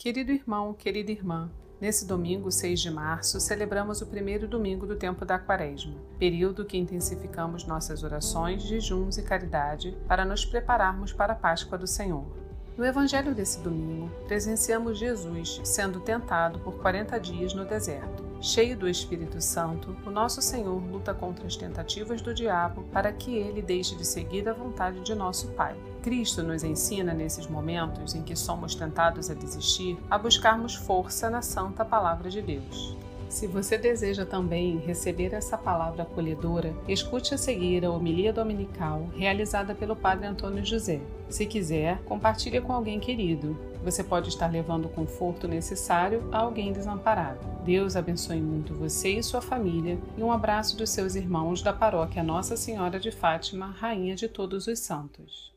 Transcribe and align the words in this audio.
Querido 0.00 0.30
irmão, 0.30 0.72
querida 0.72 1.10
irmã, 1.10 1.50
nesse 1.80 2.06
domingo, 2.06 2.52
6 2.52 2.78
de 2.78 2.88
março, 2.88 3.40
celebramos 3.40 4.00
o 4.00 4.06
primeiro 4.06 4.46
domingo 4.46 4.86
do 4.86 4.94
tempo 4.94 5.24
da 5.24 5.40
Quaresma, 5.40 5.96
período 6.20 6.64
que 6.64 6.78
intensificamos 6.78 7.66
nossas 7.66 8.04
orações, 8.04 8.62
jejuns 8.62 9.18
e 9.18 9.24
caridade 9.24 9.98
para 10.06 10.24
nos 10.24 10.44
prepararmos 10.44 11.12
para 11.12 11.32
a 11.32 11.36
Páscoa 11.36 11.76
do 11.76 11.88
Senhor. 11.88 12.47
No 12.78 12.86
evangelho 12.86 13.34
desse 13.34 13.58
domingo, 13.58 14.08
presenciamos 14.28 15.00
Jesus 15.00 15.60
sendo 15.64 15.98
tentado 15.98 16.60
por 16.60 16.74
40 16.74 17.18
dias 17.18 17.52
no 17.52 17.64
deserto. 17.64 18.22
Cheio 18.40 18.76
do 18.78 18.88
Espírito 18.88 19.40
Santo, 19.40 19.96
o 20.06 20.10
nosso 20.10 20.40
Senhor 20.40 20.80
luta 20.80 21.12
contra 21.12 21.44
as 21.44 21.56
tentativas 21.56 22.22
do 22.22 22.32
diabo 22.32 22.84
para 22.92 23.12
que 23.12 23.34
ele 23.34 23.60
deixe 23.60 23.96
de 23.96 24.06
seguir 24.06 24.48
a 24.48 24.52
vontade 24.52 25.00
de 25.00 25.12
nosso 25.12 25.48
Pai. 25.54 25.76
Cristo 26.02 26.40
nos 26.44 26.62
ensina 26.62 27.12
nesses 27.12 27.48
momentos 27.48 28.14
em 28.14 28.22
que 28.22 28.36
somos 28.36 28.76
tentados 28.76 29.28
a 29.28 29.34
desistir 29.34 29.98
a 30.08 30.16
buscarmos 30.16 30.76
força 30.76 31.28
na 31.28 31.42
santa 31.42 31.84
palavra 31.84 32.30
de 32.30 32.40
Deus. 32.40 32.96
Se 33.28 33.46
você 33.46 33.76
deseja 33.76 34.24
também 34.24 34.78
receber 34.78 35.34
essa 35.34 35.56
palavra 35.58 36.02
acolhedora, 36.02 36.74
escute 36.88 37.34
a 37.34 37.38
seguir 37.38 37.84
a 37.84 37.90
homilia 37.90 38.32
dominical 38.32 39.06
realizada 39.14 39.74
pelo 39.74 39.94
Padre 39.94 40.26
Antônio 40.26 40.64
José. 40.64 41.00
Se 41.28 41.44
quiser, 41.44 41.98
compartilhe 42.04 42.58
com 42.60 42.72
alguém 42.72 42.98
querido. 42.98 43.56
Você 43.84 44.02
pode 44.02 44.30
estar 44.30 44.50
levando 44.50 44.86
o 44.86 44.90
conforto 44.90 45.46
necessário 45.46 46.26
a 46.32 46.38
alguém 46.38 46.72
desamparado. 46.72 47.46
Deus 47.64 47.96
abençoe 47.96 48.40
muito 48.40 48.74
você 48.74 49.10
e 49.10 49.22
sua 49.22 49.42
família 49.42 49.98
e 50.16 50.22
um 50.22 50.32
abraço 50.32 50.76
dos 50.76 50.88
seus 50.88 51.14
irmãos 51.14 51.60
da 51.60 51.72
paróquia 51.72 52.22
Nossa 52.22 52.56
Senhora 52.56 52.98
de 52.98 53.10
Fátima, 53.10 53.66
Rainha 53.66 54.16
de 54.16 54.26
Todos 54.26 54.66
os 54.66 54.78
Santos. 54.78 55.52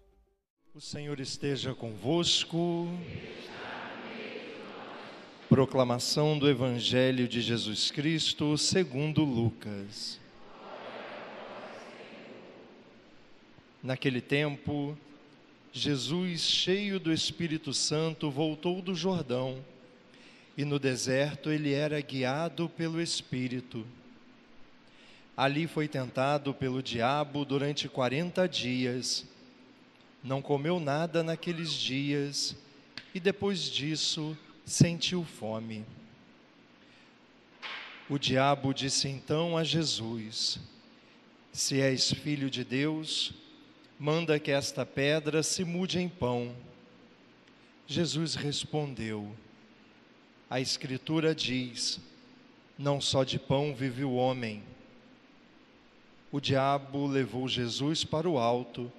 O 0.75 0.81
Senhor 0.81 1.19
esteja 1.19 1.73
convosco. 1.73 2.87
Proclamação 5.51 6.39
do 6.39 6.49
Evangelho 6.49 7.27
de 7.27 7.41
Jesus 7.41 7.91
Cristo 7.91 8.57
segundo 8.57 9.25
Lucas. 9.25 10.17
Naquele 13.83 14.21
tempo, 14.21 14.97
Jesus, 15.73 16.39
cheio 16.39 17.01
do 17.01 17.11
Espírito 17.11 17.73
Santo, 17.73 18.31
voltou 18.31 18.81
do 18.81 18.95
Jordão 18.95 19.61
e 20.57 20.63
no 20.63 20.79
deserto 20.79 21.51
ele 21.51 21.73
era 21.73 21.99
guiado 21.99 22.69
pelo 22.69 23.01
Espírito. 23.01 23.85
Ali 25.35 25.67
foi 25.67 25.89
tentado 25.89 26.53
pelo 26.53 26.81
diabo 26.81 27.43
durante 27.43 27.89
quarenta 27.89 28.47
dias. 28.47 29.25
Não 30.23 30.41
comeu 30.41 30.79
nada 30.79 31.21
naqueles 31.21 31.73
dias 31.73 32.55
e 33.13 33.19
depois 33.19 33.69
disso 33.69 34.37
sentiu 34.65 35.23
fome. 35.23 35.85
O 38.09 38.17
diabo 38.17 38.73
disse 38.73 39.07
então 39.07 39.57
a 39.57 39.63
Jesus: 39.63 40.59
Se 41.53 41.79
és 41.79 42.11
filho 42.11 42.49
de 42.49 42.63
Deus, 42.63 43.33
manda 43.97 44.39
que 44.39 44.51
esta 44.51 44.85
pedra 44.85 45.41
se 45.43 45.63
mude 45.63 45.99
em 45.99 46.09
pão. 46.09 46.53
Jesus 47.87 48.35
respondeu: 48.35 49.33
A 50.49 50.59
Escritura 50.59 51.33
diz: 51.33 51.99
Não 52.77 52.99
só 52.99 53.23
de 53.23 53.39
pão 53.39 53.73
vive 53.73 54.03
o 54.03 54.13
homem. 54.13 54.61
O 56.31 56.39
diabo 56.39 57.07
levou 57.07 57.47
Jesus 57.47 58.03
para 58.03 58.29
o 58.29 58.37
alto, 58.37 58.91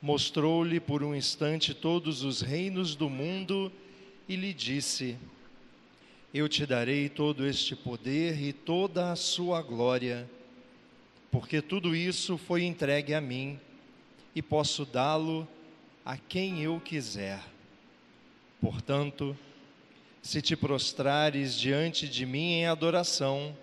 mostrou-lhe 0.00 0.78
por 0.78 1.02
um 1.02 1.14
instante 1.14 1.72
todos 1.72 2.22
os 2.22 2.40
reinos 2.42 2.94
do 2.94 3.08
mundo 3.08 3.70
e 3.70 3.83
lhe 4.28 4.54
disse: 4.54 5.18
Eu 6.32 6.48
te 6.48 6.64
darei 6.64 7.08
todo 7.08 7.46
este 7.46 7.76
poder 7.76 8.40
e 8.40 8.52
toda 8.52 9.12
a 9.12 9.16
sua 9.16 9.60
glória, 9.60 10.28
porque 11.30 11.60
tudo 11.60 11.94
isso 11.94 12.38
foi 12.38 12.64
entregue 12.64 13.12
a 13.12 13.20
mim 13.20 13.60
e 14.34 14.40
posso 14.40 14.84
dá-lo 14.84 15.46
a 16.04 16.16
quem 16.16 16.62
eu 16.62 16.80
quiser. 16.80 17.42
Portanto, 18.60 19.36
se 20.22 20.40
te 20.40 20.56
prostrares 20.56 21.54
diante 21.54 22.08
de 22.08 22.24
mim 22.24 22.54
em 22.54 22.66
adoração, 22.66 23.54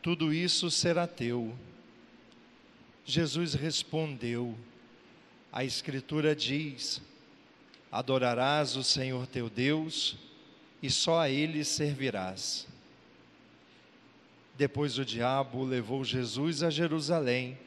tudo 0.00 0.32
isso 0.32 0.70
será 0.70 1.06
teu. 1.06 1.52
Jesus 3.04 3.54
respondeu: 3.54 4.56
A 5.52 5.64
Escritura 5.64 6.34
diz: 6.34 7.02
Adorarás 7.90 8.76
o 8.76 8.84
Senhor 8.84 9.26
teu 9.26 9.50
Deus 9.50 10.16
e 10.80 10.88
só 10.88 11.18
a 11.18 11.28
Ele 11.28 11.64
servirás. 11.64 12.68
Depois 14.56 14.98
o 14.98 15.04
diabo 15.04 15.64
levou 15.64 16.04
Jesus 16.04 16.62
a 16.62 16.70
Jerusalém, 16.70 17.58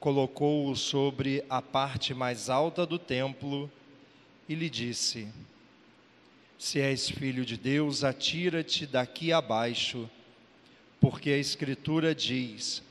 colocou-o 0.00 0.74
sobre 0.74 1.44
a 1.50 1.60
parte 1.60 2.14
mais 2.14 2.48
alta 2.48 2.86
do 2.86 2.98
templo 2.98 3.70
e 4.48 4.54
lhe 4.54 4.70
disse: 4.70 5.28
Se 6.56 6.80
és 6.80 7.10
filho 7.10 7.44
de 7.44 7.58
Deus, 7.58 8.04
atira-te 8.04 8.86
daqui 8.86 9.32
abaixo, 9.32 10.08
porque 11.00 11.30
a 11.30 11.36
Escritura 11.36 12.14
diz: 12.14 12.82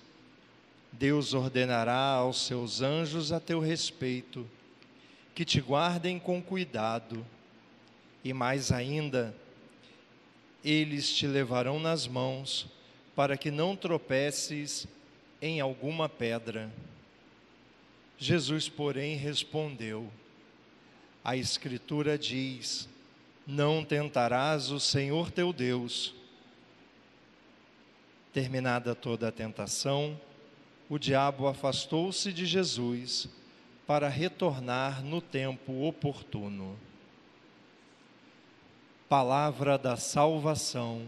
Deus 0.92 1.34
ordenará 1.34 2.12
aos 2.12 2.46
seus 2.46 2.82
anjos 2.82 3.32
a 3.32 3.40
teu 3.40 3.60
respeito 3.60 4.48
que 5.38 5.46
te 5.46 5.62
guardem 5.62 6.18
com 6.18 6.42
cuidado, 6.42 7.24
e 8.24 8.34
mais 8.34 8.72
ainda, 8.72 9.36
eles 10.66 11.16
te 11.16 11.28
levarão 11.28 11.80
nas 11.80 12.08
mãos, 12.08 12.66
para 13.16 13.38
que 13.38 13.52
não 13.52 13.76
tropeces 13.76 14.88
em 15.40 15.62
alguma 15.62 16.10
pedra. 16.10 16.72
Jesus, 18.18 18.68
porém, 18.68 19.16
respondeu: 19.16 20.12
A 21.24 21.38
Escritura 21.38 22.18
diz: 22.18 22.90
Não 23.46 23.86
tentarás 23.86 24.72
o 24.72 24.80
Senhor 24.80 25.30
teu 25.30 25.54
Deus. 25.54 26.16
Terminada 28.34 28.96
toda 28.96 29.28
a 29.28 29.32
tentação, 29.32 30.20
o 30.90 30.98
diabo 30.98 31.46
afastou-se 31.46 32.34
de 32.34 32.44
Jesus 32.44 33.30
para 33.88 34.10
retornar 34.10 35.02
no 35.02 35.22
tempo 35.22 35.88
oportuno. 35.88 36.78
Palavra 39.08 39.78
da 39.78 39.96
salvação. 39.96 41.08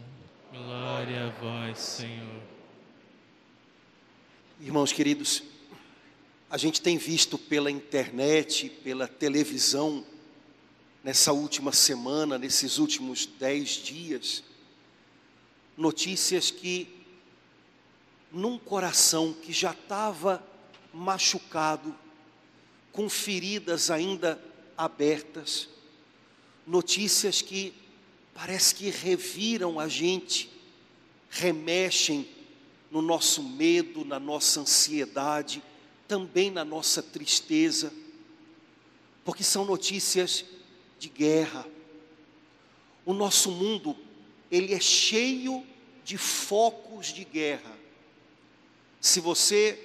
Glória 0.50 1.28
a 1.28 1.30
vós, 1.30 1.78
Senhor. 1.78 2.42
Irmãos 4.62 4.94
queridos, 4.94 5.44
a 6.50 6.58
gente 6.58 6.82
tem 6.82 6.98
visto 6.98 7.38
pela 7.38 7.70
internet, 7.70 8.70
pela 8.70 9.10
televisão, 9.10 10.06
nessa 11.04 11.34
última 11.34 11.74
semana, 11.74 12.38
nesses 12.38 12.78
últimos 12.78 13.26
dez 13.26 13.72
dias, 13.72 14.42
notícias 15.76 16.50
que, 16.50 16.88
num 18.32 18.58
coração 18.58 19.34
que 19.34 19.52
já 19.52 19.72
estava 19.72 20.42
machucado, 20.94 21.94
com 22.92 23.10
feridas 23.10 23.92
ainda 23.92 24.42
abertas, 24.78 25.70
notícias 26.66 27.42
que 27.42 27.74
parece 28.34 28.74
que 28.76 28.90
reviram 28.90 29.80
a 29.80 29.88
gente, 29.88 30.50
remexem 31.30 32.28
no 32.90 33.02
nosso 33.02 33.44
medo, 33.44 34.04
na 34.04 34.20
nossa 34.20 34.62
ansiedade, 34.62 35.62
também 36.08 36.50
na 36.50 36.66
nossa 36.66 37.04
tristeza, 37.04 37.94
porque 39.24 39.44
são 39.44 39.64
notícias 39.64 40.46
de 40.98 41.10
guerra. 41.10 41.68
O 43.06 43.14
nosso 43.14 43.52
mundo, 43.52 43.96
ele 44.50 44.74
é 44.74 44.80
cheio 44.80 45.66
de 46.04 46.18
focos 46.18 47.08
de 47.08 47.24
guerra. 47.24 47.78
Se 49.00 49.20
você 49.20 49.80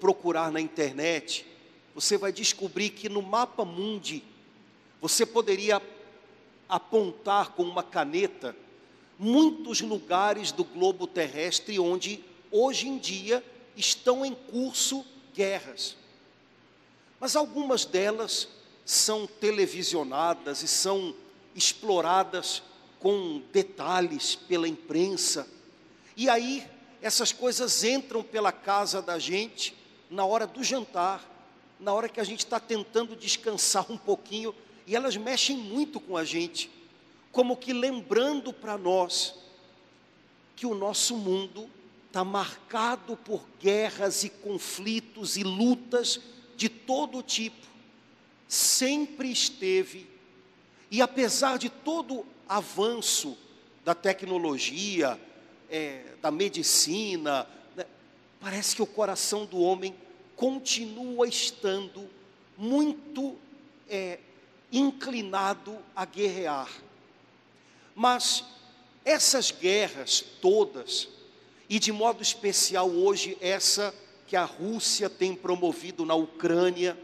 procurar 0.00 0.50
na 0.50 0.60
internet, 0.60 1.46
você 1.98 2.16
vai 2.16 2.30
descobrir 2.30 2.90
que 2.90 3.08
no 3.08 3.20
mapa 3.20 3.64
mundi 3.64 4.22
você 5.00 5.26
poderia 5.26 5.82
apontar 6.68 7.50
com 7.54 7.64
uma 7.64 7.82
caneta 7.82 8.54
muitos 9.18 9.80
lugares 9.80 10.52
do 10.52 10.62
globo 10.62 11.08
terrestre 11.08 11.76
onde 11.80 12.24
hoje 12.52 12.86
em 12.86 12.98
dia 12.98 13.44
estão 13.76 14.24
em 14.24 14.32
curso 14.32 15.04
guerras. 15.34 15.96
Mas 17.18 17.34
algumas 17.34 17.84
delas 17.84 18.46
são 18.84 19.26
televisionadas 19.26 20.62
e 20.62 20.68
são 20.68 21.12
exploradas 21.52 22.62
com 23.00 23.42
detalhes 23.52 24.36
pela 24.36 24.68
imprensa. 24.68 25.48
E 26.16 26.30
aí 26.30 26.64
essas 27.02 27.32
coisas 27.32 27.82
entram 27.82 28.22
pela 28.22 28.52
casa 28.52 29.02
da 29.02 29.18
gente 29.18 29.74
na 30.08 30.24
hora 30.24 30.46
do 30.46 30.62
jantar 30.62 31.37
na 31.78 31.92
hora 31.92 32.08
que 32.08 32.20
a 32.20 32.24
gente 32.24 32.40
está 32.40 32.58
tentando 32.58 33.14
descansar 33.14 33.90
um 33.90 33.96
pouquinho, 33.96 34.54
e 34.86 34.96
elas 34.96 35.16
mexem 35.16 35.56
muito 35.56 36.00
com 36.00 36.16
a 36.16 36.24
gente. 36.24 36.70
como 37.30 37.56
que 37.56 37.72
lembrando 37.72 38.52
para 38.52 38.76
nós 38.76 39.34
que 40.56 40.66
o 40.66 40.74
nosso 40.74 41.16
mundo 41.16 41.70
está 42.08 42.24
marcado 42.24 43.16
por 43.16 43.44
guerras 43.60 44.24
e 44.24 44.30
conflitos 44.30 45.36
e 45.36 45.44
lutas 45.44 46.20
de 46.56 46.68
todo 46.68 47.22
tipo, 47.22 47.66
sempre 48.48 49.30
esteve, 49.30 50.08
e 50.90 51.00
apesar 51.00 51.58
de 51.58 51.68
todo 51.68 52.26
avanço 52.48 53.36
da 53.84 53.94
tecnologia, 53.94 55.20
é, 55.70 56.14
da 56.20 56.30
medicina, 56.30 57.46
né, 57.76 57.86
parece 58.40 58.74
que 58.74 58.82
o 58.82 58.86
coração 58.86 59.44
do 59.46 59.60
homem 59.60 59.94
continua 60.38 61.26
estando 61.26 62.08
muito 62.56 63.36
é, 63.90 64.20
inclinado 64.70 65.76
a 65.96 66.04
guerrear. 66.04 66.70
Mas 67.92 68.44
essas 69.04 69.50
guerras 69.50 70.24
todas, 70.40 71.08
e 71.68 71.80
de 71.80 71.90
modo 71.90 72.22
especial 72.22 72.88
hoje 72.88 73.36
essa 73.40 73.92
que 74.28 74.36
a 74.36 74.44
Rússia 74.44 75.10
tem 75.10 75.34
promovido 75.34 76.06
na 76.06 76.14
Ucrânia, 76.14 76.96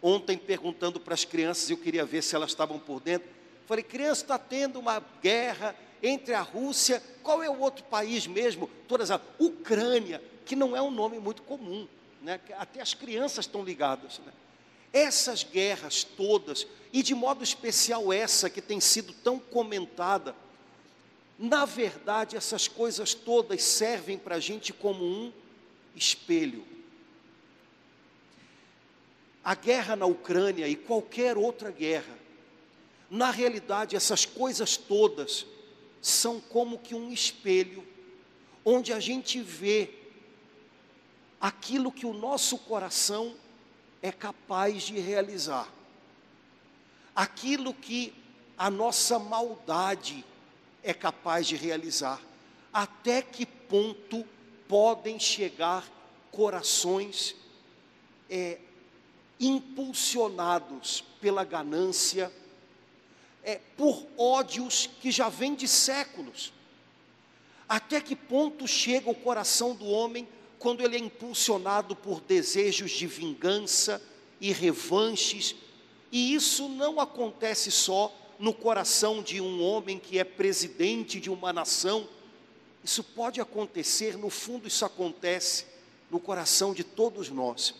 ontem 0.00 0.38
perguntando 0.38 0.98
para 0.98 1.12
as 1.12 1.26
crianças, 1.26 1.68
eu 1.68 1.76
queria 1.76 2.06
ver 2.06 2.22
se 2.22 2.34
elas 2.34 2.52
estavam 2.52 2.78
por 2.78 3.00
dentro, 3.00 3.28
falei, 3.66 3.84
criança, 3.84 4.22
está 4.22 4.38
tendo 4.38 4.78
uma 4.78 5.04
guerra 5.22 5.76
entre 6.02 6.32
a 6.32 6.40
Rússia, 6.40 7.02
qual 7.22 7.42
é 7.42 7.50
o 7.50 7.60
outro 7.60 7.84
país 7.84 8.26
mesmo? 8.26 8.70
Todas 8.88 9.10
a 9.10 9.20
Ucrânia, 9.38 10.22
que 10.46 10.56
não 10.56 10.74
é 10.74 10.80
um 10.80 10.90
nome 10.90 11.18
muito 11.18 11.42
comum, 11.42 11.86
né? 12.22 12.40
até 12.58 12.80
as 12.80 12.94
crianças 12.94 13.46
estão 13.46 13.64
ligadas. 13.64 14.18
Né? 14.20 14.32
Essas 14.92 15.42
guerras 15.42 16.04
todas, 16.04 16.66
e 16.92 17.02
de 17.02 17.14
modo 17.14 17.42
especial 17.42 18.12
essa 18.12 18.50
que 18.50 18.60
tem 18.60 18.80
sido 18.80 19.12
tão 19.12 19.38
comentada, 19.38 20.34
na 21.38 21.64
verdade, 21.64 22.36
essas 22.36 22.68
coisas 22.68 23.14
todas 23.14 23.62
servem 23.62 24.18
para 24.18 24.36
a 24.36 24.40
gente 24.40 24.72
como 24.72 25.02
um 25.02 25.32
espelho. 25.96 26.66
A 29.42 29.54
guerra 29.54 29.96
na 29.96 30.04
Ucrânia 30.04 30.68
e 30.68 30.76
qualquer 30.76 31.38
outra 31.38 31.70
guerra, 31.70 32.18
na 33.08 33.30
realidade, 33.30 33.96
essas 33.96 34.26
coisas 34.26 34.76
todas 34.76 35.46
são 36.02 36.40
como 36.40 36.78
que 36.78 36.94
um 36.94 37.10
espelho, 37.10 37.86
onde 38.64 38.92
a 38.92 39.00
gente 39.00 39.40
vê 39.40 39.99
aquilo 41.40 41.90
que 41.90 42.04
o 42.04 42.12
nosso 42.12 42.58
coração 42.58 43.34
é 44.02 44.12
capaz 44.12 44.82
de 44.82 44.98
realizar, 44.98 45.68
aquilo 47.14 47.72
que 47.72 48.12
a 48.58 48.68
nossa 48.68 49.18
maldade 49.18 50.24
é 50.82 50.92
capaz 50.92 51.46
de 51.46 51.56
realizar. 51.56 52.20
Até 52.72 53.22
que 53.22 53.46
ponto 53.46 54.24
podem 54.68 55.18
chegar 55.18 55.84
corações 56.30 57.34
é, 58.28 58.58
impulsionados 59.40 61.02
pela 61.20 61.42
ganância, 61.42 62.32
é, 63.42 63.58
por 63.76 64.06
ódios 64.16 64.88
que 65.00 65.10
já 65.10 65.28
vêm 65.28 65.54
de 65.54 65.66
séculos. 65.66 66.52
Até 67.68 68.00
que 68.00 68.14
ponto 68.14 68.68
chega 68.68 69.10
o 69.10 69.14
coração 69.14 69.74
do 69.74 69.86
homem 69.86 70.28
quando 70.60 70.82
ele 70.84 70.94
é 70.94 71.00
impulsionado 71.00 71.96
por 71.96 72.20
desejos 72.20 72.90
de 72.90 73.06
vingança 73.06 74.00
e 74.38 74.52
revanches, 74.52 75.56
e 76.12 76.34
isso 76.34 76.68
não 76.68 77.00
acontece 77.00 77.70
só 77.70 78.14
no 78.38 78.52
coração 78.52 79.22
de 79.22 79.40
um 79.40 79.62
homem 79.62 79.98
que 79.98 80.18
é 80.18 80.24
presidente 80.24 81.18
de 81.18 81.30
uma 81.30 81.50
nação, 81.50 82.06
isso 82.84 83.02
pode 83.02 83.40
acontecer, 83.40 84.18
no 84.18 84.28
fundo, 84.28 84.68
isso 84.68 84.84
acontece 84.84 85.64
no 86.10 86.20
coração 86.20 86.74
de 86.74 86.84
todos 86.84 87.30
nós. 87.30 87.74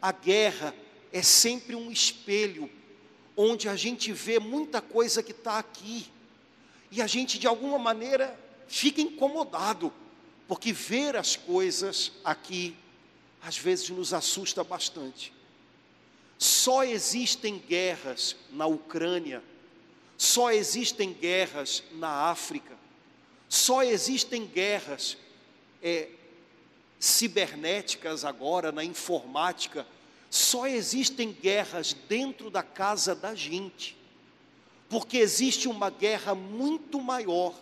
A 0.00 0.12
guerra 0.12 0.74
é 1.10 1.22
sempre 1.22 1.74
um 1.74 1.90
espelho, 1.90 2.70
onde 3.34 3.66
a 3.66 3.76
gente 3.76 4.12
vê 4.12 4.38
muita 4.38 4.82
coisa 4.82 5.22
que 5.22 5.32
está 5.32 5.58
aqui, 5.58 6.06
e 6.90 7.00
a 7.00 7.06
gente, 7.06 7.38
de 7.38 7.46
alguma 7.46 7.78
maneira, 7.78 8.38
fica 8.68 9.00
incomodado, 9.00 9.90
porque 10.48 10.72
ver 10.72 11.16
as 11.16 11.36
coisas 11.36 12.12
aqui, 12.24 12.76
às 13.42 13.58
vezes, 13.58 13.90
nos 13.90 14.12
assusta 14.12 14.62
bastante. 14.62 15.32
Só 16.38 16.84
existem 16.84 17.58
guerras 17.58 18.36
na 18.50 18.66
Ucrânia 18.66 19.42
só 20.16 20.50
existem 20.50 21.12
guerras 21.12 21.82
na 21.92 22.30
África, 22.30 22.74
só 23.48 23.82
existem 23.82 24.46
guerras 24.46 25.16
é, 25.82 26.08
cibernéticas 26.98 28.24
agora, 28.24 28.72
na 28.72 28.82
informática, 28.82 29.86
só 30.30 30.66
existem 30.66 31.32
guerras 31.32 31.94
dentro 32.08 32.50
da 32.50 32.62
casa 32.62 33.14
da 33.14 33.34
gente, 33.34 33.96
porque 34.88 35.18
existe 35.18 35.68
uma 35.68 35.90
guerra 35.90 36.34
muito 36.34 37.00
maior, 37.00 37.54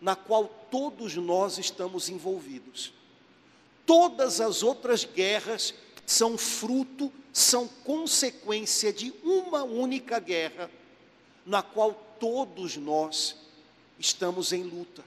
na 0.00 0.16
qual 0.16 0.46
todos 0.70 1.14
nós 1.16 1.58
estamos 1.58 2.08
envolvidos. 2.08 2.92
Todas 3.84 4.40
as 4.40 4.62
outras 4.62 5.04
guerras 5.04 5.74
são 6.06 6.38
fruto, 6.38 7.12
são 7.32 7.68
consequência 7.84 8.92
de 8.92 9.12
uma 9.22 9.62
única 9.62 10.18
guerra 10.18 10.70
na 11.44 11.62
qual 11.62 11.92
todos 12.18 12.76
nós 12.76 13.36
estamos 13.98 14.52
em 14.52 14.62
luta. 14.62 15.04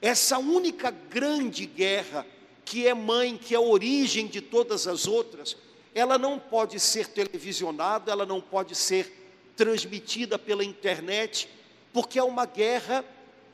Essa 0.00 0.38
única 0.38 0.90
grande 0.90 1.66
guerra, 1.66 2.26
que 2.64 2.86
é 2.86 2.94
mãe, 2.94 3.36
que 3.36 3.54
é 3.54 3.58
origem 3.58 4.26
de 4.26 4.40
todas 4.40 4.86
as 4.86 5.06
outras, 5.06 5.56
ela 5.94 6.16
não 6.16 6.38
pode 6.38 6.78
ser 6.78 7.08
televisionada, 7.08 8.12
ela 8.12 8.24
não 8.24 8.40
pode 8.40 8.74
ser 8.74 9.12
transmitida 9.56 10.38
pela 10.38 10.64
internet, 10.64 11.48
porque 11.92 12.18
é 12.18 12.22
uma 12.22 12.46
guerra 12.46 13.04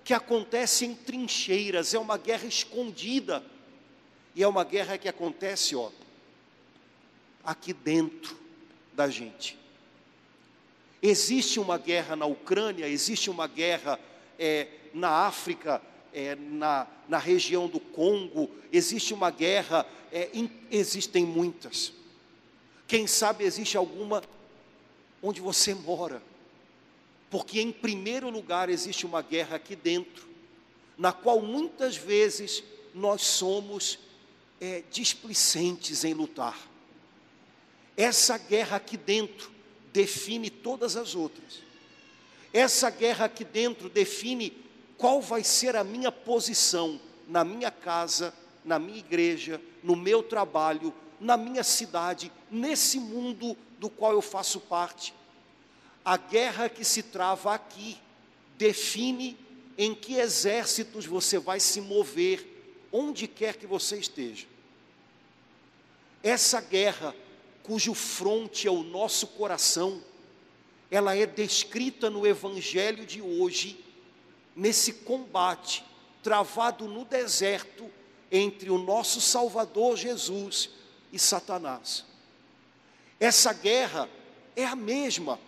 que 0.04 0.12
acontece 0.12 0.84
em 0.84 0.94
trincheiras, 0.94 1.94
é 1.94 1.98
uma 1.98 2.18
guerra 2.18 2.46
escondida, 2.46 3.42
e 4.34 4.42
é 4.42 4.48
uma 4.48 4.62
guerra 4.62 4.98
que 4.98 5.08
acontece, 5.08 5.74
ó, 5.74 5.90
aqui 7.42 7.72
dentro 7.72 8.36
da 8.92 9.08
gente. 9.08 9.58
Existe 11.02 11.58
uma 11.58 11.78
guerra 11.78 12.16
na 12.16 12.26
Ucrânia, 12.26 12.86
existe 12.86 13.30
uma 13.30 13.46
guerra 13.46 13.98
é, 14.38 14.68
na 14.92 15.08
África, 15.08 15.80
é, 16.12 16.34
na, 16.34 16.87
na 17.08 17.18
região 17.18 17.66
do 17.66 17.80
Congo, 17.80 18.50
existe 18.70 19.14
uma 19.14 19.30
guerra, 19.30 19.87
é, 20.12 20.28
in, 20.34 20.50
existem 20.70 21.25
muitas. 21.25 21.92
Quem 22.87 23.06
sabe 23.06 23.44
existe 23.44 23.76
alguma 23.76 24.23
onde 25.23 25.40
você 25.40 25.75
mora, 25.75 26.23
porque 27.35 27.61
em 27.61 27.73
primeiro 27.73 28.31
lugar 28.31 28.71
existe 28.71 29.05
uma 29.05 29.21
guerra 29.21 29.57
aqui 29.57 29.75
dentro, 29.75 30.25
na 30.97 31.12
qual 31.12 31.43
muitas 31.43 31.97
vezes 31.97 32.62
nós 32.95 33.23
somos 33.23 33.99
é, 34.61 34.85
displicentes 34.88 36.05
em 36.05 36.14
lutar. 36.14 36.57
Essa 37.97 38.38
guerra 38.38 38.76
aqui 38.76 38.97
dentro 38.97 39.50
define 39.93 40.49
todas 40.49 40.97
as 40.97 41.17
outras. 41.17 41.61
Essa 42.53 42.88
guerra 42.88 43.25
aqui 43.25 43.45
dentro 43.45 43.88
define 43.88 44.57
qual 44.97 45.21
vai 45.21 45.43
ser 45.43 45.75
a 45.75 45.83
minha 45.83 46.12
posição 46.12 47.00
na 47.26 47.43
minha 47.43 47.73
casa, 47.73 48.33
na 48.64 48.79
minha 48.79 49.00
igreja, 49.00 49.61
no 49.83 49.97
meu 49.97 50.23
trabalho, 50.23 50.95
na 51.19 51.37
minha 51.37 51.64
cidade, 51.64 52.31
nesse 52.49 53.00
mundo 53.00 53.57
do 53.81 53.91
qual 53.91 54.12
eu 54.12 54.23
faço 54.23 54.61
parte. 54.61 55.12
A 56.04 56.16
guerra 56.16 56.68
que 56.68 56.84
se 56.84 57.02
trava 57.02 57.54
aqui 57.54 57.99
define 58.58 59.37
em 59.76 59.94
que 59.94 60.14
exércitos 60.14 61.06
você 61.06 61.38
vai 61.38 61.58
se 61.58 61.80
mover, 61.80 62.46
onde 62.92 63.26
quer 63.26 63.56
que 63.56 63.66
você 63.66 63.96
esteja. 63.96 64.46
Essa 66.23 66.61
guerra 66.61 67.14
cujo 67.62 67.94
fronte 67.94 68.68
é 68.68 68.70
o 68.70 68.82
nosso 68.82 69.26
coração, 69.28 70.02
ela 70.90 71.16
é 71.16 71.25
descrita 71.26 72.11
no 72.11 72.26
Evangelho 72.26 73.06
de 73.06 73.23
hoje, 73.23 73.82
nesse 74.54 74.92
combate 74.92 75.84
travado 76.23 76.87
no 76.87 77.04
deserto 77.04 77.90
entre 78.32 78.70
o 78.70 78.78
nosso 78.78 79.20
Salvador 79.20 79.96
Jesus 79.96 80.70
e 81.12 81.18
Satanás. 81.18 82.04
Essa 83.20 83.52
guerra 83.52 84.08
é 84.56 84.64
a 84.64 84.75
mesma. 84.75 85.38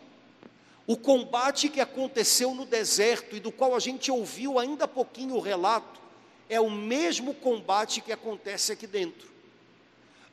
O 0.86 0.96
combate 0.96 1.68
que 1.68 1.80
aconteceu 1.80 2.54
no 2.54 2.64
deserto 2.64 3.34
e 3.34 3.40
do 3.40 3.50
qual 3.50 3.74
a 3.74 3.80
gente 3.80 4.10
ouviu 4.10 4.58
ainda 4.58 4.84
há 4.84 4.88
pouquinho 4.88 5.34
o 5.34 5.40
relato, 5.40 6.00
é 6.48 6.60
o 6.60 6.70
mesmo 6.70 7.34
combate 7.34 8.00
que 8.00 8.12
acontece 8.12 8.70
aqui 8.70 8.86
dentro. 8.86 9.28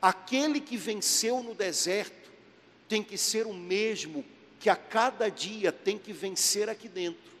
Aquele 0.00 0.60
que 0.60 0.76
venceu 0.76 1.42
no 1.42 1.54
deserto 1.54 2.30
tem 2.88 3.02
que 3.02 3.18
ser 3.18 3.46
o 3.46 3.54
mesmo 3.54 4.24
que 4.60 4.70
a 4.70 4.76
cada 4.76 5.28
dia 5.28 5.72
tem 5.72 5.98
que 5.98 6.12
vencer 6.12 6.68
aqui 6.68 6.88
dentro. 6.88 7.32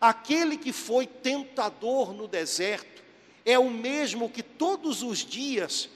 Aquele 0.00 0.56
que 0.56 0.72
foi 0.72 1.06
tentador 1.06 2.14
no 2.14 2.26
deserto 2.26 3.02
é 3.44 3.58
o 3.58 3.70
mesmo 3.70 4.30
que 4.30 4.42
todos 4.42 5.02
os 5.02 5.18
dias 5.18 5.88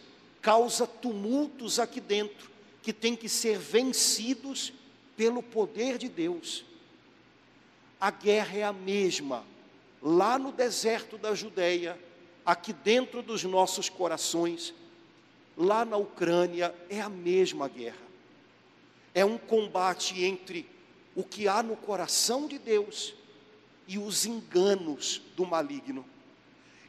causa 0.43 0.87
tumultos 0.87 1.79
aqui 1.79 2.01
dentro, 2.01 2.51
que 2.83 2.93
tem 2.93 3.17
que 3.17 3.29
ser 3.29 3.59
vencidos 3.59 4.73
pelo 5.21 5.43
poder 5.43 5.99
de 5.99 6.09
Deus. 6.09 6.65
A 8.01 8.11
guerra 8.11 8.57
é 8.57 8.63
a 8.63 8.73
mesma, 8.73 9.45
lá 10.01 10.39
no 10.39 10.51
deserto 10.51 11.19
da 11.19 11.35
Judéia, 11.35 12.03
aqui 12.43 12.73
dentro 12.73 13.21
dos 13.21 13.45
nossos 13.45 13.91
corações, 13.91 14.73
lá 15.59 15.85
na 15.85 15.99
Ucrânia, 15.99 16.75
é 16.89 17.03
a 17.03 17.11
mesma 17.11 17.69
guerra. 17.69 18.01
É 19.15 19.23
um 19.23 19.37
combate 19.37 20.25
entre 20.25 20.67
o 21.15 21.23
que 21.23 21.47
há 21.47 21.63
no 21.63 21.77
coração 21.77 22.49
de 22.49 22.59
Deus 22.59 23.13
e 23.87 23.99
os 23.99 24.25
enganos 24.25 25.21
do 25.37 25.45
maligno. 25.45 26.03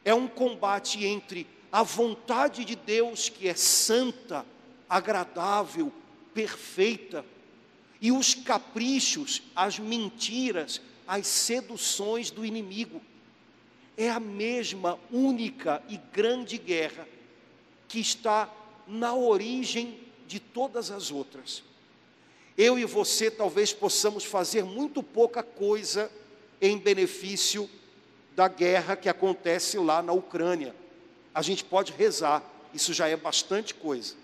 É 0.02 0.14
um 0.14 0.26
combate 0.26 1.04
entre 1.04 1.46
a 1.70 1.82
vontade 1.82 2.64
de 2.64 2.76
Deus, 2.76 3.28
que 3.28 3.46
é 3.46 3.54
santa, 3.54 4.46
agradável, 4.88 5.92
perfeita, 6.32 7.22
e 8.02 8.10
os 8.10 8.34
caprichos, 8.34 9.40
as 9.54 9.78
mentiras, 9.78 10.80
as 11.06 11.24
seduções 11.28 12.32
do 12.32 12.44
inimigo. 12.44 13.00
É 13.96 14.10
a 14.10 14.18
mesma 14.18 14.98
única 15.12 15.80
e 15.88 15.96
grande 16.12 16.58
guerra 16.58 17.06
que 17.86 18.00
está 18.00 18.52
na 18.88 19.14
origem 19.14 20.00
de 20.26 20.40
todas 20.40 20.90
as 20.90 21.12
outras. 21.12 21.62
Eu 22.58 22.76
e 22.76 22.84
você 22.84 23.30
talvez 23.30 23.72
possamos 23.72 24.24
fazer 24.24 24.64
muito 24.64 25.00
pouca 25.00 25.40
coisa 25.40 26.10
em 26.60 26.76
benefício 26.78 27.70
da 28.34 28.48
guerra 28.48 28.96
que 28.96 29.08
acontece 29.08 29.78
lá 29.78 30.02
na 30.02 30.12
Ucrânia. 30.12 30.74
A 31.32 31.40
gente 31.40 31.62
pode 31.62 31.92
rezar, 31.92 32.42
isso 32.74 32.92
já 32.92 33.06
é 33.06 33.16
bastante 33.16 33.74
coisa. 33.74 34.16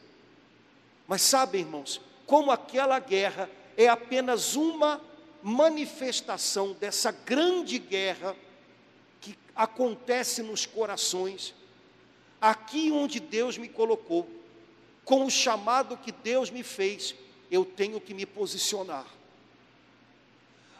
Mas 1.06 1.22
sabe, 1.22 1.58
irmãos, 1.58 2.00
como 2.26 2.50
aquela 2.50 2.98
guerra 2.98 3.48
é 3.78 3.86
apenas 3.86 4.56
uma 4.56 5.00
manifestação 5.40 6.72
dessa 6.72 7.12
grande 7.12 7.78
guerra 7.78 8.34
que 9.20 9.38
acontece 9.54 10.42
nos 10.42 10.66
corações, 10.66 11.54
aqui 12.40 12.90
onde 12.90 13.20
Deus 13.20 13.56
me 13.56 13.68
colocou, 13.68 14.28
com 15.04 15.24
o 15.24 15.30
chamado 15.30 15.96
que 15.96 16.10
Deus 16.10 16.50
me 16.50 16.64
fez, 16.64 17.14
eu 17.52 17.64
tenho 17.64 18.00
que 18.00 18.12
me 18.12 18.26
posicionar. 18.26 19.06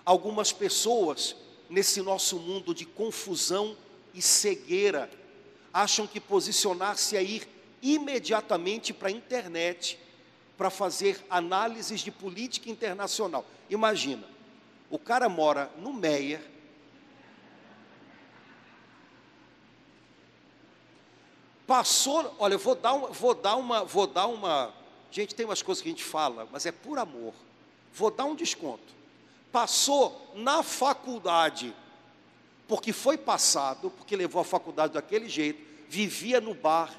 Algumas 0.04 0.52
pessoas, 0.52 1.36
nesse 1.70 2.02
nosso 2.02 2.36
mundo 2.40 2.74
de 2.74 2.84
confusão 2.84 3.76
e 4.12 4.20
cegueira, 4.20 5.08
acham 5.72 6.04
que 6.04 6.18
posicionar-se 6.18 7.16
é 7.16 7.22
ir 7.22 7.48
imediatamente 7.80 8.92
para 8.92 9.06
a 9.06 9.12
internet 9.12 10.00
para 10.58 10.70
fazer 10.70 11.24
análises 11.30 12.00
de 12.00 12.10
política 12.10 12.68
internacional. 12.68 13.46
Imagina, 13.70 14.24
o 14.90 14.98
cara 14.98 15.28
mora 15.28 15.70
no 15.78 15.92
Meyer, 15.92 16.44
passou, 21.64 22.34
olha, 22.40 22.58
vou 22.58 22.74
dar, 22.74 22.94
uma, 22.94 23.08
vou 23.08 23.34
dar 23.34 23.56
uma, 23.56 23.84
vou 23.84 24.06
dar 24.06 24.26
uma, 24.26 24.74
gente 25.12 25.34
tem 25.34 25.46
umas 25.46 25.62
coisas 25.62 25.80
que 25.80 25.88
a 25.88 25.92
gente 25.92 26.02
fala, 26.02 26.48
mas 26.50 26.66
é 26.66 26.72
por 26.72 26.98
amor. 26.98 27.34
Vou 27.94 28.10
dar 28.10 28.24
um 28.24 28.34
desconto. 28.34 28.98
Passou 29.52 30.32
na 30.34 30.64
faculdade, 30.64 31.74
porque 32.66 32.92
foi 32.92 33.16
passado, 33.16 33.90
porque 33.90 34.16
levou 34.16 34.42
a 34.42 34.44
faculdade 34.44 34.94
daquele 34.94 35.28
jeito, 35.28 35.62
vivia 35.88 36.40
no 36.40 36.52
bar 36.52 36.92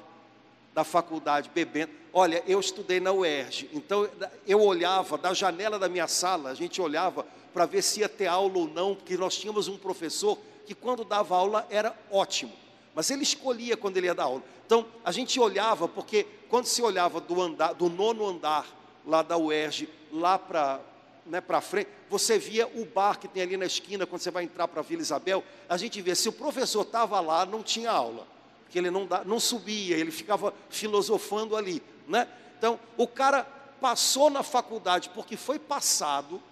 da 0.72 0.82
faculdade 0.82 1.50
bebendo. 1.52 1.99
Olha, 2.12 2.42
eu 2.46 2.58
estudei 2.58 2.98
na 3.00 3.12
UERJ, 3.12 3.70
então 3.72 4.08
eu 4.46 4.60
olhava 4.60 5.16
da 5.16 5.32
janela 5.32 5.78
da 5.78 5.88
minha 5.88 6.08
sala, 6.08 6.50
a 6.50 6.54
gente 6.54 6.80
olhava 6.80 7.24
para 7.52 7.66
ver 7.66 7.82
se 7.82 8.00
ia 8.00 8.08
ter 8.08 8.26
aula 8.26 8.58
ou 8.58 8.68
não, 8.68 8.94
porque 8.94 9.16
nós 9.16 9.36
tínhamos 9.36 9.68
um 9.68 9.76
professor 9.76 10.38
que 10.66 10.74
quando 10.74 11.04
dava 11.04 11.36
aula 11.36 11.66
era 11.70 11.96
ótimo 12.10 12.52
mas 12.94 13.10
ele 13.10 13.22
escolhia 13.22 13.76
quando 13.76 13.96
ele 13.96 14.06
ia 14.06 14.14
dar 14.14 14.24
aula. 14.24 14.42
Então, 14.66 14.86
a 15.04 15.12
gente 15.12 15.38
olhava, 15.38 15.88
porque 15.88 16.26
quando 16.48 16.66
se 16.66 16.82
olhava 16.82 17.20
do, 17.20 17.40
andar, 17.40 17.72
do 17.72 17.88
nono 17.88 18.26
andar 18.26 18.66
lá 19.06 19.22
da 19.22 19.36
UERJ, 19.36 19.88
lá 20.12 20.38
para 20.38 20.80
né, 21.26 21.40
para 21.40 21.60
frente, 21.60 21.88
você 22.08 22.38
via 22.38 22.66
o 22.66 22.84
bar 22.84 23.18
que 23.18 23.28
tem 23.28 23.42
ali 23.42 23.56
na 23.56 23.66
esquina, 23.66 24.06
quando 24.06 24.20
você 24.20 24.30
vai 24.30 24.42
entrar 24.42 24.66
para 24.66 24.80
a 24.80 24.82
Vila 24.82 25.02
Isabel, 25.02 25.44
a 25.68 25.76
gente 25.76 26.00
via, 26.02 26.14
se 26.14 26.28
o 26.28 26.32
professor 26.32 26.82
estava 26.82 27.20
lá, 27.20 27.46
não 27.46 27.62
tinha 27.62 27.90
aula, 27.90 28.26
porque 28.64 28.78
ele 28.78 28.90
não, 28.90 29.06
não 29.24 29.38
subia, 29.38 29.96
ele 29.96 30.10
ficava 30.10 30.52
filosofando 30.68 31.56
ali, 31.56 31.80
né? 32.10 32.28
Então, 32.58 32.78
o 32.96 33.06
cara 33.06 33.44
passou 33.80 34.28
na 34.28 34.42
faculdade 34.42 35.08
porque 35.14 35.36
foi 35.36 35.58
passado, 35.58 36.42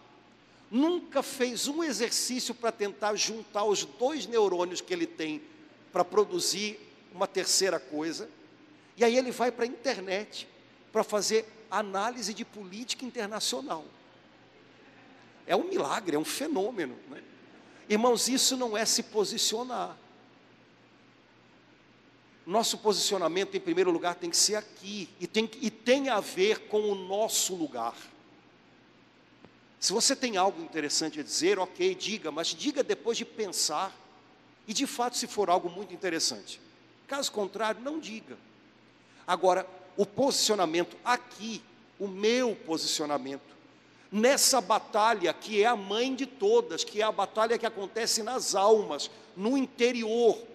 nunca 0.71 1.23
fez 1.23 1.67
um 1.67 1.85
exercício 1.85 2.55
para 2.55 2.73
tentar 2.73 3.15
juntar 3.17 3.65
os 3.65 3.85
dois 3.85 4.27
neurônios 4.27 4.81
que 4.81 4.95
ele 4.95 5.07
tem 5.07 5.43
para 5.93 6.05
produzir 6.05 6.79
uma 7.13 7.27
terceira 7.27 7.79
coisa, 7.81 8.31
e 8.97 9.05
aí 9.05 9.17
ele 9.17 9.31
vai 9.31 9.51
para 9.51 9.65
a 9.65 9.69
internet 9.69 10.49
para 10.93 11.03
fazer 11.03 11.47
análise 11.71 12.33
de 12.33 12.45
política 12.45 13.05
internacional. 13.05 13.85
É 15.47 15.57
um 15.57 15.65
milagre, 15.65 16.17
é 16.17 16.19
um 16.19 16.25
fenômeno. 16.25 16.97
Né? 17.09 17.23
Irmãos, 17.89 18.29
isso 18.29 18.57
não 18.57 18.77
é 18.77 18.85
se 18.85 19.03
posicionar. 19.03 19.97
Nosso 22.49 22.79
posicionamento, 22.79 23.55
em 23.59 23.61
primeiro 23.61 23.91
lugar, 23.91 24.15
tem 24.15 24.31
que 24.31 24.37
ser 24.37 24.55
aqui, 24.55 25.07
e 25.21 25.27
tem, 25.27 25.51
e 25.61 25.71
tem 25.71 26.09
a 26.09 26.19
ver 26.19 26.61
com 26.61 26.81
o 26.81 26.95
nosso 26.95 27.55
lugar. 27.55 27.95
Se 29.79 29.93
você 29.93 30.17
tem 30.17 30.39
algo 30.39 30.63
interessante 30.63 31.21
a 31.21 31.23
dizer, 31.23 31.59
ok, 31.59 31.95
diga, 31.95 32.33
mas 32.33 32.47
diga 32.47 32.83
depois 32.83 33.19
de 33.19 33.27
pensar 33.27 33.95
e 34.67 34.73
de 34.73 34.87
fato, 34.87 35.19
se 35.19 35.27
for 35.27 35.51
algo 35.51 35.69
muito 35.69 35.93
interessante. 35.93 36.59
Caso 37.07 37.31
contrário, 37.31 37.83
não 37.83 38.01
diga. 38.01 38.39
Agora, 39.27 39.67
o 39.95 40.07
posicionamento 40.07 40.97
aqui, 41.05 41.63
o 41.99 42.09
meu 42.09 42.57
posicionamento, 42.57 43.59
nessa 44.11 44.59
batalha 44.59 45.35
que 45.35 45.63
é 45.63 45.67
a 45.67 45.77
mãe 45.77 46.15
de 46.15 46.25
todas, 46.25 46.83
que 46.83 47.03
é 47.03 47.05
a 47.05 47.13
batalha 47.13 47.59
que 47.59 47.67
acontece 47.67 48.23
nas 48.23 48.55
almas, 48.55 49.11
no 49.37 49.55
interior. 49.55 50.49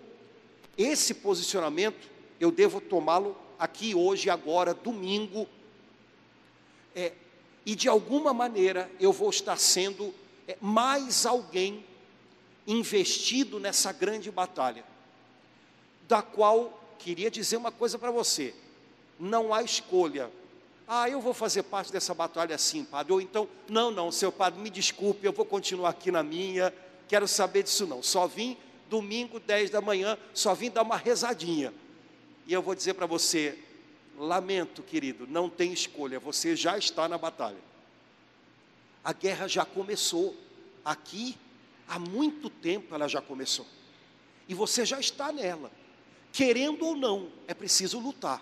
Esse 0.78 1.14
posicionamento 1.14 2.10
eu 2.40 2.52
devo 2.52 2.82
tomá-lo 2.82 3.38
aqui 3.60 3.96
hoje, 3.96 4.30
agora, 4.30 4.74
domingo. 4.74 5.48
É, 6.96 7.14
e 7.66 7.76
de 7.76 7.88
alguma 7.88 8.34
maneira 8.34 8.92
eu 9.00 9.14
vou 9.14 9.30
estar 9.30 9.58
sendo 9.58 10.14
é, 10.48 10.58
mais 10.60 11.26
alguém 11.26 11.86
investido 12.66 13.60
nessa 13.60 13.92
grande 13.92 14.32
batalha, 14.32 14.84
da 16.08 16.22
qual 16.22 16.82
queria 17.00 17.30
dizer 17.30 17.58
uma 17.58 17.72
coisa 17.72 17.98
para 18.00 18.12
você: 18.12 18.54
não 19.20 19.54
há 19.54 19.62
escolha. 19.62 20.30
Ah, 20.86 21.10
eu 21.10 21.22
vou 21.22 21.34
fazer 21.34 21.64
parte 21.64 21.94
dessa 21.94 22.14
batalha 22.14 22.58
sim, 22.58 22.84
padre. 22.84 23.14
Ou 23.14 23.22
então, 23.22 23.48
não, 23.70 23.90
não, 23.90 24.12
seu 24.12 24.32
padre, 24.32 24.60
me 24.60 24.70
desculpe, 24.70 25.26
eu 25.26 25.32
vou 25.32 25.46
continuar 25.46 25.90
aqui 25.90 26.12
na 26.12 26.22
minha, 26.22 26.74
quero 27.08 27.28
saber 27.28 27.64
disso 27.64 27.88
não. 27.88 28.04
Só 28.04 28.28
vim 28.28 28.58
domingo, 28.94 29.40
10 29.40 29.70
da 29.70 29.82
manhã, 29.82 30.18
só 30.34 30.54
vim 30.54 30.70
dar 30.70 30.84
uma 30.84 30.98
rezadinha. 30.98 31.74
E 32.46 32.54
eu 32.54 32.62
vou 32.62 32.76
dizer 32.76 32.94
para 32.94 33.06
você: 33.06 33.58
lamento, 34.18 34.84
querido, 34.84 35.26
não 35.28 35.50
tem 35.50 35.74
escolha, 35.74 36.20
você 36.20 36.56
já 36.56 36.78
está 36.78 37.08
na 37.08 37.18
batalha. 37.18 37.62
A 39.04 39.12
guerra 39.14 39.48
já 39.48 39.66
começou 39.66 40.36
aqui 40.86 41.36
Há 41.88 42.00
muito 42.00 42.50
tempo 42.50 42.96
ela 42.96 43.08
já 43.08 43.22
começou. 43.22 43.66
E 44.48 44.54
você 44.54 44.86
já 44.86 45.00
está 45.00 45.32
nela. 45.32 45.72
Querendo 46.32 46.86
ou 46.86 46.96
não, 46.96 47.30
é 47.48 47.54
preciso 47.54 48.00
lutar. 48.00 48.42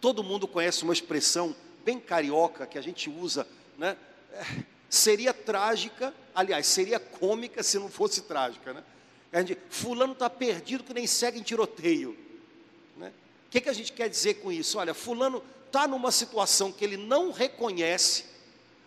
Todo 0.00 0.24
mundo 0.24 0.48
conhece 0.48 0.82
uma 0.82 0.92
expressão 0.92 1.54
bem 1.84 2.00
carioca 2.00 2.66
que 2.66 2.78
a 2.78 2.82
gente 2.82 3.08
usa, 3.08 3.46
né? 3.78 3.96
É, 4.32 4.44
seria 4.88 5.32
trágica, 5.32 6.12
aliás, 6.34 6.66
seria 6.66 6.98
cômica 6.98 7.62
se 7.62 7.78
não 7.78 7.88
fosse 7.88 8.22
trágica, 8.22 8.72
né? 8.72 8.82
A 9.32 9.42
gente, 9.42 9.58
fulano 9.70 10.12
está 10.12 10.28
perdido 10.28 10.82
que 10.82 10.92
nem 10.92 11.06
segue 11.06 11.38
em 11.38 11.42
tiroteio. 11.42 12.16
Né? 12.96 13.12
O 13.46 13.50
que, 13.50 13.60
que 13.60 13.68
a 13.68 13.72
gente 13.72 13.92
quer 13.92 14.08
dizer 14.08 14.34
com 14.34 14.50
isso? 14.50 14.78
Olha, 14.78 14.92
fulano 14.92 15.42
está 15.66 15.86
numa 15.86 16.10
situação 16.10 16.72
que 16.72 16.84
ele 16.84 16.96
não 16.96 17.30
reconhece, 17.30 18.24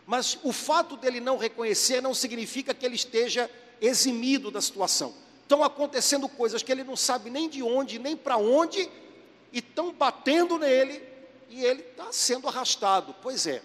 mas 0.05 0.37
o 0.43 0.51
fato 0.51 0.97
dele 0.97 1.21
não 1.21 1.37
reconhecer 1.37 2.01
não 2.01 2.13
significa 2.13 2.73
que 2.73 2.85
ele 2.85 2.95
esteja 2.95 3.49
eximido 3.79 4.51
da 4.51 4.61
situação. 4.61 5.13
Estão 5.41 5.63
acontecendo 5.63 6.27
coisas 6.27 6.61
que 6.61 6.71
ele 6.71 6.83
não 6.83 6.95
sabe 6.95 7.29
nem 7.29 7.49
de 7.49 7.63
onde, 7.63 7.99
nem 7.99 8.17
para 8.17 8.37
onde, 8.37 8.89
e 9.51 9.59
estão 9.59 9.93
batendo 9.93 10.57
nele, 10.57 11.01
e 11.49 11.63
ele 11.63 11.81
está 11.81 12.11
sendo 12.11 12.47
arrastado. 12.47 13.15
Pois 13.21 13.47
é. 13.47 13.61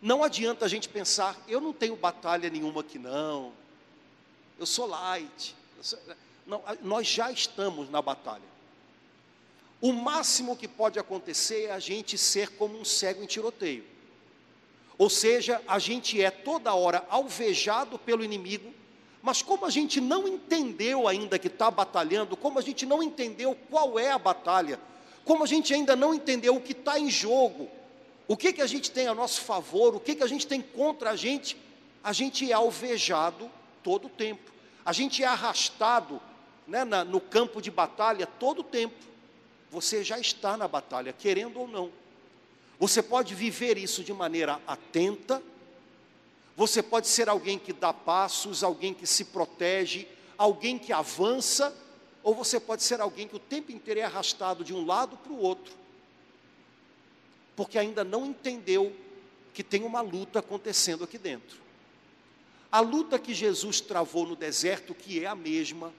Não 0.00 0.24
adianta 0.24 0.64
a 0.64 0.68
gente 0.68 0.88
pensar, 0.88 1.40
eu 1.46 1.60
não 1.60 1.72
tenho 1.72 1.94
batalha 1.94 2.50
nenhuma 2.50 2.80
aqui 2.80 2.98
não, 2.98 3.52
eu 4.62 4.66
sou 4.66 4.86
light. 4.86 5.54
Eu 5.76 5.84
sou... 5.84 5.98
Não, 6.46 6.62
nós 6.82 7.06
já 7.06 7.30
estamos 7.30 7.90
na 7.90 8.00
batalha. 8.00 8.52
O 9.80 9.92
máximo 9.92 10.56
que 10.56 10.68
pode 10.68 10.98
acontecer 10.98 11.64
é 11.64 11.72
a 11.72 11.78
gente 11.78 12.16
ser 12.16 12.50
como 12.50 12.78
um 12.78 12.84
cego 12.84 13.22
em 13.22 13.26
tiroteio. 13.26 13.84
Ou 14.96 15.10
seja, 15.10 15.60
a 15.66 15.78
gente 15.80 16.22
é 16.22 16.30
toda 16.30 16.72
hora 16.74 17.04
alvejado 17.08 17.98
pelo 17.98 18.22
inimigo, 18.22 18.72
mas 19.20 19.42
como 19.42 19.66
a 19.66 19.70
gente 19.70 20.00
não 20.00 20.28
entendeu 20.28 21.08
ainda 21.08 21.38
que 21.38 21.48
está 21.48 21.70
batalhando, 21.70 22.36
como 22.36 22.58
a 22.58 22.62
gente 22.62 22.86
não 22.86 23.02
entendeu 23.02 23.56
qual 23.68 23.98
é 23.98 24.12
a 24.12 24.18
batalha, 24.18 24.78
como 25.24 25.42
a 25.42 25.46
gente 25.46 25.74
ainda 25.74 25.96
não 25.96 26.14
entendeu 26.14 26.54
o 26.54 26.60
que 26.60 26.72
está 26.72 26.98
em 26.98 27.10
jogo, 27.10 27.68
o 28.28 28.36
que, 28.36 28.52
que 28.52 28.62
a 28.62 28.66
gente 28.66 28.90
tem 28.90 29.08
a 29.08 29.14
nosso 29.14 29.40
favor, 29.40 29.96
o 29.96 30.00
que, 30.00 30.14
que 30.14 30.22
a 30.22 30.28
gente 30.28 30.46
tem 30.46 30.60
contra 30.60 31.10
a 31.10 31.16
gente, 31.16 31.56
a 32.04 32.12
gente 32.12 32.48
é 32.48 32.54
alvejado 32.54 33.50
todo 33.82 34.06
o 34.06 34.10
tempo, 34.10 34.51
a 34.84 34.92
gente 34.92 35.22
é 35.22 35.26
arrastado 35.26 36.20
né, 36.66 36.84
na, 36.84 37.04
no 37.04 37.20
campo 37.20 37.60
de 37.60 37.70
batalha 37.70 38.26
todo 38.26 38.60
o 38.60 38.64
tempo. 38.64 38.96
Você 39.70 40.02
já 40.04 40.18
está 40.18 40.56
na 40.56 40.68
batalha, 40.68 41.12
querendo 41.12 41.60
ou 41.60 41.68
não. 41.68 41.90
Você 42.78 43.02
pode 43.02 43.34
viver 43.34 43.78
isso 43.78 44.02
de 44.02 44.12
maneira 44.12 44.60
atenta, 44.66 45.42
você 46.56 46.82
pode 46.82 47.08
ser 47.08 47.28
alguém 47.28 47.58
que 47.58 47.72
dá 47.72 47.92
passos, 47.92 48.62
alguém 48.64 48.92
que 48.92 49.06
se 49.06 49.26
protege, 49.26 50.06
alguém 50.36 50.78
que 50.78 50.92
avança, 50.92 51.74
ou 52.22 52.34
você 52.34 52.58
pode 52.58 52.82
ser 52.82 53.00
alguém 53.00 53.28
que 53.28 53.36
o 53.36 53.38
tempo 53.38 53.72
inteiro 53.72 54.00
é 54.00 54.02
arrastado 54.02 54.64
de 54.64 54.74
um 54.74 54.84
lado 54.84 55.16
para 55.16 55.32
o 55.32 55.38
outro, 55.38 55.72
porque 57.54 57.78
ainda 57.78 58.02
não 58.04 58.26
entendeu 58.26 58.94
que 59.54 59.62
tem 59.62 59.84
uma 59.84 60.00
luta 60.00 60.40
acontecendo 60.40 61.04
aqui 61.04 61.18
dentro. 61.18 61.61
A 62.72 62.80
luta 62.80 63.18
que 63.18 63.34
Jesus 63.34 63.82
travou 63.82 64.26
no 64.26 64.34
deserto, 64.34 64.94
que 64.94 65.22
é 65.22 65.26
a 65.26 65.34
mesma, 65.34 65.92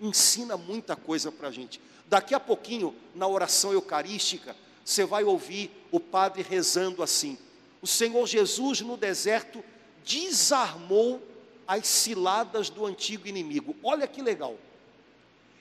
ensina 0.00 0.56
muita 0.56 0.94
coisa 0.94 1.32
para 1.32 1.48
a 1.48 1.50
gente. 1.50 1.80
Daqui 2.06 2.32
a 2.32 2.38
pouquinho, 2.38 2.94
na 3.12 3.26
oração 3.26 3.72
eucarística, 3.72 4.54
você 4.84 5.04
vai 5.04 5.24
ouvir 5.24 5.68
o 5.90 5.98
padre 5.98 6.42
rezando 6.48 7.02
assim: 7.02 7.36
O 7.80 7.86
Senhor 7.88 8.24
Jesus 8.24 8.80
no 8.82 8.96
deserto 8.96 9.64
desarmou 10.04 11.20
as 11.66 11.88
ciladas 11.88 12.70
do 12.70 12.86
antigo 12.86 13.26
inimigo. 13.26 13.74
Olha 13.82 14.06
que 14.06 14.22
legal. 14.22 14.56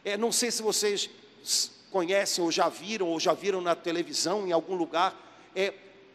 É, 0.06 0.16
não 0.16 0.32
sei 0.32 0.52
se 0.52 0.62
vocês 0.62 1.10
conhecem 1.90 2.44
ou 2.44 2.52
já 2.52 2.70
viram 2.70 3.08
ou 3.08 3.20
já 3.20 3.34
viram 3.34 3.62
na 3.62 3.76
televisão 3.76 4.48
em 4.48 4.52
algum 4.52 4.76
lugar 4.76 5.20
é 5.56 5.74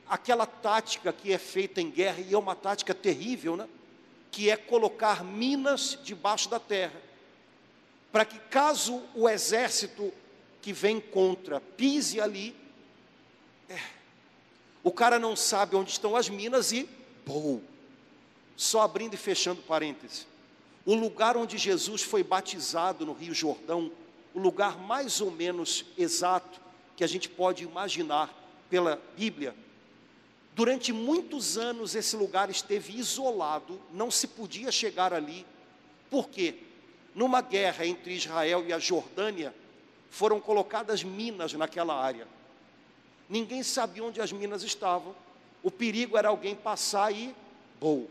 aquela 0.08 0.46
tática 0.46 1.12
que 1.12 1.32
é 1.32 1.38
feita 1.38 1.80
em 1.80 1.90
guerra 1.90 2.20
e 2.20 2.32
é 2.32 2.38
uma 2.38 2.54
tática 2.54 2.94
terrível, 2.94 3.56
né? 3.56 3.68
Que 4.36 4.50
é 4.50 4.56
colocar 4.56 5.24
minas 5.24 5.98
debaixo 6.04 6.50
da 6.50 6.60
terra, 6.60 7.00
para 8.12 8.22
que 8.22 8.38
caso 8.38 9.02
o 9.14 9.26
exército 9.26 10.12
que 10.60 10.74
vem 10.74 11.00
contra 11.00 11.58
pise 11.58 12.20
ali, 12.20 12.54
é, 13.66 13.80
o 14.84 14.92
cara 14.92 15.18
não 15.18 15.34
sabe 15.34 15.74
onde 15.74 15.90
estão 15.90 16.14
as 16.14 16.28
minas 16.28 16.70
e 16.70 16.86
pô, 17.24 17.60
só 18.54 18.82
abrindo 18.82 19.14
e 19.14 19.16
fechando 19.16 19.62
parênteses. 19.62 20.26
O 20.84 20.94
lugar 20.94 21.34
onde 21.34 21.56
Jesus 21.56 22.02
foi 22.02 22.22
batizado 22.22 23.06
no 23.06 23.14
Rio 23.14 23.32
Jordão, 23.32 23.90
o 24.34 24.38
lugar 24.38 24.76
mais 24.76 25.22
ou 25.22 25.30
menos 25.30 25.86
exato 25.96 26.60
que 26.94 27.02
a 27.02 27.06
gente 27.06 27.26
pode 27.26 27.64
imaginar 27.64 28.30
pela 28.68 29.00
Bíblia, 29.16 29.56
durante 30.56 30.90
muitos 30.90 31.58
anos 31.58 31.94
esse 31.94 32.16
lugar 32.16 32.48
esteve 32.48 32.98
isolado, 32.98 33.78
não 33.92 34.10
se 34.10 34.26
podia 34.26 34.72
chegar 34.72 35.12
ali. 35.12 35.46
Por 36.10 36.30
quê? 36.30 36.54
Numa 37.14 37.42
guerra 37.42 37.86
entre 37.86 38.14
Israel 38.14 38.64
e 38.66 38.72
a 38.72 38.78
Jordânia, 38.78 39.54
foram 40.10 40.40
colocadas 40.40 41.04
minas 41.04 41.52
naquela 41.52 41.94
área. 41.94 42.26
Ninguém 43.28 43.62
sabia 43.62 44.02
onde 44.02 44.18
as 44.18 44.32
minas 44.32 44.62
estavam. 44.62 45.14
O 45.62 45.70
perigo 45.70 46.16
era 46.16 46.30
alguém 46.30 46.54
passar 46.54 47.12
e, 47.12 47.34
boa. 47.78 48.06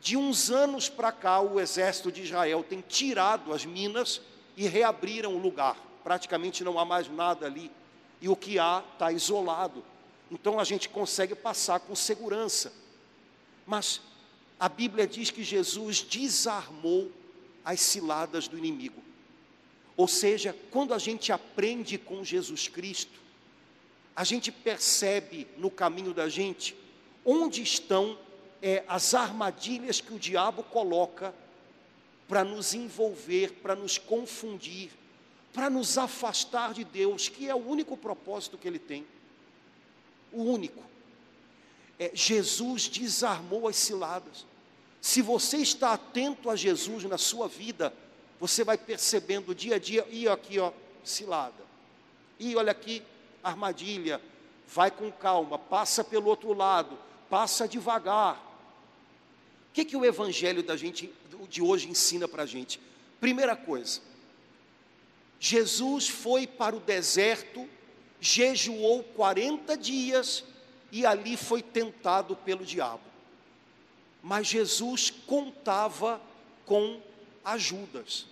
De 0.00 0.16
uns 0.16 0.50
anos 0.50 0.88
para 0.88 1.12
cá, 1.12 1.40
o 1.40 1.60
exército 1.60 2.10
de 2.10 2.22
Israel 2.22 2.64
tem 2.66 2.80
tirado 2.80 3.52
as 3.52 3.66
minas 3.66 4.22
e 4.56 4.66
reabriram 4.66 5.34
o 5.34 5.38
lugar. 5.38 5.76
Praticamente 6.02 6.64
não 6.64 6.78
há 6.78 6.84
mais 6.84 7.10
nada 7.10 7.44
ali. 7.44 7.70
E 8.22 8.28
o 8.28 8.36
que 8.36 8.58
há 8.58 8.82
está 8.94 9.12
isolado. 9.12 9.84
Então 10.30 10.58
a 10.58 10.64
gente 10.64 10.88
consegue 10.88 11.34
passar 11.34 11.80
com 11.80 11.94
segurança. 11.94 12.72
Mas 13.66 14.00
a 14.58 14.68
Bíblia 14.68 15.06
diz 15.06 15.30
que 15.30 15.42
Jesus 15.42 16.00
desarmou 16.00 17.10
as 17.64 17.80
ciladas 17.80 18.48
do 18.48 18.56
inimigo. 18.56 19.02
Ou 19.96 20.06
seja, 20.06 20.56
quando 20.70 20.92
a 20.92 20.98
gente 20.98 21.32
aprende 21.32 21.96
com 21.96 22.22
Jesus 22.22 22.68
Cristo, 22.68 23.18
a 24.14 24.24
gente 24.24 24.52
percebe 24.52 25.46
no 25.56 25.70
caminho 25.70 26.12
da 26.12 26.28
gente 26.28 26.76
onde 27.24 27.62
estão 27.62 28.18
é, 28.62 28.84
as 28.88 29.14
armadilhas 29.14 30.00
que 30.00 30.14
o 30.14 30.18
diabo 30.18 30.62
coloca 30.62 31.34
para 32.28 32.44
nos 32.44 32.74
envolver, 32.74 33.52
para 33.62 33.74
nos 33.74 33.98
confundir, 33.98 34.90
para 35.52 35.70
nos 35.70 35.96
afastar 35.96 36.72
de 36.72 36.84
Deus, 36.84 37.28
que 37.28 37.48
é 37.48 37.54
o 37.54 37.66
único 37.66 37.96
propósito 37.96 38.58
que 38.58 38.66
ele 38.66 38.78
tem. 38.78 39.06
O 40.32 40.42
único. 40.42 40.82
É, 41.98 42.10
Jesus 42.14 42.88
desarmou 42.88 43.68
as 43.68 43.76
ciladas. 43.76 44.44
Se 45.00 45.22
você 45.22 45.58
está 45.58 45.92
atento 45.92 46.50
a 46.50 46.56
Jesus 46.56 47.04
na 47.04 47.16
sua 47.16 47.48
vida, 47.48 47.92
você 48.38 48.64
vai 48.64 48.76
percebendo 48.76 49.54
dia 49.54 49.76
a 49.76 49.78
dia, 49.78 50.06
e 50.10 50.28
aqui, 50.28 50.58
ó, 50.58 50.72
cilada. 51.04 51.64
E 52.38 52.54
olha 52.56 52.72
aqui, 52.72 53.02
armadilha. 53.42 54.20
Vai 54.68 54.90
com 54.90 55.10
calma, 55.12 55.58
passa 55.58 56.02
pelo 56.02 56.26
outro 56.26 56.52
lado, 56.52 56.98
passa 57.30 57.68
devagar 57.68 58.46
que, 59.76 59.84
que 59.84 59.96
o 59.96 60.06
evangelho 60.06 60.62
da 60.62 60.74
gente, 60.74 61.12
de 61.50 61.60
hoje 61.60 61.86
ensina 61.86 62.26
para 62.26 62.44
a 62.44 62.46
gente? 62.46 62.80
Primeira 63.20 63.54
coisa, 63.54 64.00
Jesus 65.38 66.08
foi 66.08 66.46
para 66.46 66.74
o 66.74 66.80
deserto, 66.80 67.68
jejuou 68.20 69.02
40 69.02 69.76
dias 69.76 70.44
e 70.90 71.04
ali 71.04 71.36
foi 71.36 71.62
tentado 71.62 72.36
pelo 72.36 72.64
diabo. 72.64 73.02
Mas 74.22 74.46
Jesus 74.46 75.10
contava 75.26 76.20
com 76.64 77.00
ajudas. 77.44 78.26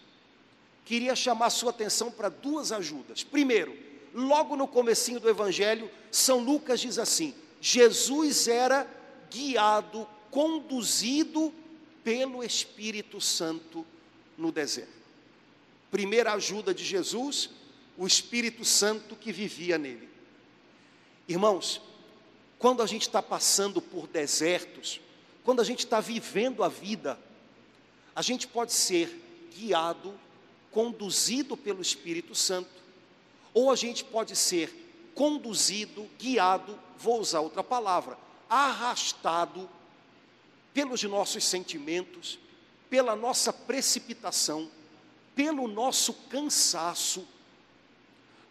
Queria 0.84 1.14
chamar 1.14 1.50
sua 1.50 1.70
atenção 1.70 2.10
para 2.10 2.28
duas 2.28 2.72
ajudas. 2.72 3.22
Primeiro, 3.22 3.76
logo 4.12 4.56
no 4.56 4.68
comecinho 4.68 5.20
do 5.20 5.28
evangelho, 5.28 5.90
São 6.10 6.40
Lucas 6.40 6.80
diz 6.80 6.98
assim: 6.98 7.34
Jesus 7.60 8.48
era 8.48 8.86
guiado 9.30 10.06
conduzido 10.30 11.52
pelo 12.02 12.42
Espírito 12.42 13.20
Santo 13.20 13.86
no 14.36 14.52
deserto. 14.52 14.92
Primeira 15.90 16.32
ajuda 16.32 16.74
de 16.74 16.84
Jesus, 16.84 17.50
o 17.96 18.06
Espírito 18.06 18.64
Santo 18.64 19.16
que 19.16 19.32
vivia 19.32 19.78
nele. 19.78 20.08
Irmãos, 21.28 21.80
quando 22.58 22.82
a 22.82 22.86
gente 22.86 23.02
está 23.02 23.22
passando 23.22 23.80
por 23.80 24.06
desertos, 24.06 25.00
quando 25.44 25.60
a 25.60 25.64
gente 25.64 25.80
está 25.80 26.00
vivendo 26.00 26.64
a 26.64 26.68
vida, 26.68 27.18
a 28.14 28.22
gente 28.22 28.46
pode 28.46 28.72
ser 28.72 29.22
guiado, 29.54 30.14
conduzido 30.70 31.56
pelo 31.56 31.82
Espírito 31.82 32.34
Santo, 32.34 32.70
ou 33.52 33.70
a 33.70 33.76
gente 33.76 34.04
pode 34.04 34.34
ser 34.34 35.12
conduzido, 35.14 36.08
guiado, 36.18 36.78
vou 36.98 37.20
usar 37.20 37.40
outra 37.40 37.62
palavra, 37.62 38.18
arrastado 38.48 39.68
pelos 40.72 41.02
nossos 41.04 41.44
sentimentos, 41.44 42.38
pela 42.90 43.14
nossa 43.14 43.52
precipitação, 43.52 44.70
pelo 45.34 45.68
nosso 45.68 46.12
cansaço. 46.28 47.26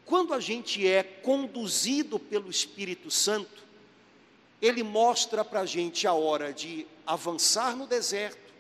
Quando 0.06 0.34
a 0.34 0.40
gente 0.40 0.86
é 0.88 1.04
conduzido 1.04 2.20
pelo 2.20 2.50
Espírito 2.50 3.10
Santo, 3.10 3.64
ele 4.62 4.84
mostra 4.84 5.44
para 5.44 5.62
a 5.62 5.66
gente 5.66 6.08
a 6.08 6.14
hora 6.14 6.54
de 6.54 6.86
avançar 7.06 7.76
no 7.76 7.88
deserto 7.88 8.54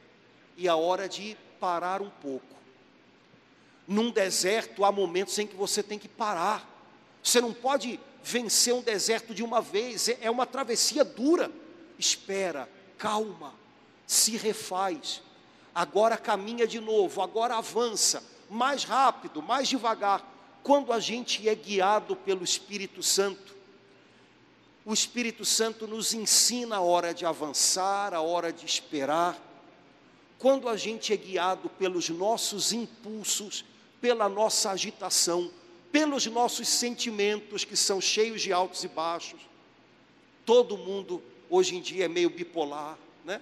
e 0.57 0.67
a 0.67 0.75
hora 0.75 1.07
de 1.07 1.37
parar 1.59 2.01
um 2.01 2.09
pouco. 2.09 2.55
Num 3.87 4.11
deserto 4.11 4.85
há 4.85 4.91
momentos 4.91 5.37
em 5.39 5.47
que 5.47 5.55
você 5.55 5.83
tem 5.83 5.99
que 5.99 6.07
parar. 6.07 6.69
Você 7.21 7.39
não 7.39 7.53
pode 7.53 7.99
vencer 8.23 8.73
um 8.73 8.81
deserto 8.81 9.33
de 9.33 9.43
uma 9.43 9.61
vez, 9.61 10.07
é, 10.07 10.17
é 10.21 10.31
uma 10.31 10.45
travessia 10.45 11.03
dura. 11.03 11.51
Espera, 11.99 12.69
calma, 12.97 13.53
se 14.07 14.35
refaz, 14.37 15.21
agora 15.73 16.17
caminha 16.17 16.65
de 16.65 16.79
novo, 16.79 17.21
agora 17.21 17.57
avança, 17.57 18.23
mais 18.49 18.83
rápido, 18.83 19.41
mais 19.41 19.67
devagar. 19.67 20.32
Quando 20.63 20.93
a 20.93 20.99
gente 20.99 21.47
é 21.47 21.53
guiado 21.53 22.15
pelo 22.15 22.43
Espírito 22.43 23.03
Santo, 23.03 23.53
O 24.85 24.93
Espírito 24.93 25.45
Santo 25.45 25.87
nos 25.87 26.13
ensina 26.13 26.75
a 26.77 26.81
hora 26.81 27.13
de 27.13 27.25
avançar, 27.25 28.13
a 28.13 28.21
hora 28.21 28.51
de 28.51 28.65
esperar. 28.65 29.39
Quando 30.37 30.67
a 30.67 30.75
gente 30.75 31.13
é 31.13 31.17
guiado 31.17 31.69
pelos 31.69 32.09
nossos 32.09 32.73
impulsos, 32.73 33.63
pela 34.01 34.27
nossa 34.27 34.71
agitação, 34.71 35.49
pelos 35.89 36.25
nossos 36.25 36.67
sentimentos 36.67 37.63
que 37.63 37.77
são 37.77 38.01
cheios 38.01 38.41
de 38.41 38.51
altos 38.51 38.83
e 38.83 38.89
baixos. 38.89 39.39
Todo 40.45 40.77
mundo 40.77 41.23
hoje 41.49 41.77
em 41.77 41.81
dia 41.81 42.05
é 42.05 42.07
meio 42.09 42.29
bipolar, 42.29 42.97
né? 43.23 43.39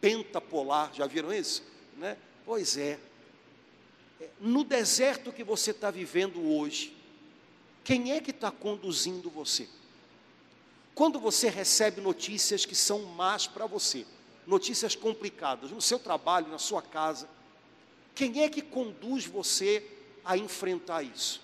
Pentapolar, 0.00 0.92
já 0.94 1.06
viram 1.06 1.32
isso? 1.32 1.64
Né? 1.96 2.16
Pois 2.46 2.76
é. 2.76 3.00
No 4.40 4.64
deserto 4.64 5.32
que 5.32 5.44
você 5.44 5.70
está 5.70 5.90
vivendo 5.90 6.40
hoje, 6.56 6.96
quem 7.82 8.12
é 8.12 8.20
que 8.20 8.30
está 8.30 8.50
conduzindo 8.50 9.30
você? 9.30 9.68
Quando 10.94 11.18
você 11.18 11.48
recebe 11.48 12.00
notícias 12.00 12.64
que 12.66 12.74
são 12.74 13.02
más 13.04 13.46
para 13.46 13.66
você, 13.66 14.06
notícias 14.46 14.94
complicadas, 14.94 15.70
no 15.70 15.80
seu 15.80 15.98
trabalho, 15.98 16.48
na 16.48 16.58
sua 16.58 16.82
casa, 16.82 17.28
quem 18.14 18.42
é 18.42 18.48
que 18.48 18.60
conduz 18.60 19.24
você 19.24 19.86
a 20.24 20.36
enfrentar 20.36 21.02
isso? 21.02 21.40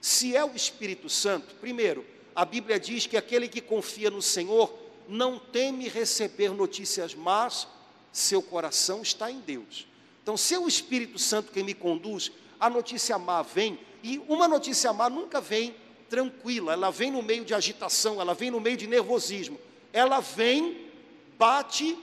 Se 0.00 0.34
é 0.34 0.44
o 0.44 0.56
Espírito 0.56 1.08
Santo, 1.08 1.54
primeiro, 1.56 2.04
a 2.34 2.44
Bíblia 2.44 2.80
diz 2.80 3.06
que 3.06 3.16
aquele 3.16 3.46
que 3.46 3.60
confia 3.60 4.10
no 4.10 4.22
Senhor 4.22 4.76
não 5.08 5.38
teme 5.38 5.88
receber 5.88 6.50
notícias 6.50 7.14
más, 7.14 7.68
seu 8.12 8.42
coração 8.42 9.02
está 9.02 9.30
em 9.30 9.40
Deus. 9.40 9.86
Então, 10.22 10.36
se 10.36 10.54
é 10.54 10.58
o 10.58 10.68
Espírito 10.68 11.18
Santo 11.18 11.52
quem 11.52 11.64
me 11.64 11.74
conduz, 11.74 12.30
a 12.60 12.70
notícia 12.70 13.18
má 13.18 13.42
vem, 13.42 13.78
e 14.02 14.18
uma 14.28 14.46
notícia 14.46 14.92
má 14.92 15.10
nunca 15.10 15.40
vem 15.40 15.74
tranquila, 16.08 16.74
ela 16.74 16.90
vem 16.90 17.10
no 17.10 17.22
meio 17.22 17.44
de 17.44 17.54
agitação, 17.54 18.20
ela 18.20 18.34
vem 18.34 18.50
no 18.50 18.60
meio 18.60 18.76
de 18.76 18.86
nervosismo. 18.86 19.58
Ela 19.92 20.20
vem, 20.20 20.88
bate, 21.38 21.98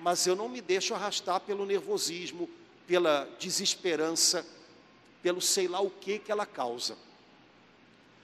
mas 0.00 0.26
eu 0.26 0.36
não 0.36 0.48
me 0.48 0.60
deixo 0.60 0.94
arrastar 0.94 1.40
pelo 1.40 1.64
nervosismo, 1.64 2.48
pela 2.86 3.28
desesperança, 3.38 4.44
pelo 5.22 5.40
sei 5.40 5.68
lá 5.68 5.80
o 5.80 5.88
que 5.88 6.18
que 6.18 6.32
ela 6.32 6.44
causa. 6.44 6.96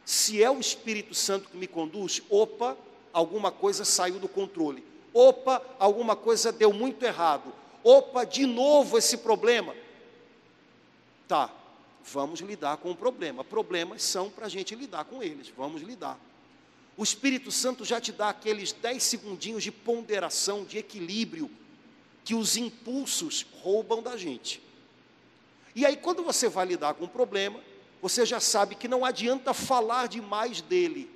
Se 0.05 0.43
é 0.43 0.51
o 0.51 0.59
Espírito 0.59 1.15
Santo 1.15 1.49
que 1.51 1.57
me 1.57 1.67
conduz, 1.67 2.23
opa, 2.29 2.77
alguma 3.13 3.51
coisa 3.51 3.85
saiu 3.85 4.19
do 4.19 4.29
controle. 4.29 4.85
Opa, 5.15 5.63
alguma 5.79 6.17
coisa 6.17 6.51
deu 6.51 6.73
muito 6.73 7.03
errado. 7.05 7.53
Opa, 7.83 8.25
de 8.25 8.47
novo 8.47 8.99
esse 8.99 9.19
problema. 9.19 9.75
Tá, 11.27 11.53
vamos 12.05 12.41
lidar 12.41 12.79
com 12.79 12.91
o 12.91 12.97
problema. 12.97 13.45
Problemas 13.45 14.03
são 14.03 14.31
para 14.31 14.47
a 14.47 14.49
gente 14.49 14.75
lidar 14.75 15.05
com 15.05 15.23
eles, 15.23 15.49
vamos 15.57 15.83
lidar. 15.83 16.19
O 16.97 17.05
Espírito 17.05 17.53
Santo 17.53 17.85
já 17.85 18.01
te 18.01 18.11
dá 18.11 18.31
aqueles 18.31 18.73
dez 18.73 19.05
segundinhos 19.05 19.63
de 19.63 19.71
ponderação, 19.71 20.65
de 20.65 20.79
equilíbrio, 20.79 21.49
que 22.25 22.35
os 22.35 22.57
impulsos 22.57 23.47
roubam 23.63 24.03
da 24.03 24.17
gente. 24.17 24.61
E 25.75 25.87
aí, 25.87 25.97
quando 25.97 26.25
você 26.25 26.49
vai 26.49 26.67
lidar 26.67 26.95
com 26.95 27.05
o 27.05 27.09
problema, 27.09 27.61
você 28.03 28.27
já 28.27 28.41
sabe 28.41 28.75
que 28.75 28.89
não 28.89 29.05
adianta 29.05 29.55
falar 29.55 30.09
demais 30.09 30.61
dele, 30.61 31.09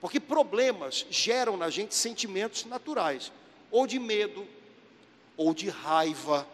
porque 0.00 0.18
problemas 0.18 1.06
geram 1.10 1.56
na 1.56 1.70
gente 1.70 1.94
sentimentos 1.94 2.64
naturais, 2.64 3.32
ou 3.70 3.86
de 3.86 3.98
medo, 3.98 4.46
ou 5.38 5.54
de 5.54 5.70
raiva, 5.70 6.46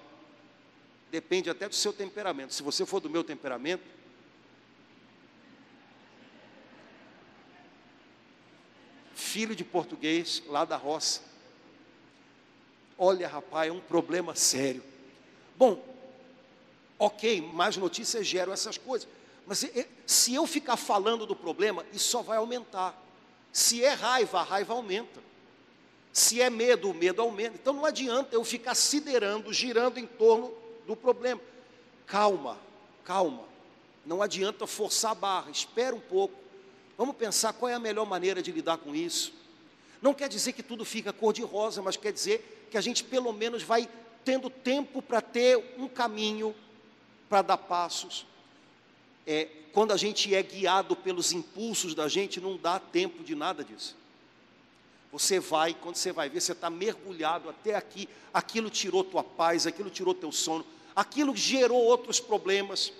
depende 1.10 1.48
até 1.48 1.68
do 1.68 1.74
seu 1.74 1.92
temperamento. 1.92 2.52
Se 2.52 2.62
você 2.62 2.84
for 2.84 3.00
do 3.00 3.08
meu 3.08 3.24
temperamento, 3.24 3.82
filho 9.14 9.56
de 9.56 9.64
português 9.64 10.42
lá 10.46 10.66
da 10.66 10.76
roça. 10.76 11.22
Olha, 12.98 13.26
rapaz, 13.26 13.70
é 13.70 13.72
um 13.72 13.80
problema 13.80 14.34
sério. 14.34 14.84
Bom, 15.56 15.82
ok, 16.98 17.40
mais 17.40 17.76
notícias 17.78 18.26
geram 18.26 18.52
essas 18.52 18.76
coisas. 18.76 19.08
Mas 19.46 19.66
se 20.06 20.34
eu 20.34 20.46
ficar 20.46 20.76
falando 20.76 21.26
do 21.26 21.34
problema, 21.34 21.86
isso 21.92 22.10
só 22.10 22.22
vai 22.22 22.36
aumentar. 22.36 23.02
Se 23.50 23.82
é 23.82 23.94
raiva, 23.94 24.40
a 24.40 24.42
raiva 24.42 24.74
aumenta. 24.74 25.20
Se 26.14 26.40
é 26.40 26.48
medo, 26.48 26.88
o 26.88 26.94
medo 26.94 27.20
aumenta. 27.20 27.56
Então 27.60 27.72
não 27.72 27.84
adianta 27.84 28.36
eu 28.36 28.44
ficar 28.44 28.76
siderando, 28.76 29.52
girando 29.52 29.98
em 29.98 30.06
torno 30.06 30.54
do 30.86 30.94
problema. 30.94 31.40
Calma, 32.06 32.56
calma. 33.04 33.42
Não 34.06 34.22
adianta 34.22 34.64
forçar 34.64 35.10
a 35.10 35.14
barra, 35.16 35.50
espera 35.50 35.92
um 35.92 35.98
pouco. 36.00 36.36
Vamos 36.96 37.16
pensar 37.16 37.52
qual 37.52 37.68
é 37.68 37.74
a 37.74 37.80
melhor 37.80 38.06
maneira 38.06 38.40
de 38.40 38.52
lidar 38.52 38.78
com 38.78 38.94
isso. 38.94 39.32
Não 40.00 40.14
quer 40.14 40.28
dizer 40.28 40.52
que 40.52 40.62
tudo 40.62 40.84
fica 40.84 41.12
cor-de-rosa, 41.12 41.82
mas 41.82 41.96
quer 41.96 42.12
dizer 42.12 42.68
que 42.70 42.78
a 42.78 42.80
gente 42.80 43.02
pelo 43.02 43.32
menos 43.32 43.64
vai 43.64 43.88
tendo 44.24 44.48
tempo 44.48 45.02
para 45.02 45.20
ter 45.20 45.74
um 45.76 45.88
caminho, 45.88 46.54
para 47.28 47.42
dar 47.42 47.58
passos. 47.58 48.24
É, 49.26 49.48
quando 49.72 49.90
a 49.90 49.96
gente 49.96 50.32
é 50.32 50.40
guiado 50.40 50.94
pelos 50.94 51.32
impulsos 51.32 51.92
da 51.92 52.06
gente, 52.06 52.40
não 52.40 52.56
dá 52.56 52.78
tempo 52.78 53.24
de 53.24 53.34
nada 53.34 53.64
disso. 53.64 53.96
Você 55.14 55.38
vai, 55.38 55.74
quando 55.74 55.94
você 55.94 56.10
vai 56.10 56.28
ver, 56.28 56.40
você 56.40 56.50
está 56.50 56.68
mergulhado 56.68 57.48
até 57.48 57.76
aqui, 57.76 58.08
aquilo 58.32 58.68
tirou 58.68 59.04
tua 59.04 59.22
paz, 59.22 59.64
aquilo 59.64 59.88
tirou 59.88 60.12
teu 60.12 60.32
sono, 60.32 60.66
aquilo 60.94 61.36
gerou 61.36 61.80
outros 61.80 62.18
problemas. 62.18 62.92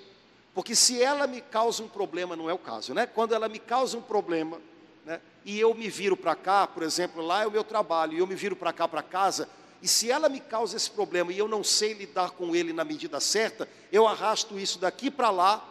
Porque 0.54 0.76
se 0.76 1.02
ela 1.02 1.26
me 1.26 1.40
causa 1.40 1.82
um 1.82 1.88
problema, 1.88 2.36
não 2.36 2.48
é 2.48 2.52
o 2.52 2.58
caso, 2.58 2.94
né? 2.94 3.04
Quando 3.04 3.34
ela 3.34 3.48
me 3.48 3.58
causa 3.58 3.98
um 3.98 4.00
problema, 4.00 4.60
né? 5.04 5.20
E 5.44 5.58
eu 5.58 5.74
me 5.74 5.88
viro 5.88 6.16
para 6.16 6.36
cá, 6.36 6.68
por 6.68 6.84
exemplo, 6.84 7.20
lá 7.20 7.42
é 7.42 7.48
o 7.48 7.50
meu 7.50 7.64
trabalho, 7.64 8.12
e 8.12 8.20
eu 8.20 8.28
me 8.28 8.36
viro 8.36 8.54
para 8.54 8.72
cá 8.72 8.86
para 8.86 9.02
casa, 9.02 9.48
e 9.82 9.88
se 9.88 10.08
ela 10.08 10.28
me 10.28 10.38
causa 10.38 10.76
esse 10.76 10.88
problema 10.88 11.32
e 11.32 11.38
eu 11.38 11.48
não 11.48 11.64
sei 11.64 11.94
lidar 11.94 12.30
com 12.30 12.54
ele 12.54 12.72
na 12.72 12.84
medida 12.84 13.18
certa, 13.18 13.68
eu 13.90 14.06
arrasto 14.06 14.56
isso 14.56 14.78
daqui 14.78 15.10
para 15.10 15.30
lá 15.30 15.68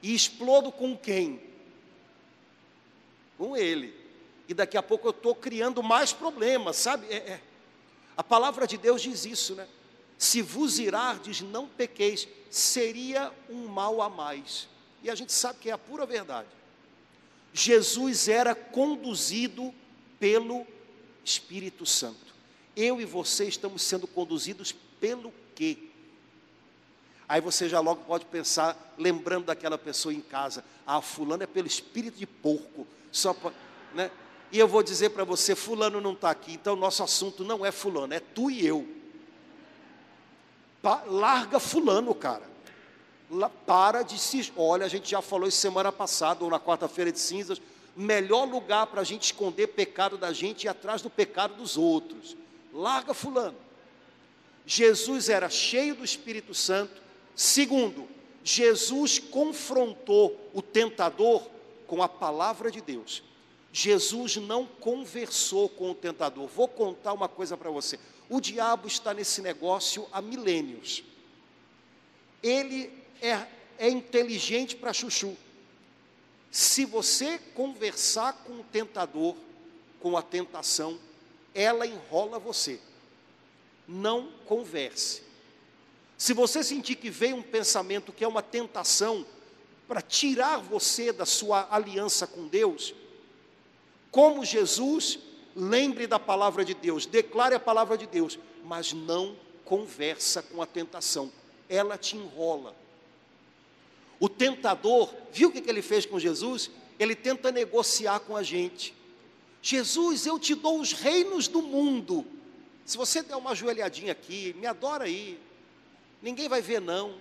e 0.00 0.14
explodo 0.14 0.70
com 0.70 0.96
quem? 0.96 1.42
Com 3.36 3.56
ele 3.56 3.95
e 4.48 4.54
daqui 4.54 4.76
a 4.76 4.82
pouco 4.82 5.06
eu 5.06 5.10
estou 5.10 5.34
criando 5.34 5.82
mais 5.82 6.12
problemas, 6.12 6.76
sabe? 6.76 7.06
É, 7.08 7.16
é. 7.16 7.40
A 8.16 8.22
palavra 8.22 8.66
de 8.66 8.76
Deus 8.76 9.02
diz 9.02 9.24
isso, 9.24 9.54
né? 9.54 9.66
Se 10.16 10.40
vos 10.40 10.78
irardes, 10.78 11.42
não 11.42 11.66
pequeis, 11.66 12.26
seria 12.50 13.32
um 13.50 13.66
mal 13.66 14.00
a 14.00 14.08
mais. 14.08 14.68
E 15.02 15.10
a 15.10 15.14
gente 15.14 15.32
sabe 15.32 15.58
que 15.58 15.68
é 15.68 15.72
a 15.72 15.78
pura 15.78 16.06
verdade. 16.06 16.48
Jesus 17.52 18.28
era 18.28 18.54
conduzido 18.54 19.74
pelo 20.18 20.66
Espírito 21.24 21.84
Santo. 21.84 22.34
Eu 22.74 23.00
e 23.00 23.04
você 23.04 23.46
estamos 23.46 23.82
sendo 23.82 24.06
conduzidos 24.06 24.74
pelo 25.00 25.32
quê? 25.54 25.78
Aí 27.28 27.40
você 27.40 27.68
já 27.68 27.80
logo 27.80 28.04
pode 28.04 28.24
pensar, 28.26 28.94
lembrando 28.96 29.46
daquela 29.46 29.76
pessoa 29.76 30.14
em 30.14 30.20
casa, 30.20 30.64
ah, 30.86 31.00
fulano 31.00 31.42
é 31.42 31.46
pelo 31.46 31.66
espírito 31.66 32.18
de 32.18 32.26
porco, 32.26 32.86
só 33.10 33.34
para, 33.34 33.52
né? 33.94 34.10
E 34.52 34.58
eu 34.58 34.68
vou 34.68 34.82
dizer 34.82 35.10
para 35.10 35.24
você: 35.24 35.54
Fulano 35.54 36.00
não 36.00 36.12
está 36.12 36.30
aqui, 36.30 36.54
então 36.54 36.76
nosso 36.76 37.02
assunto 37.02 37.44
não 37.44 37.64
é 37.64 37.72
Fulano, 37.72 38.14
é 38.14 38.20
tu 38.20 38.50
e 38.50 38.66
eu. 38.66 38.86
Pa, 40.82 41.02
larga 41.06 41.58
Fulano, 41.58 42.14
cara. 42.14 42.48
La, 43.30 43.48
para 43.48 44.02
de 44.02 44.18
se. 44.18 44.52
Olha, 44.56 44.86
a 44.86 44.88
gente 44.88 45.10
já 45.10 45.20
falou 45.20 45.48
isso 45.48 45.58
semana 45.58 45.90
passada, 45.90 46.44
ou 46.44 46.50
na 46.50 46.60
quarta-feira 46.60 47.10
de 47.10 47.18
cinzas. 47.18 47.60
Melhor 47.96 48.44
lugar 48.44 48.86
para 48.86 49.00
a 49.00 49.04
gente 49.04 49.24
esconder 49.24 49.68
pecado 49.68 50.18
da 50.18 50.32
gente 50.32 50.66
é 50.66 50.70
atrás 50.70 51.00
do 51.02 51.10
pecado 51.10 51.54
dos 51.54 51.76
outros. 51.76 52.36
Larga 52.72 53.14
Fulano. 53.14 53.56
Jesus 54.66 55.28
era 55.28 55.48
cheio 55.48 55.94
do 55.94 56.04
Espírito 56.04 56.52
Santo. 56.52 57.00
Segundo, 57.34 58.06
Jesus 58.44 59.18
confrontou 59.18 60.50
o 60.52 60.60
tentador 60.60 61.42
com 61.86 62.02
a 62.02 62.08
palavra 62.08 62.70
de 62.70 62.80
Deus. 62.80 63.22
Jesus 63.78 64.36
não 64.36 64.64
conversou 64.64 65.68
com 65.68 65.90
o 65.90 65.94
tentador. 65.94 66.48
Vou 66.48 66.66
contar 66.66 67.12
uma 67.12 67.28
coisa 67.28 67.58
para 67.58 67.70
você. 67.70 68.00
O 68.26 68.40
diabo 68.40 68.88
está 68.88 69.12
nesse 69.12 69.42
negócio 69.42 70.08
há 70.10 70.22
milênios. 70.22 71.04
Ele 72.42 72.90
é, 73.20 73.46
é 73.78 73.90
inteligente 73.90 74.76
para 74.76 74.94
chuchu. 74.94 75.36
Se 76.50 76.86
você 76.86 77.38
conversar 77.54 78.44
com 78.46 78.54
o 78.54 78.64
tentador, 78.64 79.36
com 80.00 80.16
a 80.16 80.22
tentação, 80.22 80.98
ela 81.54 81.86
enrola 81.86 82.38
você. 82.38 82.80
Não 83.86 84.32
converse. 84.46 85.22
Se 86.16 86.32
você 86.32 86.64
sentir 86.64 86.94
que 86.94 87.10
veio 87.10 87.36
um 87.36 87.42
pensamento 87.42 88.10
que 88.10 88.24
é 88.24 88.28
uma 88.28 88.42
tentação 88.42 89.26
para 89.86 90.00
tirar 90.00 90.62
você 90.62 91.12
da 91.12 91.26
sua 91.26 91.68
aliança 91.70 92.26
com 92.26 92.48
Deus, 92.48 92.94
como 94.16 94.46
Jesus, 94.46 95.18
lembre 95.54 96.06
da 96.06 96.18
palavra 96.18 96.64
de 96.64 96.72
Deus, 96.72 97.04
declare 97.04 97.54
a 97.54 97.60
palavra 97.60 97.98
de 97.98 98.06
Deus, 98.06 98.38
mas 98.64 98.94
não 98.94 99.36
conversa 99.62 100.42
com 100.42 100.62
a 100.62 100.64
tentação, 100.64 101.30
ela 101.68 101.98
te 101.98 102.16
enrola. 102.16 102.74
O 104.18 104.26
tentador, 104.26 105.12
viu 105.30 105.50
o 105.50 105.52
que 105.52 105.68
ele 105.68 105.82
fez 105.82 106.06
com 106.06 106.18
Jesus? 106.18 106.70
Ele 106.98 107.14
tenta 107.14 107.52
negociar 107.52 108.20
com 108.20 108.34
a 108.34 108.42
gente. 108.42 108.94
Jesus, 109.60 110.24
eu 110.24 110.38
te 110.38 110.54
dou 110.54 110.80
os 110.80 110.94
reinos 110.94 111.46
do 111.46 111.60
mundo. 111.60 112.24
Se 112.86 112.96
você 112.96 113.22
der 113.22 113.36
uma 113.36 113.54
joelhadinha 113.54 114.12
aqui, 114.12 114.56
me 114.58 114.66
adora 114.66 115.04
aí. 115.04 115.38
Ninguém 116.22 116.48
vai 116.48 116.62
ver, 116.62 116.80
não. 116.80 117.16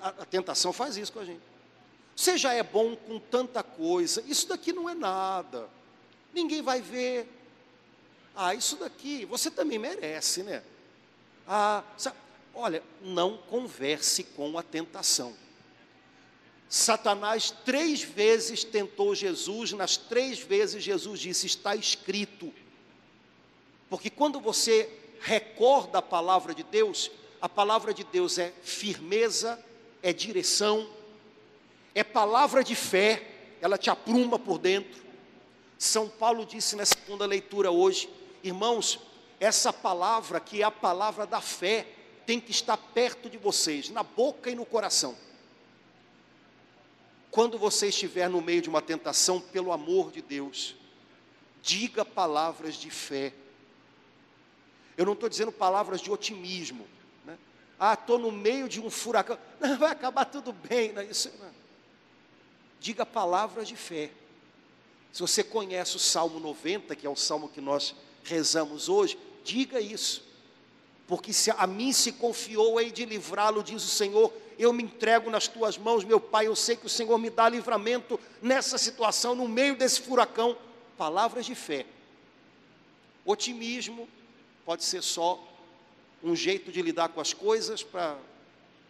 A, 0.00 0.08
a 0.08 0.24
tentação 0.24 0.72
faz 0.72 0.96
isso 0.96 1.12
com 1.12 1.20
a 1.20 1.24
gente. 1.24 1.42
Você 2.16 2.36
já 2.36 2.52
é 2.54 2.64
bom 2.64 2.96
com 2.96 3.20
tanta 3.20 3.62
coisa, 3.62 4.20
isso 4.26 4.48
daqui 4.48 4.72
não 4.72 4.90
é 4.90 4.94
nada. 4.96 5.75
Ninguém 6.36 6.60
vai 6.60 6.82
ver. 6.82 7.26
Ah, 8.34 8.54
isso 8.54 8.76
daqui, 8.76 9.24
você 9.24 9.50
também 9.50 9.78
merece, 9.78 10.42
né? 10.42 10.62
Ah, 11.48 11.82
olha, 12.54 12.82
não 13.00 13.38
converse 13.38 14.22
com 14.22 14.58
a 14.58 14.62
tentação. 14.62 15.34
Satanás 16.68 17.50
três 17.64 18.02
vezes 18.02 18.64
tentou 18.64 19.14
Jesus, 19.14 19.72
nas 19.72 19.96
três 19.96 20.38
vezes 20.38 20.82
Jesus 20.84 21.20
disse: 21.20 21.46
Está 21.46 21.74
escrito. 21.74 22.52
Porque 23.88 24.10
quando 24.10 24.38
você 24.38 24.90
recorda 25.22 26.00
a 26.00 26.02
palavra 26.02 26.54
de 26.54 26.64
Deus, 26.64 27.10
a 27.40 27.48
palavra 27.48 27.94
de 27.94 28.04
Deus 28.04 28.36
é 28.36 28.52
firmeza, 28.62 29.58
é 30.02 30.12
direção, 30.12 30.86
é 31.94 32.04
palavra 32.04 32.62
de 32.62 32.74
fé, 32.74 33.26
ela 33.62 33.78
te 33.78 33.88
apruma 33.88 34.38
por 34.38 34.58
dentro. 34.58 35.05
São 35.78 36.08
Paulo 36.08 36.46
disse 36.46 36.74
na 36.74 36.86
segunda 36.86 37.26
leitura 37.26 37.70
hoje, 37.70 38.08
irmãos, 38.42 38.98
essa 39.38 39.72
palavra 39.72 40.40
que 40.40 40.62
é 40.62 40.64
a 40.64 40.70
palavra 40.70 41.26
da 41.26 41.40
fé, 41.40 41.86
tem 42.26 42.40
que 42.40 42.50
estar 42.50 42.76
perto 42.76 43.30
de 43.30 43.38
vocês, 43.38 43.88
na 43.88 44.02
boca 44.02 44.50
e 44.50 44.54
no 44.54 44.66
coração. 44.66 45.16
Quando 47.30 47.58
você 47.58 47.88
estiver 47.88 48.28
no 48.28 48.40
meio 48.40 48.62
de 48.62 48.68
uma 48.68 48.82
tentação, 48.82 49.40
pelo 49.40 49.70
amor 49.70 50.10
de 50.10 50.22
Deus, 50.22 50.74
diga 51.62 52.04
palavras 52.04 52.74
de 52.74 52.90
fé. 52.90 53.32
Eu 54.96 55.04
não 55.04 55.12
estou 55.12 55.28
dizendo 55.28 55.52
palavras 55.52 56.00
de 56.00 56.10
otimismo. 56.10 56.88
Né? 57.24 57.36
Ah, 57.78 57.92
estou 57.92 58.18
no 58.18 58.32
meio 58.32 58.68
de 58.68 58.80
um 58.80 58.88
furacão. 58.88 59.38
Não, 59.60 59.76
vai 59.76 59.92
acabar 59.92 60.24
tudo 60.24 60.52
bem. 60.52 60.92
Não, 60.92 61.02
isso, 61.02 61.30
não. 61.38 61.50
Diga 62.80 63.04
palavras 63.04 63.68
de 63.68 63.76
fé. 63.76 64.10
Se 65.12 65.20
você 65.20 65.42
conhece 65.42 65.96
o 65.96 65.98
Salmo 65.98 66.38
90, 66.38 66.94
que 66.94 67.06
é 67.06 67.10
o 67.10 67.16
salmo 67.16 67.48
que 67.48 67.60
nós 67.60 67.94
rezamos 68.22 68.88
hoje, 68.88 69.18
diga 69.44 69.80
isso. 69.80 70.24
Porque 71.06 71.32
se 71.32 71.50
a 71.50 71.66
mim 71.66 71.92
se 71.92 72.12
confiou 72.12 72.80
hei 72.80 72.90
de 72.90 73.04
livrá-lo, 73.04 73.62
diz 73.62 73.84
o 73.84 73.88
Senhor, 73.88 74.32
eu 74.58 74.72
me 74.72 74.82
entrego 74.82 75.30
nas 75.30 75.46
tuas 75.46 75.78
mãos, 75.78 76.04
meu 76.04 76.18
Pai, 76.18 76.46
eu 76.48 76.56
sei 76.56 76.76
que 76.76 76.86
o 76.86 76.90
Senhor 76.90 77.16
me 77.18 77.30
dá 77.30 77.48
livramento 77.48 78.18
nessa 78.42 78.76
situação, 78.76 79.34
no 79.34 79.46
meio 79.46 79.76
desse 79.76 80.00
furacão. 80.00 80.56
Palavras 80.96 81.46
de 81.46 81.54
fé. 81.54 81.86
Otimismo 83.24 84.08
pode 84.64 84.82
ser 84.84 85.02
só 85.02 85.42
um 86.22 86.34
jeito 86.34 86.72
de 86.72 86.80
lidar 86.82 87.10
com 87.10 87.20
as 87.20 87.32
coisas 87.32 87.82
para 87.82 88.16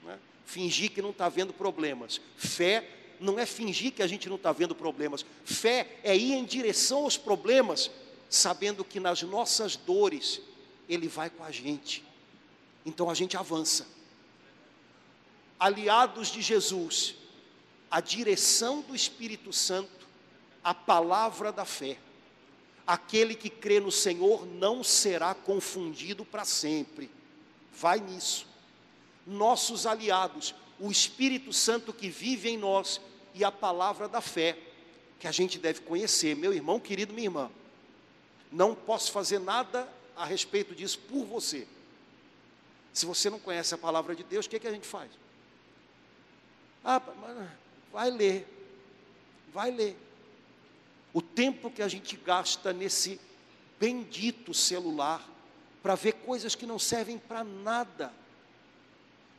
né, 0.05 0.19
fingir 0.45 0.91
que 0.93 1.03
não 1.03 1.11
está 1.11 1.29
vendo 1.29 1.53
problemas. 1.53 2.21
Fé 2.37 2.89
não 3.21 3.39
é 3.39 3.47
fingir 3.47 3.93
que 3.93 4.03
a 4.03 4.07
gente 4.07 4.29
não 4.29 4.37
está 4.37 4.53
vendo 4.53 4.75
problemas. 4.75 5.25
Fé 5.45 5.99
é 6.03 6.17
ir 6.17 6.33
em 6.33 6.45
direção 6.45 7.05
aos 7.05 7.17
problemas, 7.17 7.91
sabendo 8.29 8.85
que 8.85 9.01
nas 9.01 9.23
nossas 9.23 9.77
dores 9.77 10.41
Ele 10.89 11.09
vai 11.09 11.31
com 11.31 11.45
a 11.45 11.51
gente. 11.51 12.05
Então 12.85 13.11
a 13.11 13.15
gente 13.15 13.37
avança 13.37 13.97
aliados 15.59 16.29
de 16.29 16.43
Jesus, 16.43 17.15
a 17.91 18.01
direção 18.01 18.83
do 18.83 18.95
Espírito 18.95 19.53
Santo, 19.53 20.07
a 20.63 20.75
palavra 20.75 21.53
da 21.53 21.65
fé. 21.65 21.99
Aquele 22.87 23.35
que 23.35 23.51
crê 23.51 23.81
no 23.81 23.91
Senhor 23.91 24.47
não 24.47 24.85
será 24.85 25.35
confundido 25.35 26.25
para 26.25 26.45
sempre. 26.45 27.11
Vai 27.73 27.99
nisso. 27.99 28.47
Nossos 29.27 29.87
aliados, 29.87 30.55
o 30.79 30.91
Espírito 30.91 31.53
Santo 31.53 31.93
que 31.93 32.09
vive 32.09 32.49
em 32.49 32.59
nós 32.59 33.01
e 33.35 33.45
a 33.45 33.53
palavra 33.53 34.09
da 34.09 34.21
fé, 34.21 34.57
que 35.19 35.27
a 35.27 35.33
gente 35.33 35.59
deve 35.59 35.81
conhecer. 35.81 36.37
Meu 36.37 36.53
irmão 36.53 36.79
querido, 36.79 37.13
minha 37.13 37.27
irmã, 37.27 37.51
não 38.51 38.75
posso 38.75 39.13
fazer 39.13 39.39
nada 39.39 39.89
a 40.17 40.25
respeito 40.25 40.75
disso 40.75 40.99
por 41.09 41.25
você. 41.25 41.67
Se 42.93 43.05
você 43.05 43.29
não 43.29 43.39
conhece 43.39 43.75
a 43.75 43.79
palavra 43.79 44.15
de 44.15 44.23
Deus, 44.23 44.47
o 44.47 44.49
que, 44.49 44.57
é 44.57 44.59
que 44.59 44.67
a 44.67 44.73
gente 44.73 44.87
faz? 44.87 45.11
Ah, 46.85 47.03
vai 47.93 48.11
ler, 48.11 48.47
vai 49.53 49.71
ler. 49.71 49.97
O 51.13 51.21
tempo 51.21 51.71
que 51.71 51.83
a 51.83 51.89
gente 51.89 52.17
gasta 52.17 52.73
nesse 52.73 53.21
bendito 53.79 54.55
celular 54.55 55.27
para 55.83 55.95
ver 55.95 56.13
coisas 56.13 56.55
que 56.55 56.67
não 56.67 56.79
servem 56.79 57.19
para 57.19 57.45
nada. 57.45 58.13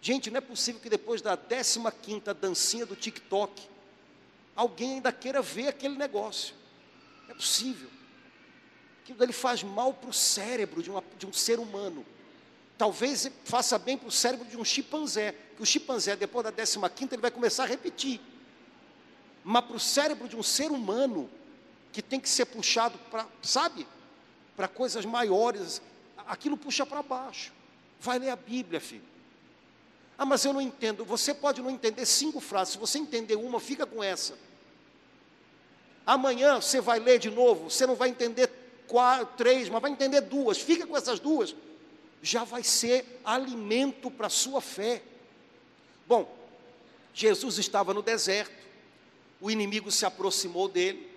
Gente, 0.02 0.30
não 0.30 0.38
é 0.38 0.42
possível 0.42 0.80
que 0.80 0.90
depois 0.90 1.22
da 1.22 1.36
15 1.36 1.80
quinta 2.02 2.34
dancinha 2.34 2.86
do 2.86 2.96
TikTok, 2.96 3.68
alguém 4.56 4.96
ainda 4.96 5.12
queira 5.12 5.42
ver 5.42 5.68
aquele 5.68 5.98
negócio. 5.98 6.56
Não 7.24 7.32
é 7.32 7.34
possível. 7.34 7.90
Aquilo 9.04 9.18
dali 9.18 9.34
faz 9.34 9.64
mal 9.64 9.94
para 9.94 10.10
o 10.10 10.14
cérebro 10.14 10.84
de, 10.84 10.90
uma, 10.90 11.04
de 11.18 11.26
um 11.26 11.34
ser 11.34 11.60
humano 11.60 12.06
talvez 12.78 13.30
faça 13.44 13.78
bem 13.80 13.98
para 13.98 14.08
o 14.08 14.12
cérebro 14.12 14.46
de 14.46 14.56
um 14.56 14.64
chimpanzé, 14.64 15.34
que 15.56 15.62
o 15.62 15.66
chimpanzé, 15.66 16.16
depois 16.16 16.46
da 16.46 16.52
15 16.52 16.78
quinta, 16.96 17.16
ele 17.16 17.22
vai 17.22 17.32
começar 17.32 17.64
a 17.64 17.66
repetir. 17.66 18.22
Mas 19.44 19.66
para 19.66 19.76
o 19.76 19.80
cérebro 19.80 20.28
de 20.28 20.36
um 20.36 20.44
ser 20.44 20.72
humano, 20.72 21.30
que 21.92 22.02
tem 22.02 22.20
que 22.20 22.30
ser 22.30 22.46
puxado 22.46 22.98
para, 23.10 23.26
sabe, 23.42 23.88
para 24.56 24.68
coisas 24.68 25.04
maiores, 25.06 25.82
aquilo 26.28 26.56
puxa 26.56 26.86
para 26.86 27.02
baixo. 27.02 27.52
Vai 28.00 28.20
ler 28.20 28.30
a 28.30 28.36
Bíblia, 28.36 28.80
filho. 28.80 29.02
Ah, 30.18 30.26
mas 30.26 30.44
eu 30.46 30.54
não 30.54 30.62
entendo. 30.62 31.06
Você 31.06 31.34
pode 31.34 31.62
não 31.62 31.70
entender 31.70 32.06
cinco 32.06 32.40
frases. 32.40 32.74
Se 32.74 32.80
você 32.80 32.98
entender 32.98 33.36
uma, 33.36 33.60
fica 33.60 33.86
com 33.86 34.04
essa. 34.04 34.36
Amanhã 36.06 36.60
você 36.60 36.82
vai 36.82 37.00
ler 37.00 37.20
de 37.20 37.30
novo. 37.30 37.70
Você 37.70 37.86
não 37.86 37.96
vai 37.96 38.10
entender 38.10 38.50
quatro, 38.88 39.28
três, 39.38 39.70
mas 39.70 39.82
vai 39.82 39.92
entender 39.92 40.22
duas. 40.22 40.58
Fica 40.58 40.88
com 40.88 40.98
essas 40.98 41.20
duas 41.20 41.56
já 42.22 42.44
vai 42.44 42.64
ser 42.64 43.22
alimento 43.24 44.10
para 44.10 44.28
a 44.28 44.30
sua 44.30 44.62
fé. 44.62 45.02
Bom, 46.08 46.36
Jesus 47.14 47.58
estava 47.58 47.94
no 47.94 48.02
deserto, 48.02 48.66
o 49.40 49.52
inimigo 49.52 49.92
se 49.92 50.06
aproximou 50.06 50.68
dele, 50.68 51.10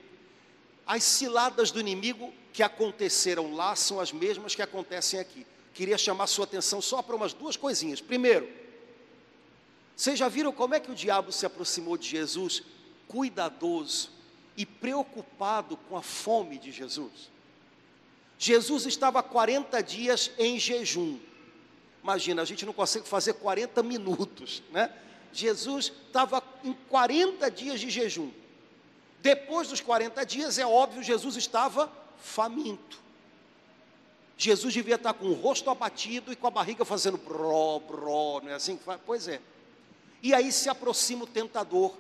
as 0.87 1.03
ciladas 1.03 1.71
do 1.71 1.81
inimigo 1.81 2.33
que 2.53 2.63
aconteceram 2.63 3.55
lá 3.55 3.77
são 3.77 4.01
as 4.01 4.13
mesmas 4.13 4.55
que 4.55 4.63
acontecem 4.63 5.21
aqui. 5.21 5.47
Queria 5.73 5.97
chamar 5.97 6.27
sua 6.27 6.45
atenção 6.45 6.83
só 6.83 7.01
para 7.01 7.15
umas 7.15 7.33
duas 7.33 7.57
coisinhas. 7.57 8.01
Primeiro, 8.01 8.49
vocês 10.01 10.19
já 10.19 10.29
viram 10.29 10.51
como 10.51 10.75
é 10.75 10.81
que 10.81 10.91
o 10.91 10.95
diabo 10.95 11.31
se 11.31 11.45
aproximou 11.45 11.95
de 11.95 12.09
Jesus? 12.09 12.63
Cuidadoso 13.07 14.09
e 14.57 14.65
preocupado 14.65 15.77
com 15.77 15.95
a 15.95 16.01
fome 16.01 16.57
de 16.57 16.73
Jesus. 16.73 17.31
Jesus 18.39 18.87
estava 18.87 19.23
40 19.23 19.83
dias 19.83 20.31
em 20.39 20.59
jejum. 20.59 21.19
Imagina, 22.03 22.41
a 22.41 22.47
gente 22.47 22.65
não 22.65 22.73
consegue 22.73 23.07
fazer 23.07 23.35
40 23.35 23.83
minutos, 23.83 24.63
né? 24.73 24.91
Jesus 25.35 25.93
estava 26.07 26.43
em 26.65 26.73
40 26.89 27.51
dias 27.51 27.79
de 27.79 27.91
jejum. 27.91 28.31
Depois 29.21 29.69
dos 29.69 29.83
40 29.83 30.25
dias, 30.25 30.59
é 30.59 30.67
óbvio, 30.67 31.03
Jesus 31.03 31.37
estava 31.37 31.93
faminto. 32.17 32.99
Jesus 34.39 34.73
devia 34.73 34.95
estar 34.95 35.13
com 35.13 35.27
o 35.27 35.35
rosto 35.35 35.69
abatido 35.69 36.33
e 36.33 36.37
com 36.37 36.47
a 36.47 36.51
barriga 36.51 36.87
fazendo 36.87 37.19
bró, 37.19 37.79
bró, 37.81 38.41
não 38.43 38.49
é 38.51 38.55
assim 38.55 38.79
que 38.79 38.85
faz? 38.85 38.99
Pois 39.05 39.29
é. 39.29 39.43
E 40.23 40.35
aí 40.35 40.53
se 40.53 40.69
aproxima 40.69 41.25
o 41.25 41.27
tentador. 41.27 41.97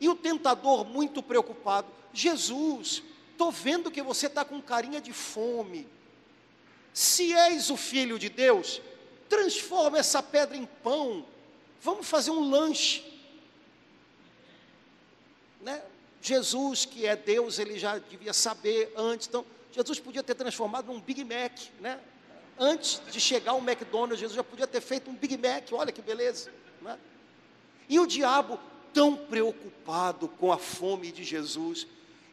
E 0.00 0.08
o 0.08 0.14
tentador, 0.14 0.84
muito 0.84 1.22
preocupado, 1.22 1.88
Jesus, 2.12 3.02
estou 3.32 3.50
vendo 3.50 3.90
que 3.90 4.02
você 4.02 4.26
está 4.26 4.44
com 4.44 4.60
carinha 4.60 5.00
de 5.00 5.12
fome. 5.12 5.86
Se 6.92 7.32
és 7.32 7.70
o 7.70 7.76
filho 7.76 8.18
de 8.18 8.28
Deus, 8.28 8.80
transforma 9.28 9.98
essa 9.98 10.22
pedra 10.22 10.56
em 10.56 10.66
pão. 10.66 11.24
Vamos 11.80 12.08
fazer 12.08 12.30
um 12.30 12.48
lanche. 12.48 13.04
Né? 15.60 15.82
Jesus, 16.20 16.84
que 16.84 17.06
é 17.06 17.14
Deus, 17.14 17.58
ele 17.58 17.78
já 17.78 17.98
devia 17.98 18.32
saber 18.32 18.92
antes. 18.96 19.28
Então, 19.28 19.44
Jesus 19.72 20.00
podia 20.00 20.22
ter 20.22 20.34
transformado 20.34 20.86
num 20.86 21.00
Big 21.00 21.24
Mac, 21.24 21.52
né? 21.80 22.00
Antes 22.58 23.00
de 23.12 23.20
chegar 23.20 23.52
ao 23.52 23.58
McDonald's, 23.58 24.18
Jesus 24.18 24.34
já 24.34 24.42
podia 24.42 24.66
ter 24.66 24.80
feito 24.80 25.08
um 25.08 25.14
Big 25.14 25.36
Mac. 25.36 25.70
Olha 25.72 25.92
que 25.92 26.02
beleza, 26.02 26.50
né? 26.82 26.98
E 27.88 27.98
o 27.98 28.06
diabo 28.06 28.58
tão 28.92 29.16
preocupado 29.16 30.28
com 30.28 30.52
a 30.52 30.58
fome 30.58 31.10
de 31.10 31.24
Jesus, 31.24 31.86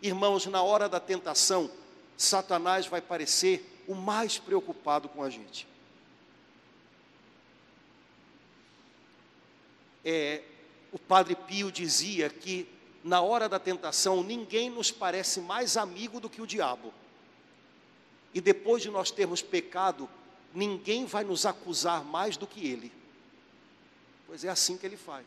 Irmãos, 0.06 0.46
na 0.46 0.62
hora 0.62 0.88
da 0.88 1.00
tentação, 1.00 1.68
Satanás 2.16 2.86
vai 2.86 3.02
parecer 3.02 3.84
o 3.88 3.96
mais 3.96 4.38
preocupado 4.38 5.10
com 5.10 5.24
a 5.24 5.32
gente. 5.32 5.68
É, 10.04 10.44
o 10.92 11.00
Padre 11.00 11.36
Pio 11.36 11.72
dizia 11.72 12.30
que 12.30 12.68
na 13.04 13.20
hora 13.22 13.50
da 13.50 13.58
tentação, 13.58 14.24
ninguém 14.24 14.70
nos 14.70 14.92
parece 14.92 15.42
mais 15.42 15.76
amigo 15.76 16.20
do 16.20 16.30
que 16.30 16.42
o 16.42 16.48
diabo. 16.48 16.94
E 18.32 18.40
depois 18.40 18.84
de 18.84 18.92
nós 18.92 19.10
termos 19.10 19.42
pecado, 19.42 20.08
ninguém 20.54 21.06
vai 21.06 21.24
nos 21.24 21.48
acusar 21.48 22.04
mais 22.04 22.38
do 22.38 22.46
que 22.46 22.68
ele. 22.68 22.92
Pois 24.28 24.44
é 24.44 24.50
assim 24.50 24.78
que 24.78 24.86
ele 24.86 24.98
faz. 24.98 25.26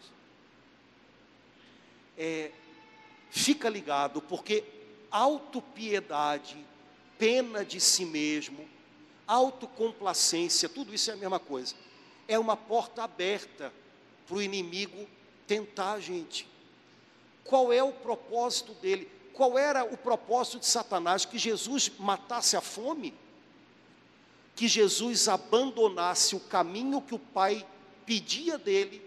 É, 2.18 2.50
fica 3.31 3.68
ligado, 3.68 4.20
porque 4.20 4.64
autopiedade, 5.11 6.57
pena 7.16 7.64
de 7.64 7.81
si 7.81 8.04
mesmo, 8.04 8.68
autocomplacência, 9.26 10.68
tudo 10.68 10.94
isso 10.94 11.11
é 11.11 11.14
a 11.14 11.16
mesma 11.16 11.38
coisa. 11.38 11.74
É 12.26 12.38
uma 12.38 12.57
porta 12.57 13.04
aberta 13.04 13.72
para 14.26 14.37
o 14.37 14.42
inimigo 14.42 15.07
tentar 15.46 15.92
a 15.92 16.00
gente. 16.00 16.46
Qual 17.44 17.72
é 17.72 17.83
o 17.83 17.92
propósito 17.92 18.74
dele? 18.74 19.11
Qual 19.33 19.59
era 19.59 19.85
o 19.85 19.96
propósito 19.96 20.59
de 20.59 20.66
Satanás? 20.66 21.24
Que 21.24 21.38
Jesus 21.38 21.90
matasse 21.98 22.57
a 22.57 22.61
fome? 22.61 23.14
Que 24.54 24.66
Jesus 24.66 25.28
abandonasse 25.28 26.35
o 26.35 26.40
caminho 26.40 27.00
que 27.00 27.14
o 27.14 27.18
Pai 27.18 27.66
pedia 28.04 28.59
dele 28.59 29.00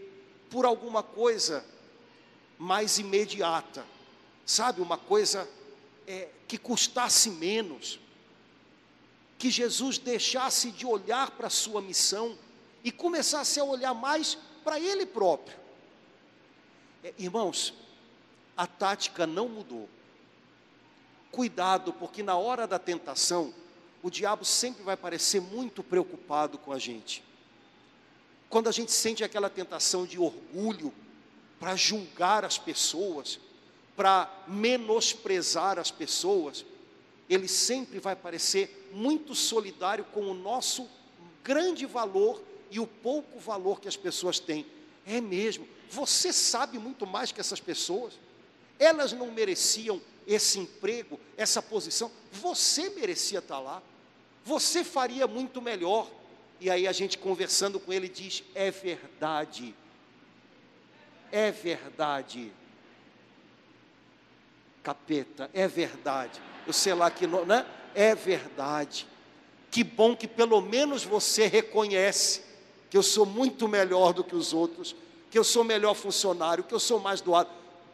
por 0.49 0.65
alguma 0.65 1.03
coisa 1.03 1.65
mais 2.61 2.99
imediata, 2.99 3.83
sabe? 4.45 4.81
Uma 4.81 4.97
coisa 4.97 5.49
é, 6.05 6.29
que 6.47 6.59
custasse 6.59 7.31
menos. 7.31 7.99
Que 9.39 9.49
Jesus 9.49 9.97
deixasse 9.97 10.69
de 10.69 10.85
olhar 10.85 11.31
para 11.31 11.47
a 11.47 11.49
sua 11.49 11.81
missão 11.81 12.37
e 12.83 12.91
começasse 12.91 13.59
a 13.59 13.63
olhar 13.63 13.95
mais 13.95 14.37
para 14.63 14.79
Ele 14.79 15.07
próprio. 15.07 15.57
É, 17.03 17.11
irmãos, 17.17 17.73
a 18.55 18.67
tática 18.67 19.25
não 19.25 19.49
mudou. 19.49 19.89
Cuidado, 21.31 21.91
porque 21.91 22.21
na 22.21 22.37
hora 22.37 22.67
da 22.67 22.77
tentação, 22.77 23.51
o 24.03 24.11
diabo 24.11 24.45
sempre 24.45 24.83
vai 24.83 24.95
parecer 24.95 25.41
muito 25.41 25.81
preocupado 25.81 26.59
com 26.59 26.71
a 26.71 26.77
gente. 26.77 27.23
Quando 28.51 28.69
a 28.69 28.71
gente 28.71 28.91
sente 28.91 29.23
aquela 29.23 29.49
tentação 29.49 30.05
de 30.05 30.19
orgulho 30.19 30.93
para 31.61 31.75
julgar 31.75 32.43
as 32.43 32.57
pessoas, 32.57 33.39
para 33.95 34.27
menosprezar 34.47 35.77
as 35.77 35.91
pessoas, 35.91 36.65
ele 37.29 37.47
sempre 37.47 37.99
vai 37.99 38.15
parecer 38.15 38.89
muito 38.91 39.35
solidário 39.35 40.03
com 40.05 40.21
o 40.21 40.33
nosso 40.33 40.89
grande 41.43 41.85
valor 41.85 42.41
e 42.71 42.79
o 42.79 42.87
pouco 42.87 43.39
valor 43.39 43.79
que 43.79 43.87
as 43.87 43.95
pessoas 43.95 44.39
têm. 44.39 44.65
É 45.05 45.21
mesmo, 45.21 45.67
você 45.87 46.33
sabe 46.33 46.79
muito 46.79 47.05
mais 47.05 47.31
que 47.31 47.39
essas 47.39 47.59
pessoas? 47.59 48.15
Elas 48.79 49.13
não 49.13 49.29
mereciam 49.31 50.01
esse 50.25 50.57
emprego, 50.57 51.19
essa 51.37 51.61
posição, 51.61 52.11
você 52.31 52.89
merecia 52.89 53.37
estar 53.37 53.59
lá, 53.59 53.83
você 54.43 54.83
faria 54.83 55.27
muito 55.27 55.61
melhor. 55.61 56.09
E 56.59 56.71
aí 56.71 56.87
a 56.87 56.91
gente 56.91 57.19
conversando 57.19 57.79
com 57.79 57.93
ele 57.93 58.09
diz: 58.09 58.43
é 58.55 58.71
verdade, 58.71 59.75
é 61.31 61.51
verdade, 61.51 62.51
capeta, 64.83 65.49
é 65.53 65.67
verdade. 65.67 66.41
Eu 66.67 66.73
sei 66.73 66.93
lá 66.93 67.09
que 67.09 67.25
não, 67.25 67.45
né? 67.45 67.65
É 67.95 68.13
verdade. 68.13 69.07
Que 69.69 69.83
bom 69.83 70.15
que 70.15 70.27
pelo 70.27 70.61
menos 70.61 71.03
você 71.03 71.47
reconhece 71.47 72.43
que 72.89 72.97
eu 72.97 73.03
sou 73.03 73.25
muito 73.25 73.67
melhor 73.67 74.13
do 74.13 74.23
que 74.23 74.35
os 74.35 74.53
outros, 74.53 74.95
que 75.29 75.39
eu 75.39 75.43
sou 75.43 75.63
melhor 75.63 75.93
funcionário, 75.93 76.63
que 76.63 76.73
eu 76.73 76.79
sou 76.79 76.99
mais 76.99 77.21
doado. 77.21 77.49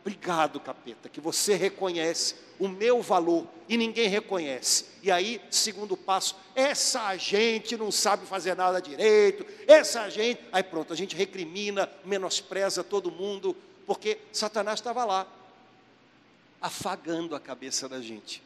Obrigado, 0.07 0.57
capeta, 0.61 1.09
que 1.09 1.19
você 1.19 1.53
reconhece 1.53 2.35
o 2.57 2.69
meu 2.69 3.01
valor 3.01 3.45
e 3.67 3.75
ninguém 3.75 4.07
reconhece. 4.07 4.85
E 5.03 5.11
aí, 5.11 5.41
segundo 5.51 5.97
passo, 5.97 6.33
essa 6.55 7.17
gente 7.17 7.75
não 7.75 7.91
sabe 7.91 8.25
fazer 8.25 8.55
nada 8.55 8.81
direito, 8.81 9.45
essa 9.67 10.09
gente. 10.09 10.39
Aí 10.49 10.63
pronto, 10.63 10.93
a 10.93 10.95
gente 10.95 11.13
recrimina, 11.13 11.91
menospreza 12.05 12.85
todo 12.85 13.11
mundo, 13.11 13.53
porque 13.85 14.17
Satanás 14.31 14.79
estava 14.79 15.03
lá, 15.03 15.27
afagando 16.61 17.35
a 17.35 17.39
cabeça 17.39 17.89
da 17.89 17.99
gente. 17.99 18.41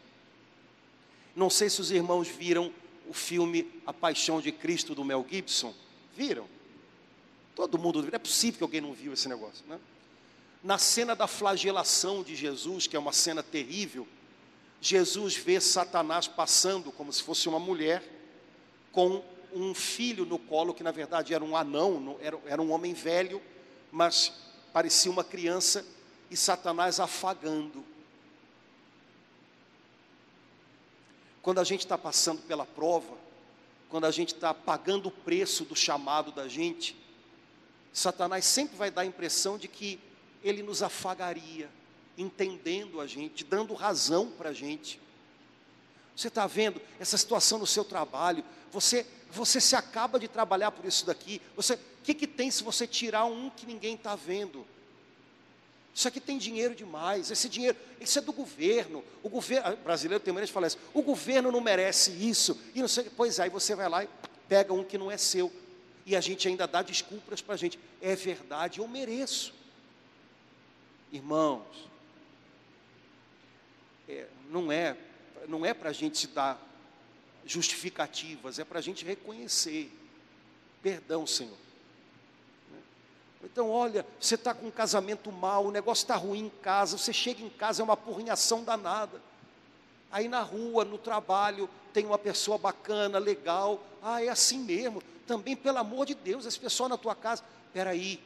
Não 1.36 1.48
sei 1.48 1.70
se 1.70 1.80
os 1.80 1.92
irmãos 1.92 2.28
viram 2.28 2.74
o 3.08 3.14
filme 3.14 3.72
A 3.86 3.94
Paixão 3.94 4.42
de 4.42 4.52
Cristo 4.52 4.96
do 4.96 5.06
Mel 5.06 5.24
Gibson. 5.30 5.76
Viram? 6.18 6.48
Todo 7.56 7.78
mundo. 7.78 8.02
Não 8.02 8.10
é 8.12 8.18
possível 8.18 8.58
que 8.58 8.64
alguém 8.64 8.82
não 8.82 8.94
viu 8.94 9.14
esse 9.14 9.30
negócio, 9.30 9.64
né? 9.68 9.80
Na 10.64 10.78
cena 10.78 11.16
da 11.16 11.26
flagelação 11.26 12.22
de 12.22 12.36
Jesus, 12.36 12.86
que 12.86 12.96
é 12.96 13.00
uma 13.00 13.12
cena 13.12 13.42
terrível, 13.42 14.08
Jesus 14.80 15.36
vê 15.36 15.60
Satanás 15.60 16.28
passando 16.28 16.92
como 16.92 17.12
se 17.12 17.24
fosse 17.24 17.50
uma 17.50 17.60
mulher 17.60 18.04
com 18.92 19.24
um 19.54 19.74
filho 19.74 20.26
no 20.26 20.40
colo, 20.40 20.74
que 20.74 20.84
na 20.84 20.92
verdade 20.92 21.34
era 21.34 21.44
um 21.44 21.56
anão, 21.56 22.18
era, 22.46 22.62
um 22.62 22.72
homem 22.72 22.94
velho, 22.94 23.42
mas 23.92 24.32
parecia 24.72 25.12
uma 25.12 25.24
criança, 25.24 25.86
e 26.30 26.38
Satanás 26.38 27.00
afagando. 27.00 27.84
Quando 31.42 31.60
a 31.60 31.64
gente 31.64 31.82
está 31.82 31.98
passando 31.98 32.42
pela 32.44 32.66
prova, 32.66 33.18
quando 33.90 34.06
a 34.06 34.12
gente 34.12 34.34
está 34.34 34.54
pagando 34.54 35.08
o 35.08 35.12
preço 35.12 35.66
do 35.66 35.76
chamado 35.76 36.32
da 36.32 36.48
gente, 36.48 36.96
Satanás 37.92 38.46
sempre 38.46 38.78
vai 38.78 38.90
dar 38.90 39.02
a 39.02 39.06
impressão 39.06 39.58
de 39.58 39.68
que 39.68 40.00
ele 40.44 40.64
nos 40.64 40.82
afagaria, 40.82 41.70
entendendo 42.18 43.00
a 43.00 43.08
gente, 43.08 43.44
dando 43.44 43.74
razão 43.74 44.30
para 44.30 44.50
a 44.50 44.54
gente. 44.54 45.00
Você 46.16 46.28
está 46.28 46.46
vendo 46.46 46.82
essa 47.00 47.18
situação 47.18 47.58
no 47.58 47.68
seu 47.68 47.84
trabalho? 47.84 48.44
Você, 48.72 49.06
você 49.32 49.60
se 49.62 49.76
acaba 49.76 50.20
de 50.20 50.28
trabalhar 50.28 50.72
por 50.72 50.86
isso 50.86 51.06
daqui. 51.06 51.42
Você, 51.56 51.76
o 51.76 51.80
que, 52.04 52.14
que 52.14 52.28
tem 52.28 52.52
se 52.52 52.64
você 52.64 52.86
tirar 52.86 53.26
um 53.26 53.50
que 53.50 53.66
ninguém 53.66 53.96
está 53.96 54.16
vendo? 54.16 54.66
Isso 55.94 56.08
aqui 56.08 56.20
tem 56.20 56.38
dinheiro 56.38 56.74
demais. 56.74 57.32
Esse 57.32 57.50
dinheiro, 57.50 57.78
isso 58.00 58.18
é 58.18 58.22
do 58.22 58.32
governo. 58.32 59.04
O 59.22 59.30
governo 59.30 59.76
brasileiro 59.78 60.24
tem 60.24 60.34
maneira 60.34 60.48
de 60.48 60.54
falar 60.54 60.68
isso. 60.68 60.78
O 60.94 61.02
governo 61.02 61.52
não 61.52 61.62
merece 61.62 62.12
isso. 62.12 62.60
E 62.74 62.82
não 62.82 62.88
sei, 62.88 63.10
pois 63.16 63.40
é, 63.40 63.44
aí 63.44 63.50
você 63.50 63.76
vai 63.76 63.90
lá 63.90 64.04
e 64.04 64.10
pega 64.48 64.74
um 64.74 64.84
que 64.84 64.98
não 64.98 65.12
é 65.12 65.18
seu. 65.18 65.52
E 66.06 66.16
a 66.16 66.22
gente 66.22 66.48
ainda 66.48 66.66
dá 66.66 66.82
desculpas 66.82 67.42
para 67.42 67.56
a 67.56 67.58
gente. 67.58 67.78
É 68.02 68.16
verdade, 68.16 68.80
eu 68.80 68.88
mereço. 68.88 69.54
Irmãos, 71.12 71.90
é, 74.08 74.28
não 74.50 74.72
é, 74.72 74.98
não 75.48 75.66
é 75.66 75.74
para 75.74 75.90
a 75.90 75.94
gente 75.94 76.28
dar 76.28 76.60
justificativas, 77.46 78.60
é 78.60 78.64
para 78.64 78.80
a 78.80 78.82
gente 78.82 79.04
reconhecer. 79.04 79.92
Perdão, 80.82 81.28
Senhor. 81.28 81.58
Então, 83.44 83.70
olha, 83.70 84.06
você 84.20 84.36
está 84.36 84.54
com 84.54 84.68
um 84.68 84.72
casamento 84.72 85.32
mal, 85.32 85.66
o 85.66 85.72
negócio 85.72 86.04
está 86.04 86.16
ruim 86.16 86.46
em 86.46 86.52
casa, 86.62 86.98
você 86.98 87.12
chega 87.12 87.44
em 87.44 87.50
casa, 87.50 87.82
é 87.82 87.84
uma 87.84 87.98
porrinhação 87.98 88.64
danada. 88.64 89.22
Aí 90.12 90.28
na 90.28 90.42
rua, 90.42 90.86
no 90.86 90.98
trabalho, 90.98 91.70
tem 91.94 92.06
uma 92.06 92.18
pessoa 92.18 92.58
bacana, 92.58 93.18
legal. 93.18 93.82
Ah, 94.02 94.24
é 94.24 94.28
assim 94.28 94.60
mesmo. 94.60 95.02
Também, 95.26 95.56
pelo 95.56 95.78
amor 95.78 96.06
de 96.06 96.14
Deus, 96.14 96.46
esse 96.46 96.60
pessoal 96.60 96.90
na 96.90 96.98
tua 96.98 97.16
casa. 97.16 97.44
Espera 97.68 97.92
aí, 97.92 98.20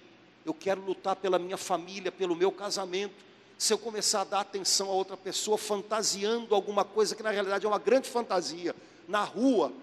eu 0.46 0.54
quero 0.54 0.80
lutar 0.82 1.16
pela 1.16 1.40
minha 1.40 1.58
família, 1.58 2.12
pelo 2.12 2.36
meu 2.36 2.52
casamento. 2.52 3.16
Se 3.58 3.74
eu 3.74 3.78
começar 3.80 4.22
a 4.22 4.26
dar 4.26 4.40
atenção 4.42 4.90
a 4.90 4.94
outra 4.94 5.18
pessoa, 5.18 5.58
fantasiando 5.58 6.54
alguma 6.54 6.86
coisa 6.86 7.16
que 7.16 7.24
na 7.24 7.32
realidade 7.32 7.66
é 7.66 7.70
uma 7.70 7.80
grande 7.80 8.08
fantasia, 8.08 8.76
na 9.08 9.24
rua, 9.24 9.74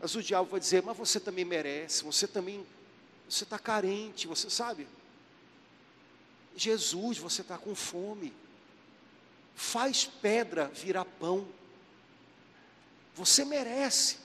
mas 0.00 0.14
o 0.14 0.22
diabo 0.22 0.50
vai 0.50 0.58
dizer: 0.58 0.82
Mas 0.82 0.96
você 0.96 1.20
também 1.20 1.44
merece, 1.44 2.02
você 2.02 2.26
também, 2.26 2.66
você 3.28 3.44
está 3.44 3.58
carente, 3.58 4.26
você 4.26 4.50
sabe? 4.50 4.88
Jesus, 6.56 7.18
você 7.18 7.42
está 7.42 7.56
com 7.56 7.74
fome, 7.74 8.32
faz 9.54 10.04
pedra 10.04 10.66
virar 10.74 11.04
pão, 11.04 11.46
você 13.14 13.44
merece, 13.44 14.16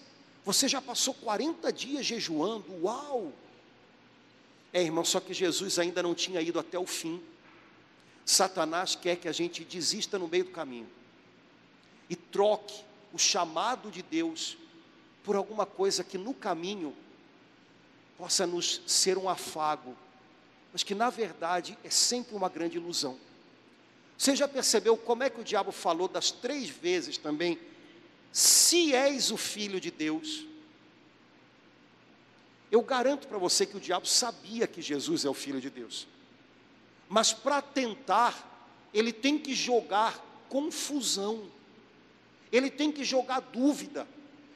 você 0.43 0.67
já 0.67 0.81
passou 0.81 1.13
40 1.13 1.71
dias 1.71 2.05
jejuando, 2.05 2.83
uau! 2.83 3.31
É, 4.75 4.83
irmão, 4.83 5.05
só 5.05 5.21
que 5.21 5.33
Jesus 5.33 5.79
ainda 5.79 6.03
não 6.03 6.13
tinha 6.13 6.41
ido 6.41 6.59
até 6.59 6.77
o 6.77 6.85
fim. 6.85 7.23
Satanás 8.25 8.93
quer 8.93 9.15
que 9.15 9.25
a 9.25 9.31
gente 9.31 9.63
desista 9.63 10.19
no 10.19 10.27
meio 10.27 10.43
do 10.43 10.51
caminho 10.51 10.89
e 12.09 12.15
troque 12.17 12.83
o 13.13 13.17
chamado 13.17 13.89
de 13.89 14.01
Deus 14.01 14.57
por 15.23 15.37
alguma 15.37 15.65
coisa 15.65 16.03
que 16.03 16.17
no 16.17 16.33
caminho 16.33 16.93
possa 18.17 18.45
nos 18.45 18.81
ser 18.85 19.17
um 19.17 19.29
afago, 19.29 19.95
mas 20.73 20.83
que 20.83 20.93
na 20.93 21.09
verdade 21.09 21.77
é 21.81 21.89
sempre 21.89 22.35
uma 22.35 22.49
grande 22.49 22.75
ilusão. 22.75 23.17
Você 24.17 24.35
já 24.35 24.45
percebeu 24.45 24.97
como 24.97 25.23
é 25.23 25.29
que 25.29 25.39
o 25.39 25.43
diabo 25.45 25.71
falou 25.71 26.09
das 26.09 26.31
três 26.31 26.67
vezes 26.67 27.17
também? 27.17 27.57
Se 28.29 28.93
és 28.93 29.31
o 29.31 29.37
filho 29.37 29.79
de 29.79 29.89
Deus, 29.89 30.45
eu 32.71 32.81
garanto 32.81 33.27
para 33.27 33.37
você 33.37 33.65
que 33.65 33.77
o 33.77 33.79
diabo 33.79 34.05
sabia 34.05 34.67
que 34.67 34.81
Jesus 34.81 35.25
é 35.25 35.29
o 35.29 35.33
Filho 35.33 35.61
de 35.61 35.69
Deus. 35.69 36.07
Mas 37.07 37.31
para 37.31 37.61
tentar, 37.61 38.69
ele 38.93 39.13
tem 39.13 39.37
que 39.37 39.53
jogar 39.53 40.23
confusão, 40.49 41.49
ele 42.51 42.69
tem 42.69 42.91
que 42.91 43.03
jogar 43.03 43.39
dúvida, 43.39 44.07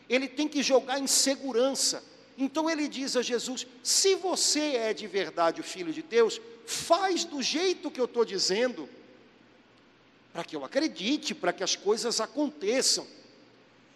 ele 0.07 0.27
tem 0.27 0.47
que 0.47 0.63
jogar 0.63 0.99
insegurança. 0.99 2.03
Então 2.37 2.69
ele 2.69 2.87
diz 2.87 3.15
a 3.15 3.21
Jesus: 3.21 3.67
se 3.83 4.15
você 4.15 4.75
é 4.75 4.93
de 4.93 5.07
verdade 5.07 5.61
o 5.61 5.63
filho 5.63 5.93
de 5.93 6.01
Deus, 6.01 6.41
faz 6.65 7.23
do 7.23 7.41
jeito 7.41 7.91
que 7.91 7.99
eu 7.99 8.05
estou 8.05 8.23
dizendo, 8.23 8.89
para 10.31 10.43
que 10.43 10.55
eu 10.55 10.63
acredite, 10.63 11.35
para 11.35 11.51
que 11.51 11.63
as 11.63 11.75
coisas 11.75 12.21
aconteçam. 12.21 13.05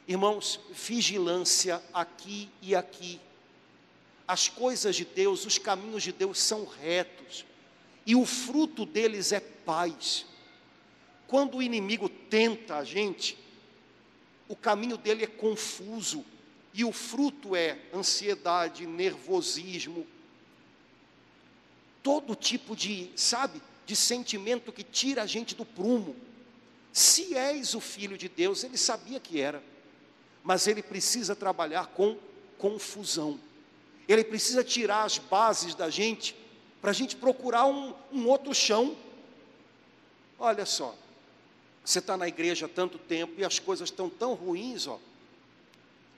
Irmãos, 0.07 0.59
vigilância 0.71 1.81
aqui 1.93 2.49
e 2.61 2.75
aqui. 2.75 3.19
As 4.27 4.47
coisas 4.47 4.95
de 4.95 5.05
Deus, 5.05 5.45
os 5.45 5.57
caminhos 5.57 6.03
de 6.03 6.11
Deus 6.11 6.39
são 6.39 6.65
retos, 6.65 7.45
e 8.05 8.15
o 8.15 8.25
fruto 8.25 8.85
deles 8.85 9.31
é 9.31 9.39
paz. 9.39 10.25
Quando 11.27 11.57
o 11.57 11.63
inimigo 11.63 12.07
tenta 12.07 12.77
a 12.77 12.83
gente, 12.83 13.37
o 14.47 14.55
caminho 14.55 14.97
dele 14.97 15.23
é 15.23 15.27
confuso, 15.27 16.23
e 16.73 16.83
o 16.83 16.91
fruto 16.91 17.55
é 17.55 17.77
ansiedade, 17.93 18.85
nervosismo, 18.87 20.07
todo 22.01 22.35
tipo 22.35 22.75
de, 22.75 23.09
sabe, 23.15 23.61
de 23.85 23.95
sentimento 23.95 24.71
que 24.71 24.83
tira 24.83 25.23
a 25.23 25.25
gente 25.25 25.55
do 25.55 25.65
prumo. 25.65 26.15
Se 26.91 27.35
és 27.35 27.73
o 27.73 27.79
filho 27.79 28.17
de 28.17 28.27
Deus, 28.29 28.63
ele 28.63 28.77
sabia 28.77 29.19
que 29.19 29.39
era, 29.39 29.63
mas 30.43 30.67
ele 30.67 30.83
precisa 30.83 31.35
trabalhar 31.35 31.87
com 31.87 32.17
confusão, 32.57 33.39
ele 34.07 34.23
precisa 34.23 34.63
tirar 34.63 35.03
as 35.03 35.17
bases 35.17 35.75
da 35.75 35.89
gente, 35.89 36.35
para 36.81 36.91
a 36.91 36.93
gente 36.93 37.15
procurar 37.15 37.65
um, 37.65 37.93
um 38.11 38.27
outro 38.27 38.53
chão. 38.53 38.95
Olha 40.37 40.65
só, 40.65 40.95
você 41.83 41.99
está 41.99 42.17
na 42.17 42.27
igreja 42.27 42.65
há 42.65 42.69
tanto 42.69 42.97
tempo 42.97 43.39
e 43.39 43.45
as 43.45 43.59
coisas 43.59 43.89
estão 43.89 44.09
tão 44.09 44.33
ruins, 44.33 44.87
ó 44.87 44.99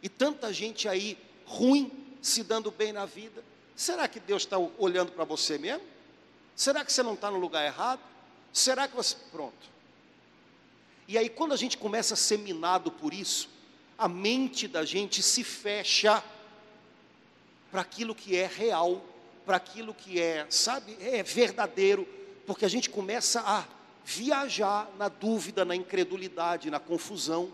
e 0.06 0.10
tanta 0.10 0.54
gente 0.54 0.88
aí 0.88 1.18
ruim 1.48 1.92
se 2.22 2.44
dando 2.44 2.70
bem 2.70 2.94
na 2.94 3.08
vida. 3.08 3.44
Será 3.76 4.08
que 4.08 4.20
Deus 4.20 4.44
está 4.44 4.56
olhando 4.78 5.12
para 5.12 5.24
você 5.26 5.58
mesmo? 5.58 5.82
Será 6.56 6.86
que 6.86 6.94
você 6.94 7.02
não 7.02 7.16
está 7.16 7.32
no 7.32 7.40
lugar 7.40 7.66
errado? 7.66 8.00
Será 8.54 8.88
que 8.88 8.96
você. 8.96 9.16
Pronto. 9.32 9.68
E 11.08 11.18
aí, 11.18 11.28
quando 11.28 11.54
a 11.54 11.58
gente 11.58 11.76
começa 11.80 12.14
a 12.14 12.18
ser 12.18 12.38
minado 12.38 12.92
por 12.92 13.16
isso, 13.16 13.50
a 13.98 14.08
mente 14.08 14.68
da 14.68 14.86
gente 14.86 15.24
se 15.24 15.44
fecha 15.44 16.24
para 17.76 17.82
aquilo 17.82 18.16
que 18.16 18.38
é 18.38 18.48
real, 18.48 19.04
para 19.46 19.58
aquilo 19.58 19.94
que 19.94 20.18
é, 20.18 20.48
sabe, 20.50 20.98
é 21.02 21.22
verdadeiro, 21.22 22.08
porque 22.48 22.64
a 22.64 22.70
gente 22.70 22.90
começa 22.90 23.42
a 23.42 23.66
viajar 24.06 24.90
na 24.98 25.10
dúvida, 25.10 25.66
na 25.66 25.76
incredulidade, 25.76 26.72
na 26.72 26.80
confusão 26.80 27.52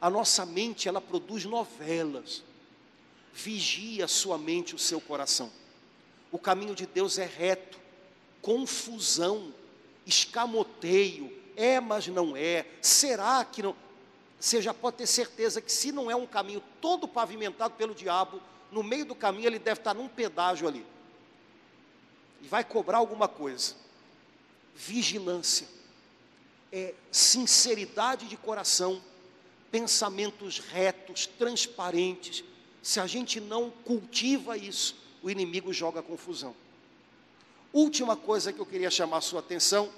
a 0.00 0.08
nossa 0.08 0.46
mente 0.46 0.88
ela 0.88 1.00
produz 1.00 1.44
novelas. 1.44 2.44
Vigia 3.32 4.06
sua 4.06 4.38
mente, 4.38 4.76
o 4.76 4.78
seu 4.78 5.00
coração. 5.00 5.50
O 6.30 6.38
caminho 6.38 6.76
de 6.76 6.86
Deus 6.86 7.18
é 7.18 7.26
reto, 7.26 7.76
confusão, 8.40 9.52
escamoteio, 10.06 11.36
é, 11.56 11.80
mas 11.80 12.06
não 12.06 12.36
é, 12.36 12.64
será 12.80 13.44
que 13.44 13.60
não? 13.60 13.74
Você 14.38 14.62
já 14.62 14.72
pode 14.72 14.98
ter 14.98 15.08
certeza 15.08 15.60
que 15.60 15.72
se 15.72 15.90
não 15.90 16.08
é 16.08 16.14
um 16.14 16.28
caminho 16.28 16.62
todo 16.80 17.08
pavimentado 17.08 17.74
pelo 17.74 17.92
diabo, 17.92 18.40
no 18.74 18.82
meio 18.82 19.04
do 19.04 19.14
caminho 19.14 19.46
ele 19.46 19.58
deve 19.58 19.80
estar 19.80 19.94
num 19.94 20.08
pedágio 20.08 20.66
ali. 20.66 20.84
E 22.42 22.48
vai 22.48 22.64
cobrar 22.64 22.98
alguma 22.98 23.28
coisa. 23.28 23.76
Vigilância. 24.74 25.68
É 26.72 26.92
sinceridade 27.12 28.26
de 28.26 28.36
coração 28.36 29.00
pensamentos 29.74 30.60
retos, 30.60 31.26
transparentes. 31.26 32.44
Se 32.80 33.00
a 33.00 33.08
gente 33.08 33.40
não 33.40 33.70
cultiva 33.70 34.56
isso, 34.56 34.94
o 35.20 35.28
inimigo 35.28 35.72
joga 35.72 36.00
confusão. 36.00 36.54
Última 37.72 38.16
coisa 38.16 38.52
que 38.52 38.60
eu 38.60 38.66
queria 38.66 38.88
chamar 38.88 39.16
a 39.16 39.20
sua 39.20 39.40
atenção: 39.40 39.90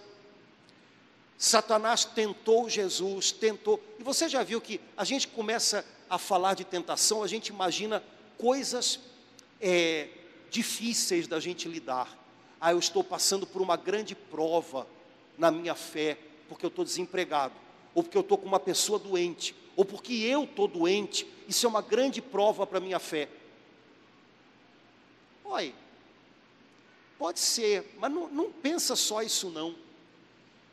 Satanás 1.37 2.07
tentou 2.07 2.71
Jesus, 2.71 3.33
tentou. 3.33 3.79
E 3.99 4.03
você 4.03 4.31
já 4.31 4.43
viu 4.43 4.63
que 4.63 4.81
a 4.97 5.05
gente 5.05 5.29
começa 5.29 5.85
a 6.09 6.17
falar 6.17 6.55
de 6.55 6.65
tentação, 6.65 7.23
a 7.23 7.27
gente 7.27 7.49
imagina 7.49 8.03
coisas 8.39 9.01
é, 9.61 10.09
difíceis 10.51 11.27
da 11.27 11.41
gente 11.41 11.69
lidar. 11.69 12.17
Ah, 12.61 12.73
eu 12.73 12.79
estou 12.79 13.05
passando 13.05 13.47
por 13.47 13.61
uma 13.61 13.77
grande 13.77 14.15
prova 14.15 14.87
na 15.37 15.51
minha 15.51 15.75
fé, 15.75 16.19
porque 16.49 16.65
eu 16.65 16.69
estou 16.69 16.85
desempregado, 16.85 17.55
ou 17.95 18.03
porque 18.03 18.17
eu 18.17 18.23
estou 18.23 18.39
com 18.39 18.47
uma 18.47 18.61
pessoa 18.61 18.99
doente, 18.99 19.55
ou 19.75 19.85
porque 19.85 20.15
eu 20.15 20.45
estou 20.45 20.67
doente, 20.67 21.27
isso 21.47 21.67
é 21.67 21.69
uma 21.69 21.83
grande 21.83 22.23
prova 22.23 22.67
para 22.67 22.79
a 22.79 22.81
minha 22.81 22.99
fé. 22.99 23.29
Oi, 25.45 25.75
pode 27.19 27.39
ser, 27.39 27.95
mas 27.99 28.11
não, 28.11 28.29
não 28.29 28.51
pensa 28.51 28.97
só 28.97 29.23
isso 29.23 29.51
não. 29.51 29.75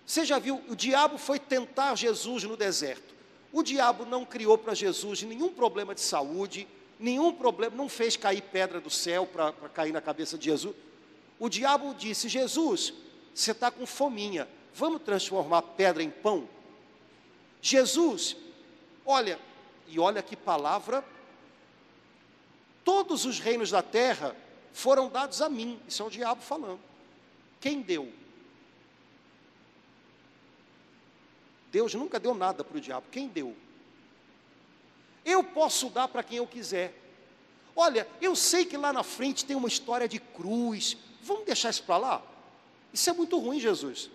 Você 0.06 0.26
já 0.26 0.40
viu, 0.40 0.62
o 0.68 0.76
diabo 0.76 1.18
foi 1.18 1.40
tentar 1.40 1.96
Jesus 1.96 2.44
no 2.44 2.58
deserto. 2.58 3.14
O 3.52 3.62
diabo 3.62 4.06
não 4.06 4.26
criou 4.26 4.58
para 4.58 4.74
Jesus 4.74 5.22
nenhum 5.24 5.54
problema 5.54 5.94
de 5.94 6.02
saúde, 6.02 6.68
nenhum 7.00 7.34
problema, 7.34 7.76
não 7.76 7.90
fez 7.90 8.16
cair 8.16 8.42
pedra 8.42 8.80
do 8.80 8.90
céu 8.90 9.26
para 9.26 9.52
cair 9.74 9.92
na 9.92 10.02
cabeça 10.02 10.38
de 10.38 10.46
Jesus. 10.46 10.76
O 11.40 11.50
diabo 11.50 11.94
disse: 11.94 12.30
Jesus, 12.30 12.94
você 13.34 13.52
está 13.52 13.70
com 13.70 13.86
fominha, 13.86 14.48
vamos 14.74 15.02
transformar 15.02 15.62
pedra 15.62 16.02
em 16.02 16.10
pão? 16.10 16.48
Jesus, 17.62 18.36
Olha, 19.06 19.40
e 19.88 20.00
olha 20.00 20.22
que 20.22 20.36
palavra, 20.36 21.04
todos 22.84 23.26
os 23.26 23.40
reinos 23.40 23.72
da 23.72 23.82
terra 23.82 24.36
foram 24.72 25.10
dados 25.10 25.42
a 25.42 25.50
mim, 25.50 25.80
isso 25.88 26.02
é 26.02 26.06
o 26.06 26.10
diabo 26.10 26.42
falando. 26.42 26.80
Quem 27.60 27.82
deu? 27.82 28.12
Deus 31.72 31.94
nunca 31.94 32.20
deu 32.20 32.34
nada 32.34 32.64
para 32.64 32.78
o 32.78 32.82
diabo, 32.82 33.08
quem 33.12 33.28
deu? 33.28 33.56
Eu 35.26 35.44
posso 35.44 35.90
dar 35.90 36.08
para 36.08 36.24
quem 36.24 36.38
eu 36.38 36.48
quiser. 36.48 36.94
Olha, 37.76 38.08
eu 38.22 38.36
sei 38.36 38.66
que 38.66 38.78
lá 38.78 38.94
na 38.94 39.04
frente 39.04 39.46
tem 39.46 39.56
uma 39.56 39.68
história 39.68 40.08
de 40.08 40.20
cruz, 40.20 40.98
vamos 41.22 41.46
deixar 41.46 41.70
isso 41.70 41.84
para 41.84 41.98
lá? 41.98 42.22
Isso 42.94 43.10
é 43.10 43.14
muito 43.14 43.38
ruim, 43.40 43.60
Jesus. 43.60 44.10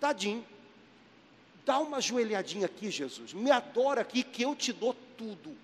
Tadinho. 0.00 0.44
Dá 1.64 1.78
uma 1.78 2.00
joelhadinha 2.00 2.66
aqui, 2.66 2.90
Jesus. 2.90 3.32
Me 3.32 3.50
adora 3.50 4.00
aqui 4.00 4.22
que 4.22 4.42
eu 4.42 4.54
te 4.54 4.72
dou 4.72 4.94
tudo, 5.16 5.56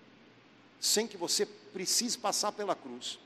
sem 0.79 1.07
que 1.07 1.17
você 1.17 1.45
precise 1.45 2.17
passar 2.17 2.53
pela 2.53 2.75
cruz. 2.75 3.19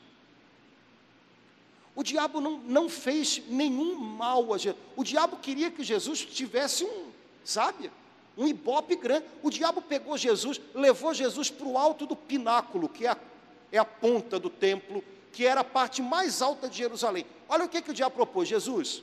O 1.95 2.03
diabo 2.03 2.41
não, 2.41 2.59
não 2.59 2.89
fez 2.89 3.41
nenhum 3.47 3.95
mal 3.95 4.53
a 4.53 4.59
Jesus. 4.59 4.83
O 4.97 5.05
diabo 5.05 5.37
queria 5.37 5.71
que 5.71 5.85
Jesus 5.85 6.25
tivesse 6.25 6.85
um, 6.85 7.13
sabe, 7.45 7.91
um 8.37 8.47
ibope 8.47 8.97
grande. 8.97 9.27
O 9.43 9.51
diabo 9.51 9.83
pegou 9.83 10.17
Jesus, 10.17 10.61
levou 10.75 11.15
Jesus 11.15 11.51
para 11.51 11.67
o 11.67 11.79
alto 11.79 12.07
do 12.07 12.17
pináculo, 12.17 12.89
que 12.89 13.07
é 13.07 13.11
a, 13.11 13.17
é 13.73 13.79
a 13.79 13.85
ponta 13.85 14.39
do 14.39 14.51
templo, 14.51 15.03
que 15.33 15.47
era 15.47 15.61
a 15.61 15.65
parte 15.65 16.03
mais 16.03 16.43
alta 16.43 16.69
de 16.69 16.79
Jerusalém. 16.79 17.27
Olha 17.49 17.65
o 17.65 17.69
que, 17.69 17.83
que 17.83 17.91
o 17.91 17.95
diabo 17.95 18.17
propôs: 18.17 18.49
Jesus, 18.49 19.03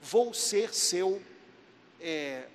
vou 0.00 0.32
ser 0.34 0.74
seu 0.74 1.20
é, 2.00 2.48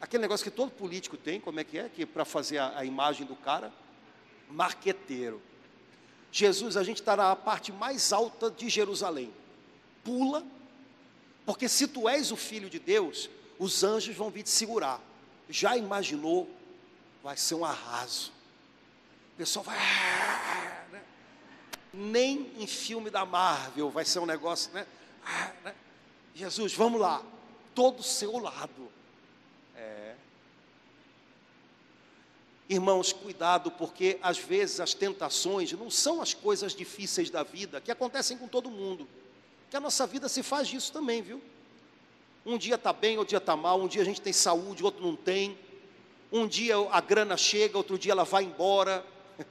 aquele 0.00 0.22
negócio 0.22 0.44
que 0.44 0.50
todo 0.50 0.70
político 0.70 1.16
tem, 1.16 1.40
como 1.40 1.60
é 1.60 1.64
que 1.64 1.78
é? 1.78 1.88
Que 1.88 2.06
para 2.06 2.24
fazer 2.24 2.58
a, 2.58 2.78
a, 2.78 2.84
imagem 2.84 3.26
do 3.26 3.36
cara, 3.36 3.72
marqueteiro. 4.48 5.42
Jesus, 6.30 6.76
a 6.76 6.82
gente 6.82 7.00
está 7.00 7.16
na 7.16 7.34
parte 7.34 7.72
mais 7.72 8.12
alta 8.12 8.50
de 8.50 8.68
Jerusalém. 8.68 9.32
Pula, 10.04 10.44
porque 11.44 11.68
se 11.68 11.88
tu 11.88 12.08
és 12.08 12.30
o 12.30 12.36
filho 12.36 12.70
de 12.70 12.78
Deus, 12.78 13.28
os 13.58 13.82
anjos 13.82 14.14
vão 14.16 14.30
vir 14.30 14.42
te 14.42 14.50
segurar. 14.50 15.00
Já 15.48 15.76
imaginou? 15.76 16.48
Vai 17.22 17.36
ser 17.36 17.54
um 17.54 17.64
arraso. 17.64 18.32
O 19.34 19.36
pessoal 19.38 19.64
vai. 19.64 19.76
Né? 20.92 21.02
Nem 21.92 22.52
em 22.58 22.66
filme 22.66 23.10
da 23.10 23.24
Marvel 23.24 23.90
vai 23.90 24.04
ser 24.04 24.20
um 24.20 24.26
negócio, 24.26 24.72
né? 24.72 24.86
né? 25.64 25.74
Jesus, 26.34 26.72
vamos 26.72 27.00
lá 27.00 27.22
todo 27.74 28.00
o 28.00 28.02
seu 28.02 28.38
lado. 28.38 28.90
É. 29.76 30.14
Irmãos, 32.68 33.12
cuidado, 33.12 33.70
porque 33.70 34.18
às 34.20 34.36
vezes 34.36 34.80
as 34.80 34.94
tentações 34.94 35.72
não 35.72 35.90
são 35.90 36.20
as 36.20 36.34
coisas 36.34 36.74
difíceis 36.74 37.30
da 37.30 37.42
vida 37.42 37.80
que 37.80 37.90
acontecem 37.90 38.36
com 38.36 38.46
todo 38.46 38.70
mundo. 38.70 39.08
Que 39.70 39.76
a 39.76 39.80
nossa 39.80 40.06
vida 40.06 40.28
se 40.28 40.42
faz 40.42 40.68
disso 40.68 40.92
também, 40.92 41.22
viu? 41.22 41.42
Um 42.44 42.56
dia 42.56 42.76
está 42.76 42.92
bem, 42.92 43.18
outro 43.18 43.30
dia 43.30 43.38
está 43.38 43.56
mal, 43.56 43.80
um 43.80 43.88
dia 43.88 44.02
a 44.02 44.04
gente 44.04 44.20
tem 44.20 44.32
saúde, 44.32 44.82
outro 44.82 45.02
não 45.04 45.14
tem. 45.14 45.58
Um 46.30 46.46
dia 46.46 46.74
a 46.90 47.00
grana 47.00 47.36
chega, 47.36 47.76
outro 47.76 47.98
dia 47.98 48.12
ela 48.12 48.24
vai 48.24 48.44
embora. 48.44 49.04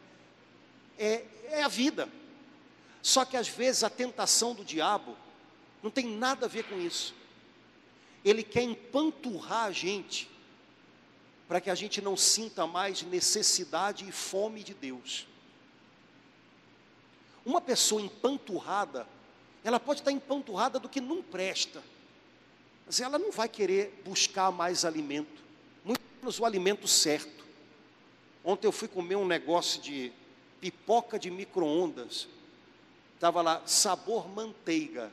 É, 1.00 1.24
é 1.50 1.62
a 1.62 1.68
vida. 1.68 2.10
Só 3.04 3.24
que 3.24 3.38
às 3.38 3.48
vezes 3.48 3.84
a 3.84 3.90
tentação 3.90 4.56
do 4.56 4.66
diabo 4.66 5.16
não 5.84 5.92
tem 5.92 6.08
nada 6.08 6.48
a 6.48 6.50
ver 6.50 6.64
com 6.64 6.80
isso. 6.80 7.14
ele 8.26 8.42
quer 8.42 8.64
empanturrar 8.64 9.66
a 9.66 9.72
gente 9.72 10.28
para 11.48 11.62
que 11.62 11.70
a 11.70 11.76
gente 11.76 12.02
não 12.02 12.18
sinta 12.18 12.68
mais 12.68 13.02
necessidade 13.04 14.08
e 14.08 14.12
fome 14.12 14.64
de 14.64 14.74
Deus. 14.74 15.26
Uma 17.46 17.62
pessoa 17.62 18.02
empanturrada, 18.02 19.08
ela 19.64 19.80
pode 19.80 20.02
estar 20.02 20.12
empanturrada 20.12 20.80
do 20.80 20.90
que 20.90 21.00
não 21.00 21.24
presta, 21.24 21.82
mas 22.88 23.02
ela 23.02 23.20
não 23.20 23.32
vai 23.32 23.50
querer 23.50 24.02
buscar 24.06 24.50
mais 24.50 24.86
alimento, 24.86 25.44
muito 25.84 26.00
menos 26.22 26.40
o 26.40 26.46
alimento 26.46 26.88
certo. 26.88 27.46
Ontem 28.46 28.66
eu 28.66 28.72
fui 28.72 28.88
comer 28.88 29.18
um 29.18 29.28
negócio 29.28 29.82
de 29.82 30.14
pipoca 30.62 31.20
de 31.20 31.30
micro-ondas, 31.30 32.30
estava 33.14 33.42
lá, 33.42 33.62
sabor 33.66 34.30
manteiga. 34.30 35.12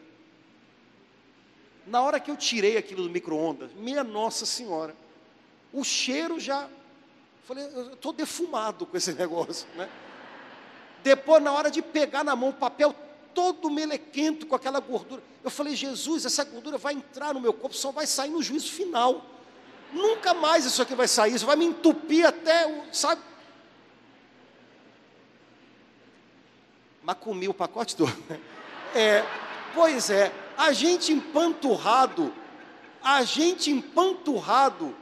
Na 1.84 2.00
hora 2.00 2.20
que 2.20 2.30
eu 2.30 2.36
tirei 2.36 2.76
aquilo 2.76 3.02
do 3.02 3.10
micro-ondas, 3.10 3.72
minha 3.72 4.04
Nossa 4.04 4.46
Senhora, 4.46 4.94
o 5.72 5.82
cheiro 5.82 6.38
já. 6.38 6.68
Falei, 7.42 7.64
eu 7.74 7.94
estou 7.94 8.12
defumado 8.12 8.86
com 8.86 8.96
esse 8.96 9.12
negócio, 9.18 9.66
né? 9.74 9.90
Depois, 11.02 11.42
na 11.42 11.52
hora 11.52 11.70
de 11.72 11.82
pegar 11.82 12.22
na 12.22 12.36
mão 12.36 12.50
o 12.50 12.54
papel 12.54 12.94
todo 13.34 13.70
melequento 13.70 14.46
com 14.46 14.54
aquela 14.54 14.80
gordura, 14.80 15.22
eu 15.42 15.50
falei, 15.50 15.74
Jesus, 15.74 16.24
essa 16.24 16.44
gordura 16.44 16.78
vai 16.78 16.94
entrar 16.94 17.34
no 17.34 17.40
meu 17.40 17.52
corpo, 17.52 17.76
só 17.76 17.90
vai 17.90 18.06
sair 18.06 18.30
no 18.30 18.42
juízo 18.42 18.70
final. 18.72 19.26
Nunca 19.92 20.32
mais 20.32 20.64
isso 20.64 20.80
aqui 20.80 20.94
vai 20.94 21.06
sair, 21.06 21.34
isso 21.34 21.46
vai 21.46 21.56
me 21.56 21.66
entupir 21.66 22.26
até, 22.26 22.66
o, 22.66 22.94
sabe? 22.94 23.20
Mas 27.02 27.16
comi 27.18 27.48
o 27.48 27.54
pacote 27.54 27.96
todo. 27.96 28.14
É, 28.96 29.24
pois 29.74 30.08
é, 30.08 30.32
a 30.56 30.72
gente 30.72 31.12
empanturrado, 31.12 32.32
a 33.02 33.24
gente 33.24 33.68
empanturrado, 33.68 34.94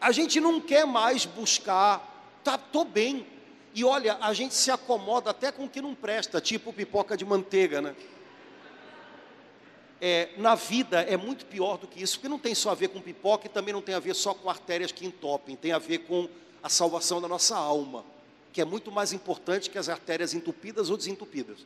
a 0.00 0.12
gente 0.12 0.40
não 0.40 0.60
quer 0.60 0.86
mais 0.86 1.26
buscar, 1.26 2.38
tá, 2.44 2.56
tô 2.56 2.84
bem, 2.84 3.26
e 3.74 3.84
olha, 3.84 4.18
a 4.20 4.32
gente 4.34 4.54
se 4.54 4.70
acomoda 4.70 5.30
até 5.30 5.50
com 5.50 5.64
o 5.64 5.68
que 5.68 5.80
não 5.80 5.94
presta, 5.94 6.40
tipo 6.40 6.72
pipoca 6.72 7.16
de 7.16 7.24
manteiga, 7.24 7.80
né? 7.80 7.96
É, 10.00 10.30
na 10.36 10.54
vida 10.54 11.00
é 11.02 11.16
muito 11.16 11.46
pior 11.46 11.78
do 11.78 11.86
que 11.86 12.02
isso, 12.02 12.16
porque 12.16 12.28
não 12.28 12.38
tem 12.38 12.54
só 12.54 12.70
a 12.70 12.74
ver 12.74 12.88
com 12.88 13.00
pipoca 13.00 13.46
e 13.46 13.48
também 13.48 13.72
não 13.72 13.80
tem 13.80 13.94
a 13.94 14.00
ver 14.00 14.14
só 14.14 14.34
com 14.34 14.50
artérias 14.50 14.90
que 14.90 15.06
entopem, 15.06 15.54
tem 15.54 15.72
a 15.72 15.78
ver 15.78 15.98
com 15.98 16.28
a 16.62 16.68
salvação 16.68 17.20
da 17.20 17.28
nossa 17.28 17.56
alma, 17.56 18.04
que 18.52 18.60
é 18.60 18.64
muito 18.64 18.90
mais 18.90 19.12
importante 19.12 19.70
que 19.70 19.78
as 19.78 19.88
artérias 19.88 20.34
entupidas 20.34 20.90
ou 20.90 20.96
desentupidas. 20.96 21.58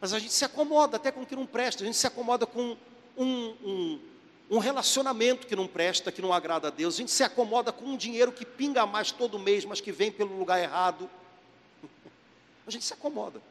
Mas 0.00 0.12
a 0.12 0.18
gente 0.18 0.32
se 0.32 0.44
acomoda 0.44 0.96
até 0.96 1.10
com 1.10 1.22
o 1.22 1.26
que 1.26 1.36
não 1.36 1.46
presta, 1.46 1.84
a 1.84 1.86
gente 1.86 1.96
se 1.96 2.06
acomoda 2.06 2.44
com 2.44 2.76
um, 3.16 3.54
um 3.64 4.00
um 4.48 4.58
relacionamento 4.58 5.46
que 5.46 5.56
não 5.56 5.66
presta, 5.66 6.12
que 6.12 6.22
não 6.22 6.32
agrada 6.32 6.68
a 6.68 6.70
Deus, 6.70 6.94
a 6.94 6.98
gente 6.98 7.10
se 7.10 7.24
acomoda 7.24 7.72
com 7.72 7.84
um 7.84 7.96
dinheiro 7.96 8.30
que 8.30 8.44
pinga 8.44 8.86
mais 8.86 9.10
todo 9.10 9.38
mês, 9.38 9.64
mas 9.64 9.80
que 9.80 9.90
vem 9.90 10.10
pelo 10.10 10.38
lugar 10.38 10.60
errado. 10.60 11.10
A 12.66 12.70
gente 12.70 12.84
se 12.84 12.92
acomoda. 12.92 13.42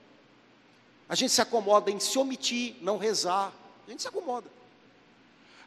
A 1.08 1.16
gente 1.16 1.32
se 1.32 1.42
acomoda 1.42 1.92
em 1.92 2.00
se 2.00 2.18
omitir, 2.18 2.76
não 2.82 2.98
rezar. 2.98 3.54
A 3.86 3.92
gente 3.92 4.02
se 4.02 4.08
acomoda. 4.08 4.50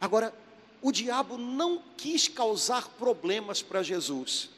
Agora, 0.00 0.34
o 0.80 0.90
diabo 0.90 1.36
não 1.36 1.82
quis 1.96 2.26
causar 2.26 2.88
problemas 2.90 3.60
para 3.60 3.82
Jesus. 3.82 4.48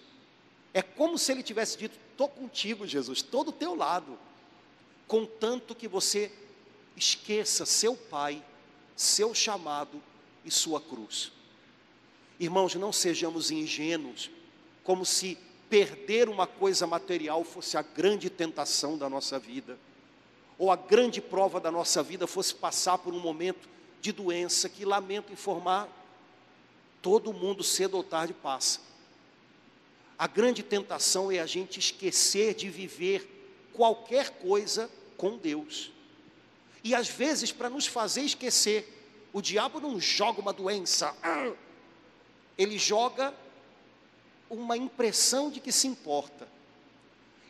É 0.73 0.83
como 0.83 1.19
se 1.19 1.33
ele 1.33 1.43
tivesse 1.43 1.77
dito: 1.77 1.99
estou 2.13 2.29
contigo, 2.29 2.87
Jesus, 2.87 3.19
estou 3.19 3.43
do 3.43 3.53
teu 3.53 3.75
lado. 3.75 4.17
Contanto 5.09 5.75
que 5.75 5.89
você 5.89 6.31
esqueça 6.97 7.67
seu 7.67 7.97
pai, 7.97 8.43
seu 8.95 9.35
chamado 9.35 10.01
e 10.45 10.51
sua 10.51 10.81
cruz. 10.81 11.33
Irmãos, 12.39 12.75
não 12.75 12.93
sejamos 12.93 13.51
ingênuos, 13.51 14.31
como 14.83 15.05
se 15.05 15.37
perder 15.69 16.29
uma 16.29 16.47
coisa 16.47 16.87
material 16.87 17.45
fosse 17.45 17.77
a 17.77 17.83
grande 17.83 18.29
tentação 18.29 18.99
da 18.99 19.09
nossa 19.09 19.39
vida, 19.39 19.79
ou 20.59 20.71
a 20.71 20.77
grande 20.77 21.21
prova 21.21 21.61
da 21.61 21.71
nossa 21.71 22.03
vida 22.03 22.27
fosse 22.27 22.55
passar 22.55 22.99
por 22.99 23.15
um 23.15 23.21
momento 23.21 23.69
de 24.01 24.13
doença 24.13 24.69
que, 24.69 24.85
lamento 24.85 25.33
informar, 25.33 25.89
todo 27.01 27.33
mundo 27.33 27.63
cedo 27.63 27.97
ou 27.97 28.03
tarde 28.03 28.35
passa. 28.35 28.81
A 30.19 30.27
grande 30.27 30.63
tentação 30.63 31.31
é 31.33 31.39
a 31.39 31.47
gente 31.47 31.79
esquecer 31.79 32.55
de 32.55 32.69
viver 32.69 33.71
qualquer 33.73 34.31
coisa 34.31 34.91
com 35.17 35.39
Deus. 35.39 35.91
E 36.83 36.95
às 36.95 37.09
vezes, 37.09 37.53
para 37.53 37.71
nos 37.71 37.87
fazer 37.87 38.23
esquecer, 38.23 39.00
o 39.33 39.41
diabo 39.41 39.81
não 39.81 40.01
joga 40.01 40.41
uma 40.41 40.53
doença, 40.53 41.15
ele 42.59 42.79
joga 42.79 43.33
uma 44.49 44.77
impressão 44.77 45.51
de 45.51 45.61
que 45.61 45.71
se 45.71 45.87
importa. 45.87 46.49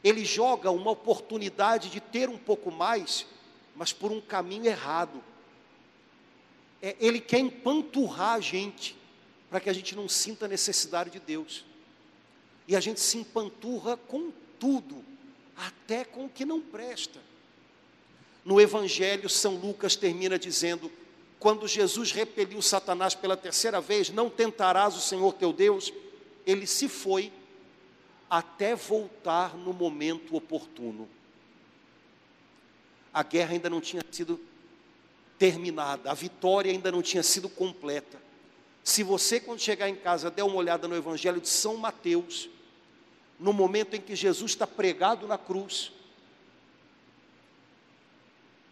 Ele 0.04 0.24
joga 0.24 0.70
uma 0.70 0.90
oportunidade 0.90 1.90
de 1.90 2.00
ter 2.00 2.28
um 2.28 2.38
pouco 2.38 2.70
mais, 2.70 3.26
mas 3.74 3.92
por 3.92 4.12
um 4.12 4.20
caminho 4.20 4.66
errado. 4.66 5.22
É, 6.82 6.96
ele 7.00 7.20
quer 7.20 7.38
empanturrar 7.38 8.34
a 8.34 8.40
gente, 8.40 8.96
para 9.48 9.60
que 9.60 9.68
a 9.68 9.72
gente 9.72 9.96
não 9.96 10.08
sinta 10.08 10.44
a 10.44 10.48
necessidade 10.48 11.10
de 11.10 11.18
Deus. 11.18 11.64
E 12.68 12.76
a 12.76 12.80
gente 12.80 13.00
se 13.00 13.18
empanturra 13.18 13.96
com 13.96 14.30
tudo, 14.58 15.04
até 15.56 16.04
com 16.04 16.26
o 16.26 16.28
que 16.28 16.44
não 16.44 16.60
presta. 16.60 17.20
No 18.44 18.60
Evangelho, 18.60 19.28
São 19.28 19.56
Lucas 19.56 19.96
termina 19.96 20.38
dizendo: 20.38 20.90
quando 21.40 21.66
Jesus 21.66 22.12
repeliu 22.12 22.60
Satanás 22.60 23.14
pela 23.14 23.34
terceira 23.34 23.80
vez, 23.80 24.10
não 24.10 24.28
tentarás 24.28 24.94
o 24.94 25.00
Senhor 25.00 25.32
teu 25.32 25.54
Deus, 25.54 25.90
ele 26.46 26.66
se 26.66 26.86
foi 26.86 27.32
até 28.28 28.76
voltar 28.76 29.56
no 29.56 29.72
momento 29.72 30.36
oportuno. 30.36 31.08
A 33.12 33.22
guerra 33.22 33.54
ainda 33.54 33.70
não 33.70 33.80
tinha 33.80 34.04
sido 34.12 34.38
terminada, 35.38 36.10
a 36.10 36.14
vitória 36.14 36.70
ainda 36.70 36.92
não 36.92 37.00
tinha 37.00 37.22
sido 37.22 37.48
completa. 37.48 38.20
Se 38.84 39.02
você, 39.02 39.40
quando 39.40 39.60
chegar 39.60 39.88
em 39.88 39.96
casa, 39.96 40.30
der 40.30 40.42
uma 40.42 40.56
olhada 40.56 40.86
no 40.86 40.94
Evangelho 40.94 41.40
de 41.40 41.48
São 41.48 41.78
Mateus, 41.78 42.50
no 43.38 43.54
momento 43.54 43.96
em 43.96 44.00
que 44.00 44.14
Jesus 44.14 44.52
está 44.52 44.66
pregado 44.66 45.26
na 45.26 45.38
cruz, 45.38 45.90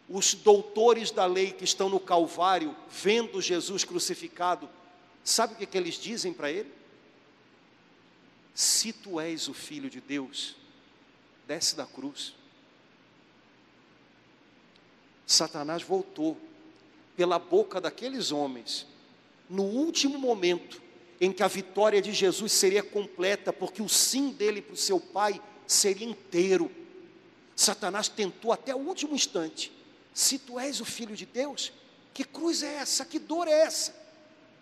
os 0.09 0.33
doutores 0.33 1.11
da 1.11 1.27
lei 1.27 1.53
que 1.53 1.65
estão 1.65 1.89
no 1.89 2.01
Calvário, 2.01 2.75
vendo 2.91 3.43
Jesus 3.43 3.85
crucificado, 3.85 4.69
sabe 5.23 5.53
o 5.53 5.57
que, 5.57 5.67
que 5.67 5.77
eles 5.77 5.97
dizem 5.97 6.33
para 6.33 6.51
ele? 6.51 6.73
Se 8.55 8.93
tu 8.93 9.21
és 9.21 9.49
o 9.49 9.55
filho 9.55 9.91
de 9.91 10.01
Deus, 10.01 10.57
desce 11.47 11.77
da 11.77 11.85
cruz. 11.85 12.35
Satanás 15.27 15.83
voltou 15.83 16.39
pela 17.15 17.39
boca 17.39 17.81
daqueles 17.81 18.33
homens, 18.33 18.87
no 19.49 19.65
último 19.65 20.19
momento 20.19 20.81
em 21.21 21.33
que 21.33 21.43
a 21.43 21.49
vitória 21.49 22.01
de 22.01 22.13
Jesus 22.13 22.53
seria 22.53 22.83
completa, 22.83 23.53
porque 23.53 23.83
o 23.83 23.89
sim 23.89 24.31
dele 24.31 24.63
para 24.63 24.75
o 24.75 24.77
seu 24.77 24.99
pai 24.99 25.41
seria 25.67 26.07
inteiro. 26.07 26.71
Satanás 27.55 28.09
tentou 28.09 28.53
até 28.53 28.75
o 28.75 28.79
último 28.79 29.15
instante 29.15 29.78
se 30.19 30.37
tu 30.37 30.59
és 30.59 30.81
o 30.81 30.85
filho 30.85 31.15
de 31.15 31.25
Deus, 31.25 31.73
que 32.13 32.25
cruz 32.25 32.65
é 32.65 32.75
essa? 32.75 33.05
Que 33.05 33.21
dor 33.21 33.47
é 33.47 33.53
essa? 33.53 33.95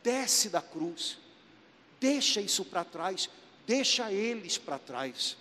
Desce 0.02 0.50
da 0.50 0.60
cruz, 0.60 1.16
deixa 1.98 2.42
isso 2.42 2.62
para 2.62 2.84
trás, 2.84 3.30
deixa 3.66 4.12
eles 4.12 4.58
para 4.58 4.78
trás. 4.78 5.34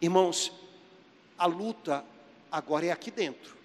Irmãos, 0.00 0.50
a 1.38 1.46
luta 1.46 2.04
agora 2.50 2.86
é 2.86 2.90
aqui 2.90 3.12
dentro. 3.12 3.56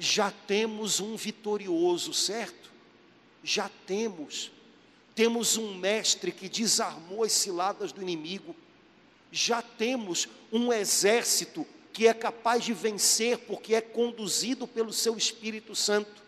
Já 0.00 0.32
temos 0.32 0.98
um 0.98 1.14
vitorioso, 1.14 2.12
certo? 2.12 2.72
Já 3.44 3.70
temos. 3.86 4.50
Temos 5.14 5.56
um 5.56 5.76
mestre 5.76 6.32
que 6.32 6.48
desarmou 6.48 7.22
as 7.22 7.30
ciladas 7.30 7.92
do 7.92 8.02
inimigo. 8.02 8.56
Já 9.30 9.62
temos 9.62 10.26
um 10.50 10.72
exército 10.72 11.64
que 11.94 12.08
é 12.08 12.12
capaz 12.12 12.64
de 12.64 12.74
vencer 12.74 13.38
porque 13.38 13.72
é 13.72 13.80
conduzido 13.80 14.66
pelo 14.66 14.92
seu 14.92 15.16
Espírito 15.16 15.76
Santo. 15.76 16.22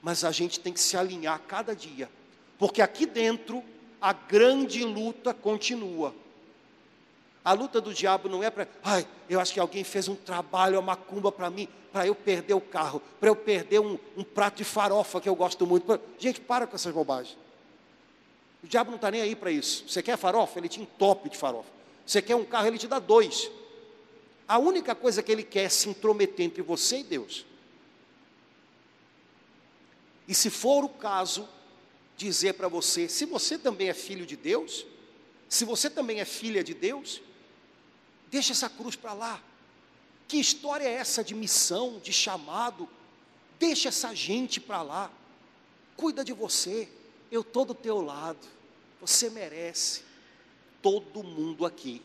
Mas 0.00 0.24
a 0.24 0.30
gente 0.30 0.60
tem 0.60 0.72
que 0.72 0.78
se 0.78 0.96
alinhar 0.96 1.40
cada 1.40 1.74
dia, 1.74 2.08
porque 2.56 2.80
aqui 2.80 3.04
dentro 3.04 3.64
a 4.00 4.12
grande 4.12 4.84
luta 4.84 5.34
continua. 5.34 6.14
A 7.44 7.52
luta 7.52 7.80
do 7.80 7.92
diabo 7.92 8.28
não 8.28 8.44
é 8.44 8.50
para, 8.50 8.68
ai, 8.84 9.06
eu 9.28 9.40
acho 9.40 9.52
que 9.52 9.58
alguém 9.58 9.82
fez 9.82 10.06
um 10.06 10.14
trabalho, 10.14 10.76
uma 10.76 10.82
macumba 10.82 11.32
para 11.32 11.50
mim, 11.50 11.68
para 11.92 12.06
eu 12.06 12.14
perder 12.14 12.54
o 12.54 12.60
carro, 12.60 13.02
para 13.18 13.28
eu 13.28 13.34
perder 13.34 13.80
um, 13.80 13.98
um, 14.16 14.22
prato 14.22 14.58
de 14.58 14.64
farofa 14.64 15.20
que 15.20 15.28
eu 15.28 15.34
gosto 15.34 15.66
muito. 15.66 16.00
Gente, 16.16 16.40
para 16.40 16.66
com 16.66 16.76
essas 16.76 16.94
bobagens. 16.94 17.36
O 18.62 18.68
diabo 18.68 18.90
não 18.90 18.96
está 18.96 19.10
nem 19.10 19.20
aí 19.20 19.34
para 19.34 19.50
isso. 19.50 19.88
Você 19.88 20.00
quer 20.00 20.16
farofa? 20.16 20.60
Ele 20.60 20.68
te 20.68 20.80
entope 20.80 21.28
de 21.28 21.36
farofa. 21.36 21.70
Você 22.04 22.22
quer 22.22 22.36
um 22.36 22.44
carro? 22.44 22.68
Ele 22.68 22.78
te 22.78 22.86
dá 22.86 23.00
dois. 23.00 23.50
A 24.48 24.58
única 24.58 24.94
coisa 24.94 25.22
que 25.22 25.32
ele 25.32 25.42
quer 25.42 25.64
é 25.64 25.68
se 25.68 25.88
intrometer 25.88 26.46
entre 26.46 26.62
você 26.62 27.00
e 27.00 27.02
Deus. 27.02 27.44
E 30.28 30.34
se 30.34 30.50
for 30.50 30.84
o 30.84 30.88
caso, 30.88 31.48
dizer 32.16 32.54
para 32.54 32.68
você: 32.68 33.08
se 33.08 33.24
você 33.24 33.58
também 33.58 33.88
é 33.88 33.94
filho 33.94 34.24
de 34.24 34.36
Deus, 34.36 34.86
se 35.48 35.64
você 35.64 35.90
também 35.90 36.20
é 36.20 36.24
filha 36.24 36.62
de 36.62 36.74
Deus, 36.74 37.20
deixa 38.30 38.52
essa 38.52 38.68
cruz 38.68 38.94
para 38.94 39.12
lá. 39.12 39.42
Que 40.28 40.38
história 40.38 40.84
é 40.84 40.92
essa 40.92 41.22
de 41.22 41.34
missão, 41.34 42.00
de 42.00 42.12
chamado? 42.12 42.88
Deixa 43.58 43.88
essa 43.88 44.14
gente 44.14 44.60
para 44.60 44.82
lá. 44.82 45.10
Cuida 45.96 46.24
de 46.24 46.32
você. 46.32 46.88
Eu 47.30 47.40
estou 47.40 47.64
do 47.64 47.74
teu 47.74 48.00
lado. 48.00 48.46
Você 49.00 49.30
merece. 49.30 50.02
Todo 50.82 51.22
mundo 51.22 51.64
aqui 51.64 52.02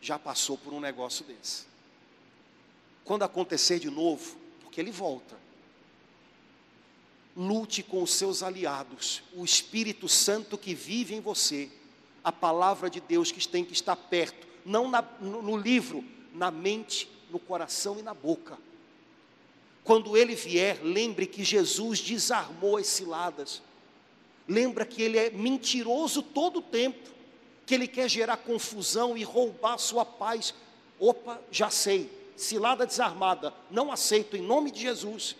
já 0.00 0.18
passou 0.18 0.56
por 0.56 0.72
um 0.72 0.80
negócio 0.80 1.24
desse. 1.24 1.64
Quando 3.04 3.22
acontecer 3.22 3.78
de 3.78 3.90
novo, 3.90 4.36
porque 4.62 4.80
ele 4.80 4.90
volta, 4.90 5.36
lute 7.36 7.82
com 7.82 8.02
os 8.02 8.12
seus 8.12 8.42
aliados, 8.42 9.22
o 9.34 9.44
Espírito 9.44 10.08
Santo 10.08 10.56
que 10.56 10.74
vive 10.74 11.14
em 11.14 11.20
você, 11.20 11.70
a 12.24 12.32
palavra 12.32 12.88
de 12.88 13.00
Deus 13.00 13.30
que 13.30 13.46
tem 13.46 13.64
que 13.64 13.72
estar 13.72 13.94
perto, 13.94 14.46
não 14.64 14.88
na, 14.88 15.02
no, 15.20 15.42
no 15.42 15.56
livro, 15.56 16.04
na 16.32 16.50
mente, 16.50 17.08
no 17.30 17.38
coração 17.38 17.98
e 17.98 18.02
na 18.02 18.12
boca. 18.14 18.58
Quando 19.84 20.16
ele 20.16 20.34
vier, 20.34 20.80
lembre 20.82 21.26
que 21.26 21.44
Jesus 21.44 22.00
desarmou 22.00 22.76
as 22.76 22.88
ciladas. 22.88 23.62
Lembra 24.48 24.84
que 24.84 25.00
ele 25.00 25.16
é 25.16 25.30
mentiroso 25.30 26.22
todo 26.22 26.58
o 26.58 26.62
tempo, 26.62 27.08
que 27.66 27.74
ele 27.74 27.88
quer 27.88 28.08
gerar 28.08 28.36
confusão 28.38 29.18
e 29.18 29.24
roubar 29.24 29.76
sua 29.76 30.04
paz. 30.04 30.54
Opa, 30.98 31.40
já 31.50 31.68
sei, 31.68 32.10
cilada 32.36 32.86
desarmada, 32.86 33.52
não 33.70 33.90
aceito 33.90 34.36
em 34.36 34.40
nome 34.40 34.70
de 34.70 34.80
Jesus. 34.80 35.36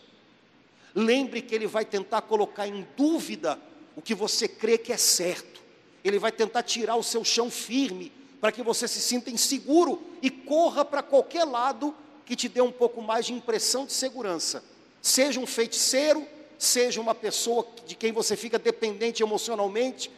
Lembre 0.94 1.40
que 1.40 1.54
ele 1.54 1.66
vai 1.66 1.84
tentar 1.84 2.22
colocar 2.22 2.66
em 2.66 2.86
dúvida 2.96 3.58
o 3.94 4.02
que 4.02 4.14
você 4.14 4.48
crê 4.48 4.76
que 4.76 4.92
é 4.92 4.96
certo. 4.96 5.62
Ele 6.02 6.18
vai 6.18 6.32
tentar 6.32 6.62
tirar 6.62 6.96
o 6.96 7.02
seu 7.02 7.24
chão 7.24 7.50
firme 7.50 8.12
para 8.40 8.52
que 8.52 8.62
você 8.62 8.86
se 8.86 9.00
sinta 9.00 9.30
inseguro 9.30 10.02
e 10.20 10.30
corra 10.30 10.84
para 10.84 11.02
qualquer 11.02 11.44
lado 11.44 11.94
que 12.24 12.34
te 12.34 12.48
dê 12.48 12.60
um 12.60 12.72
pouco 12.72 13.00
mais 13.00 13.26
de 13.26 13.32
impressão 13.32 13.86
de 13.86 13.92
segurança. 13.92 14.62
Seja 15.00 15.38
um 15.38 15.46
feiticeiro, 15.46 16.26
seja 16.58 17.00
uma 17.00 17.14
pessoa 17.14 17.66
de 17.86 17.94
quem 17.94 18.12
você 18.12 18.36
fica 18.36 18.58
dependente 18.58 19.22
emocionalmente. 19.22 20.10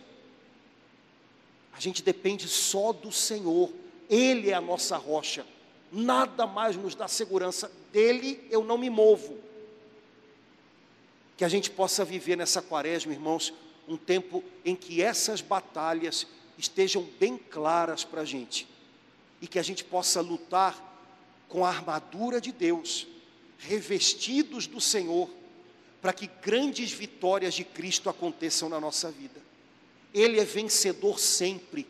A 1.78 1.80
gente 1.80 2.02
depende 2.02 2.48
só 2.48 2.92
do 2.92 3.12
Senhor. 3.12 3.70
Ele 4.10 4.50
é 4.50 4.54
a 4.54 4.60
nossa 4.60 4.96
rocha. 4.96 5.46
Nada 5.92 6.44
mais 6.44 6.74
nos 6.74 6.96
dá 6.96 7.06
segurança. 7.06 7.70
Dele 7.92 8.44
eu 8.50 8.64
não 8.64 8.76
me 8.76 8.90
movo 8.90 9.38
que 11.36 11.44
a 11.44 11.48
gente 11.48 11.70
possa 11.70 12.04
viver 12.04 12.36
nessa 12.36 12.60
quaresma, 12.60 13.12
irmãos, 13.12 13.54
um 13.86 13.96
tempo 13.96 14.42
em 14.64 14.74
que 14.74 15.00
essas 15.00 15.40
batalhas 15.40 16.26
estejam 16.58 17.08
bem 17.20 17.38
claras 17.38 18.02
para 18.02 18.22
a 18.22 18.24
gente 18.24 18.66
e 19.40 19.46
que 19.46 19.60
a 19.60 19.62
gente 19.62 19.84
possa 19.84 20.20
lutar 20.20 20.84
com 21.48 21.64
a 21.64 21.68
armadura 21.68 22.40
de 22.40 22.50
Deus, 22.50 23.06
revestidos 23.56 24.66
do 24.66 24.80
Senhor, 24.80 25.30
para 26.02 26.12
que 26.12 26.26
grandes 26.42 26.90
vitórias 26.90 27.54
de 27.54 27.62
Cristo 27.62 28.10
aconteçam 28.10 28.68
na 28.68 28.80
nossa 28.80 29.12
vida. 29.12 29.47
Ele 30.12 30.40
é 30.40 30.44
vencedor 30.44 31.18
sempre, 31.18 31.86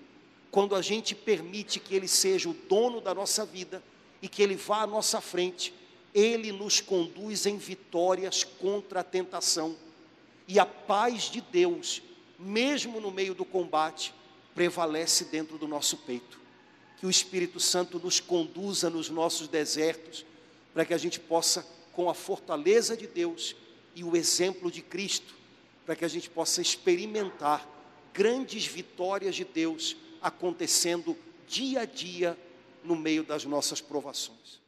quando 0.51 0.75
a 0.75 0.83
gente 0.83 1.15
permite 1.15 1.79
que 1.79 1.95
Ele 1.95 2.09
seja 2.09 2.49
o 2.49 2.55
dono 2.55 3.01
da 3.01 3.15
nossa 3.15 3.45
vida 3.45 3.83
e 4.21 4.29
que 4.29 4.43
Ele 4.43 4.57
vá 4.57 4.83
à 4.83 4.87
nossa 4.87 5.21
frente 5.21 5.73
ele 6.15 6.53
nos 6.53 6.81
conduz 6.81 7.47
em 7.47 7.57
vitórias 7.57 8.43
contra 8.45 9.01
a 9.01 9.05
tentação. 9.05 9.77
E 10.47 10.59
a 10.59 10.67
paz 10.67 11.25
de 11.25 11.41
Deus, 11.41 12.03
mesmo 12.39 13.01
no 13.01 13.11
meio 13.11 13.35
do 13.35 13.45
combate, 13.45 14.15
prevalece 14.55 15.27
dentro 15.27 15.59
do 15.59 15.69
nosso 15.69 15.99
peito. 15.99 16.39
Que 16.99 17.07
o 17.07 17.11
Espírito 17.11 17.61
Santo 17.61 18.01
nos 18.01 18.19
conduza 18.19 18.91
nos 18.91 19.09
nossos 19.09 19.47
desertos, 19.47 20.25
para 20.73 20.85
que 20.85 20.95
a 20.95 20.99
gente 20.99 21.21
possa, 21.21 21.67
com 21.93 22.09
a 22.09 22.15
fortaleza 22.15 22.97
de 22.97 23.07
Deus 23.07 23.55
e 23.95 24.03
o 24.03 24.17
exemplo 24.17 24.71
de 24.71 24.83
Cristo, 24.83 25.35
para 25.85 25.95
que 25.95 26.05
a 26.05 26.09
gente 26.09 26.29
possa 26.29 26.61
experimentar 26.61 27.67
grandes 28.19 28.67
vitórias 28.67 29.37
de 29.37 29.45
Deus 29.45 29.97
acontecendo 30.21 31.17
dia 31.47 31.83
a 31.83 31.85
dia 31.85 32.37
no 32.83 32.97
meio 32.97 33.23
das 33.23 33.45
nossas 33.45 33.81
provações. 33.81 34.61